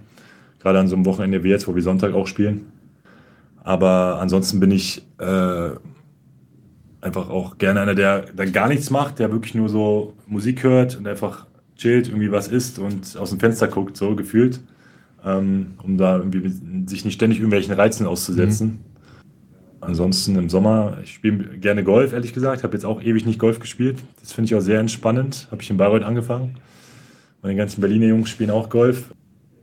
Gerade 0.61 0.78
an 0.78 0.86
so 0.86 0.94
einem 0.94 1.05
Wochenende 1.05 1.42
wie 1.42 1.48
jetzt, 1.48 1.66
wo 1.66 1.74
wir 1.74 1.82
Sonntag 1.82 2.14
auch 2.14 2.28
spielen. 2.28 2.70
Aber 3.64 4.20
ansonsten 4.20 4.61
bin 4.61 4.70
ich 4.70 5.05
äh, 5.18 5.70
einfach 7.00 7.28
auch 7.28 7.59
gerne 7.59 7.80
einer, 7.80 7.96
der 7.96 8.26
dann 8.34 8.53
gar 8.53 8.68
nichts 8.68 8.90
macht, 8.90 9.18
der 9.18 9.32
wirklich 9.32 9.55
nur 9.55 9.68
so 9.68 10.14
Musik 10.26 10.62
hört 10.62 10.96
und 10.96 11.09
einfach 11.09 11.46
chillt, 11.76 12.09
irgendwie 12.09 12.30
was 12.30 12.48
isst 12.48 12.78
und 12.78 13.16
aus 13.16 13.30
dem 13.30 13.40
Fenster 13.40 13.66
guckt, 13.66 13.96
so 13.96 14.14
gefühlt. 14.14 14.61
Ähm, 15.24 15.74
um 15.82 15.98
da 15.98 16.16
irgendwie 16.16 16.53
sich 16.86 17.05
nicht 17.05 17.14
ständig 17.14 17.38
irgendwelchen 17.38 17.74
Reizen 17.74 18.07
auszusetzen. 18.07 18.80
Ansonsten 19.80 20.36
im 20.36 20.48
Sommer, 20.48 20.98
ich 21.03 21.14
spiele 21.14 21.59
gerne 21.59 21.82
Golf, 21.82 22.12
ehrlich 22.12 22.32
gesagt. 22.32 22.62
Habe 22.62 22.74
jetzt 22.74 22.84
auch 22.84 23.03
ewig 23.03 23.26
nicht 23.26 23.40
Golf 23.40 23.59
gespielt. 23.59 23.98
Das 24.20 24.32
finde 24.32 24.46
ich 24.46 24.55
auch 24.55 24.61
sehr 24.61 24.78
entspannend. 24.78 25.48
Habe 25.50 25.62
ich 25.62 25.70
in 25.70 25.76
Bayreuth 25.76 26.05
angefangen. 26.05 26.57
Meine 27.43 27.57
ganzen 27.57 27.80
Berliner 27.80 28.07
Jungs 28.07 28.30
spielen 28.30 28.51
auch 28.51 28.68
Golf. 28.70 29.12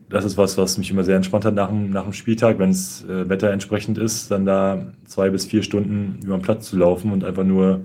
Das 0.10 0.26
ist 0.26 0.38
was, 0.38 0.58
was 0.58 0.78
mich 0.78 0.92
immer 0.92 1.04
sehr 1.04 1.16
entspannt 1.16 1.46
hat 1.46 1.54
nach 1.54 1.70
dem, 1.70 1.92
nach 1.92 2.04
dem 2.04 2.14
Spieltag, 2.14 2.60
wenn 2.60 2.72
das 2.72 3.06
äh, 3.06 3.30
Wetter 3.30 3.52
entsprechend 3.52 3.98
ist, 3.98 4.30
dann 4.32 4.46
da 4.46 4.88
zwei 5.06 5.30
bis 5.30 5.46
vier 5.46 5.64
Stunden 5.64 6.20
über 6.24 6.38
den 6.38 6.42
Platz 6.42 6.70
zu 6.70 6.78
laufen 6.78 7.12
und 7.14 7.24
einfach 7.24 7.44
nur 7.44 7.82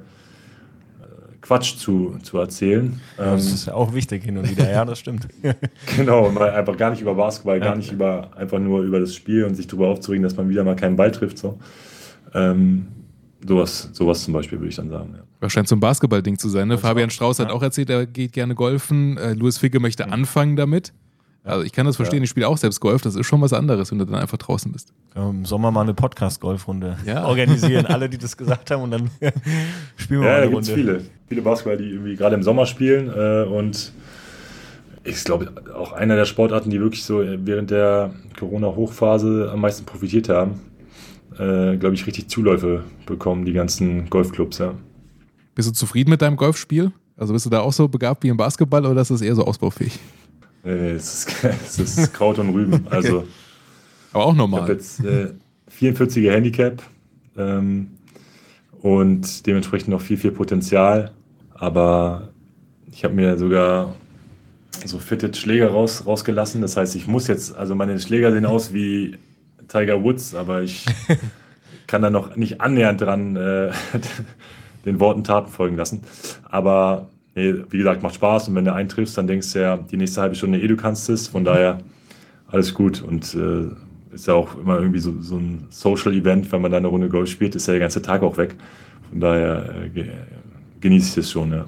äh, 1.00 1.36
Quatsch 1.42 1.76
zu, 1.76 2.16
zu 2.22 2.38
erzählen. 2.38 2.98
Das 3.16 3.46
Ähm, 3.46 3.54
ist 3.54 3.66
ja 3.66 3.74
auch 3.74 3.94
wichtig 3.94 4.24
hin 4.24 4.38
und 4.38 4.50
wieder, 4.50 4.68
ja, 4.68 4.84
das 4.84 4.98
stimmt. 4.98 5.28
Genau, 5.96 6.30
mal 6.30 6.50
einfach 6.50 6.76
gar 6.76 6.90
nicht 6.90 7.02
über 7.02 7.14
Basketball, 7.14 7.60
gar 7.60 7.76
nicht 7.76 7.92
über, 7.92 8.30
einfach 8.36 8.58
nur 8.58 8.82
über 8.82 8.98
das 9.00 9.14
Spiel 9.14 9.44
und 9.44 9.54
sich 9.54 9.66
darüber 9.66 9.88
aufzuregen, 9.88 10.22
dass 10.24 10.36
man 10.36 10.48
wieder 10.48 10.64
mal 10.64 10.76
keinen 10.76 10.96
Ball 10.96 11.12
trifft. 11.12 11.38
So. 11.38 11.58
Ähm, 12.32 12.88
sowas, 13.46 13.90
sowas 13.92 14.24
zum 14.24 14.34
Beispiel 14.34 14.58
würde 14.58 14.68
ich 14.70 14.76
dann 14.76 14.88
sagen. 14.90 15.14
Ja. 15.16 15.22
Wahrscheinlich 15.40 15.68
so 15.68 15.76
ein 15.76 15.80
Basketball-Ding 15.80 16.38
zu 16.38 16.48
sein. 16.48 16.68
Ne? 16.68 16.78
Fabian 16.78 17.10
Strauß 17.10 17.38
hat 17.38 17.48
ja. 17.48 17.54
auch 17.54 17.62
erzählt, 17.62 17.90
er 17.90 18.06
geht 18.06 18.32
gerne 18.32 18.54
golfen. 18.54 19.16
Äh, 19.18 19.34
Louis 19.34 19.58
Figge 19.58 19.80
möchte 19.80 20.08
anfangen 20.10 20.56
damit. 20.56 20.92
Also 21.46 21.62
ich 21.62 21.72
kann 21.72 21.84
das 21.84 21.96
verstehen, 21.96 22.22
ich 22.22 22.30
spiele 22.30 22.48
auch 22.48 22.56
selbst 22.56 22.80
Golf. 22.80 23.02
Das 23.02 23.16
ist 23.16 23.26
schon 23.26 23.42
was 23.42 23.52
anderes, 23.52 23.90
wenn 23.90 23.98
du 23.98 24.06
dann 24.06 24.14
einfach 24.14 24.38
draußen 24.38 24.72
bist. 24.72 24.94
Im 25.14 25.44
Sommer 25.44 25.70
mal 25.70 25.82
eine 25.82 25.92
Podcast-Golfrunde 25.92 26.96
Ja. 27.04 27.26
organisieren. 27.26 27.84
Alle, 27.88 28.08
die 28.08 28.16
das 28.16 28.34
gesagt 28.36 28.70
haben 28.70 28.82
und 28.84 28.90
dann 28.92 29.10
spielen 29.96 30.22
wir 30.22 30.28
Ja, 30.28 30.34
mal 30.34 30.40
da 30.40 30.42
eine 30.44 30.50
gibt 30.50 30.62
es 30.62 30.70
Runde. 30.70 30.82
viele. 30.82 31.04
Viele 31.28 31.42
Basketballer, 31.42 31.76
die 31.76 31.90
irgendwie 31.90 32.16
gerade 32.16 32.34
im 32.34 32.42
Sommer 32.42 32.64
spielen. 32.64 33.08
Äh, 33.14 33.44
und 33.44 33.92
ich 35.04 35.22
glaube, 35.22 35.52
auch 35.76 35.92
einer 35.92 36.16
der 36.16 36.24
Sportarten, 36.24 36.70
die 36.70 36.80
wirklich 36.80 37.04
so 37.04 37.22
während 37.22 37.70
der 37.70 38.14
Corona-Hochphase 38.38 39.50
am 39.52 39.60
meisten 39.60 39.84
profitiert 39.84 40.30
haben. 40.30 40.60
Äh, 41.38 41.76
glaube 41.78 41.94
ich, 41.94 42.06
richtig 42.06 42.28
Zuläufe 42.28 42.84
bekommen, 43.06 43.44
die 43.44 43.52
ganzen 43.52 44.08
Golfclubs, 44.08 44.58
ja. 44.58 44.74
Bist 45.54 45.68
du 45.68 45.72
zufrieden 45.72 46.10
mit 46.10 46.22
deinem 46.22 46.36
Golfspiel? 46.36 46.92
Also 47.16 47.32
bist 47.32 47.46
du 47.46 47.50
da 47.50 47.60
auch 47.60 47.72
so 47.72 47.88
begabt 47.88 48.22
wie 48.22 48.28
im 48.28 48.36
Basketball 48.36 48.84
oder 48.86 49.00
ist 49.00 49.10
das 49.10 49.20
eher 49.20 49.34
so 49.34 49.44
ausbaufähig? 49.44 49.98
Nee, 50.64 50.74
nee, 50.74 50.90
es 50.90 51.26
ist, 51.26 51.44
es 51.64 51.78
ist 51.78 52.14
Kraut 52.14 52.38
und 52.38 52.50
Rüben. 52.50 52.86
Also 52.90 53.24
Aber 54.12 54.24
auch 54.26 54.34
ich 54.34 54.38
habe 54.40 54.50
normal. 54.50 54.68
jetzt 54.68 55.04
äh, 55.04 55.32
44er 55.80 56.32
Handicap 56.32 56.82
ähm, 57.36 57.88
und 58.80 59.46
dementsprechend 59.46 59.88
noch 59.88 60.00
viel, 60.00 60.16
viel 60.16 60.32
Potenzial. 60.32 61.12
Aber 61.54 62.28
ich 62.90 63.04
habe 63.04 63.14
mir 63.14 63.36
sogar 63.38 63.94
so 64.84 64.98
fitted 64.98 65.36
Schläger 65.36 65.70
raus, 65.70 66.04
rausgelassen. 66.06 66.60
Das 66.60 66.76
heißt, 66.76 66.94
ich 66.94 67.06
muss 67.06 67.26
jetzt, 67.26 67.56
also 67.56 67.74
meine 67.74 67.98
Schläger 67.98 68.32
sehen 68.32 68.46
aus 68.46 68.72
wie 68.72 69.16
Tiger 69.68 70.02
Woods, 70.02 70.34
aber 70.34 70.62
ich 70.62 70.84
kann 71.86 72.02
da 72.02 72.10
noch 72.10 72.36
nicht 72.36 72.60
annähernd 72.60 73.00
dran 73.00 73.36
äh, 73.36 73.70
den 74.84 75.00
Worten 75.00 75.24
Taten 75.24 75.50
folgen 75.50 75.76
lassen. 75.76 76.02
Aber 76.44 77.08
nee, 77.34 77.54
wie 77.70 77.78
gesagt, 77.78 78.02
macht 78.02 78.14
Spaß 78.14 78.48
und 78.48 78.54
wenn 78.54 78.64
du 78.64 78.72
eintriffst, 78.72 79.16
dann 79.16 79.26
denkst 79.26 79.52
du 79.52 79.60
ja, 79.60 79.76
die 79.76 79.96
nächste 79.96 80.20
halbe 80.20 80.34
Stunde 80.34 80.60
eh, 80.60 80.68
du 80.68 80.76
kannst 80.76 81.08
es. 81.08 81.28
Von 81.28 81.44
daher 81.44 81.78
alles 82.48 82.74
gut 82.74 83.02
und 83.02 83.34
äh, 83.34 84.14
ist 84.14 84.26
ja 84.26 84.34
auch 84.34 84.56
immer 84.56 84.78
irgendwie 84.78 85.00
so, 85.00 85.20
so 85.20 85.36
ein 85.36 85.66
Social-Event, 85.70 86.50
wenn 86.52 86.62
man 86.62 86.70
da 86.70 86.76
eine 86.76 86.86
Runde 86.86 87.08
Golf 87.08 87.28
spielt, 87.28 87.54
ist 87.54 87.66
ja 87.66 87.72
der 87.72 87.80
ganze 87.80 88.00
Tag 88.00 88.22
auch 88.22 88.36
weg. 88.36 88.54
Von 89.10 89.20
daher 89.20 89.74
äh, 89.84 89.88
ge 89.88 90.10
genieße 90.80 91.08
ich 91.08 91.14
das 91.14 91.30
schon, 91.30 91.50
ja. 91.50 91.64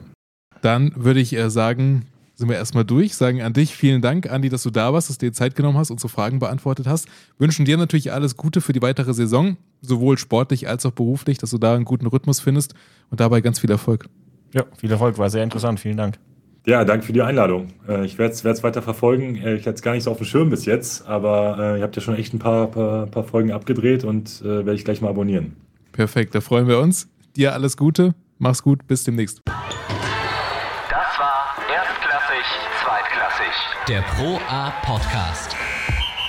Dann 0.61 0.93
würde 0.95 1.21
ich 1.21 1.35
äh, 1.35 1.49
sagen, 1.49 2.05
sind 2.37 2.49
wir 2.49 2.57
erstmal 2.57 2.85
durch. 2.85 3.17
Sagen 3.17 3.43
an 3.43 3.53
dich 3.53 3.75
vielen 3.75 4.01
Dank, 4.03 4.31
Andi, 4.31 4.49
dass 4.49 4.63
du 4.63 4.71
da 4.71 4.93
warst, 4.93 5.11
dass 5.11 5.19
du 5.19 5.27
dir 5.27 5.33
Zeit 5.33 5.57
genommen 5.57 5.79
hast, 5.79 5.91
unsere 5.91 6.09
Fragen 6.09 6.39
beantwortet 6.39 6.87
hast. 6.87 7.09
Wünschen 7.39 7.65
dir 7.65 7.77
natürlich 7.77 8.13
alles 8.13 8.37
Gute 8.37 8.61
für 8.61 8.73
die 8.73 8.83
weitere 8.83 9.13
Saison, 9.13 9.57
sowohl 9.81 10.19
sportlich 10.19 10.69
als 10.69 10.87
auch 10.87 10.93
beruflich, 10.93 11.39
dass 11.39 11.51
du 11.51 11.59
da 11.59 11.75
einen 11.75 11.85
guten 11.85 12.07
Rhythmus 12.07 12.39
findest 12.39 12.75
und 13.11 13.21
dabei 13.21 13.41
ganz 13.41 13.59
viel 13.59 13.71
Erfolg. 13.71 14.09
Ja, 14.53 14.65
viel 14.79 14.91
Erfolg, 14.91 15.19
war 15.19 15.29
sehr 15.31 15.43
interessant. 15.43 15.81
Vielen 15.81 15.97
Dank. 15.97 16.19
Ja, 16.67 16.85
danke 16.85 17.07
für 17.07 17.13
die 17.13 17.23
Einladung. 17.23 17.69
Äh, 17.89 18.05
ich 18.05 18.19
werde 18.19 18.33
es 18.33 18.63
weiter 18.65 18.83
verfolgen. 18.83 19.37
Äh, 19.37 19.55
ich 19.55 19.67
hatte 19.67 19.77
es 19.77 19.83
gar 19.83 19.93
nicht 19.93 20.03
so 20.03 20.11
auf 20.11 20.19
dem 20.19 20.27
Schirm 20.27 20.51
bis 20.51 20.67
jetzt, 20.67 21.07
aber 21.07 21.57
äh, 21.59 21.79
ihr 21.79 21.83
habt 21.85 21.95
ja 21.95 22.03
schon 22.03 22.17
echt 22.17 22.35
ein 22.35 22.41
paar, 22.41 22.67
paar, 22.67 23.07
paar 23.07 23.23
Folgen 23.23 23.53
abgedreht 23.53 24.03
und 24.03 24.43
äh, 24.43 24.45
werde 24.45 24.75
ich 24.75 24.85
gleich 24.85 25.01
mal 25.01 25.09
abonnieren. 25.09 25.55
Perfekt, 25.93 26.35
da 26.35 26.41
freuen 26.41 26.67
wir 26.67 26.81
uns. 26.81 27.09
Dir 27.37 27.53
alles 27.53 27.77
Gute, 27.77 28.15
mach's 28.39 28.65
gut, 28.65 28.87
bis 28.89 29.05
demnächst. 29.05 29.43
Das 29.47 29.57
war 31.19 31.55
Erstklassig, 31.73 32.47
Zweitklassig. 32.83 33.76
Der 33.89 34.03
Pro 34.03 34.39
A 34.49 34.71
Podcast. 34.83 35.57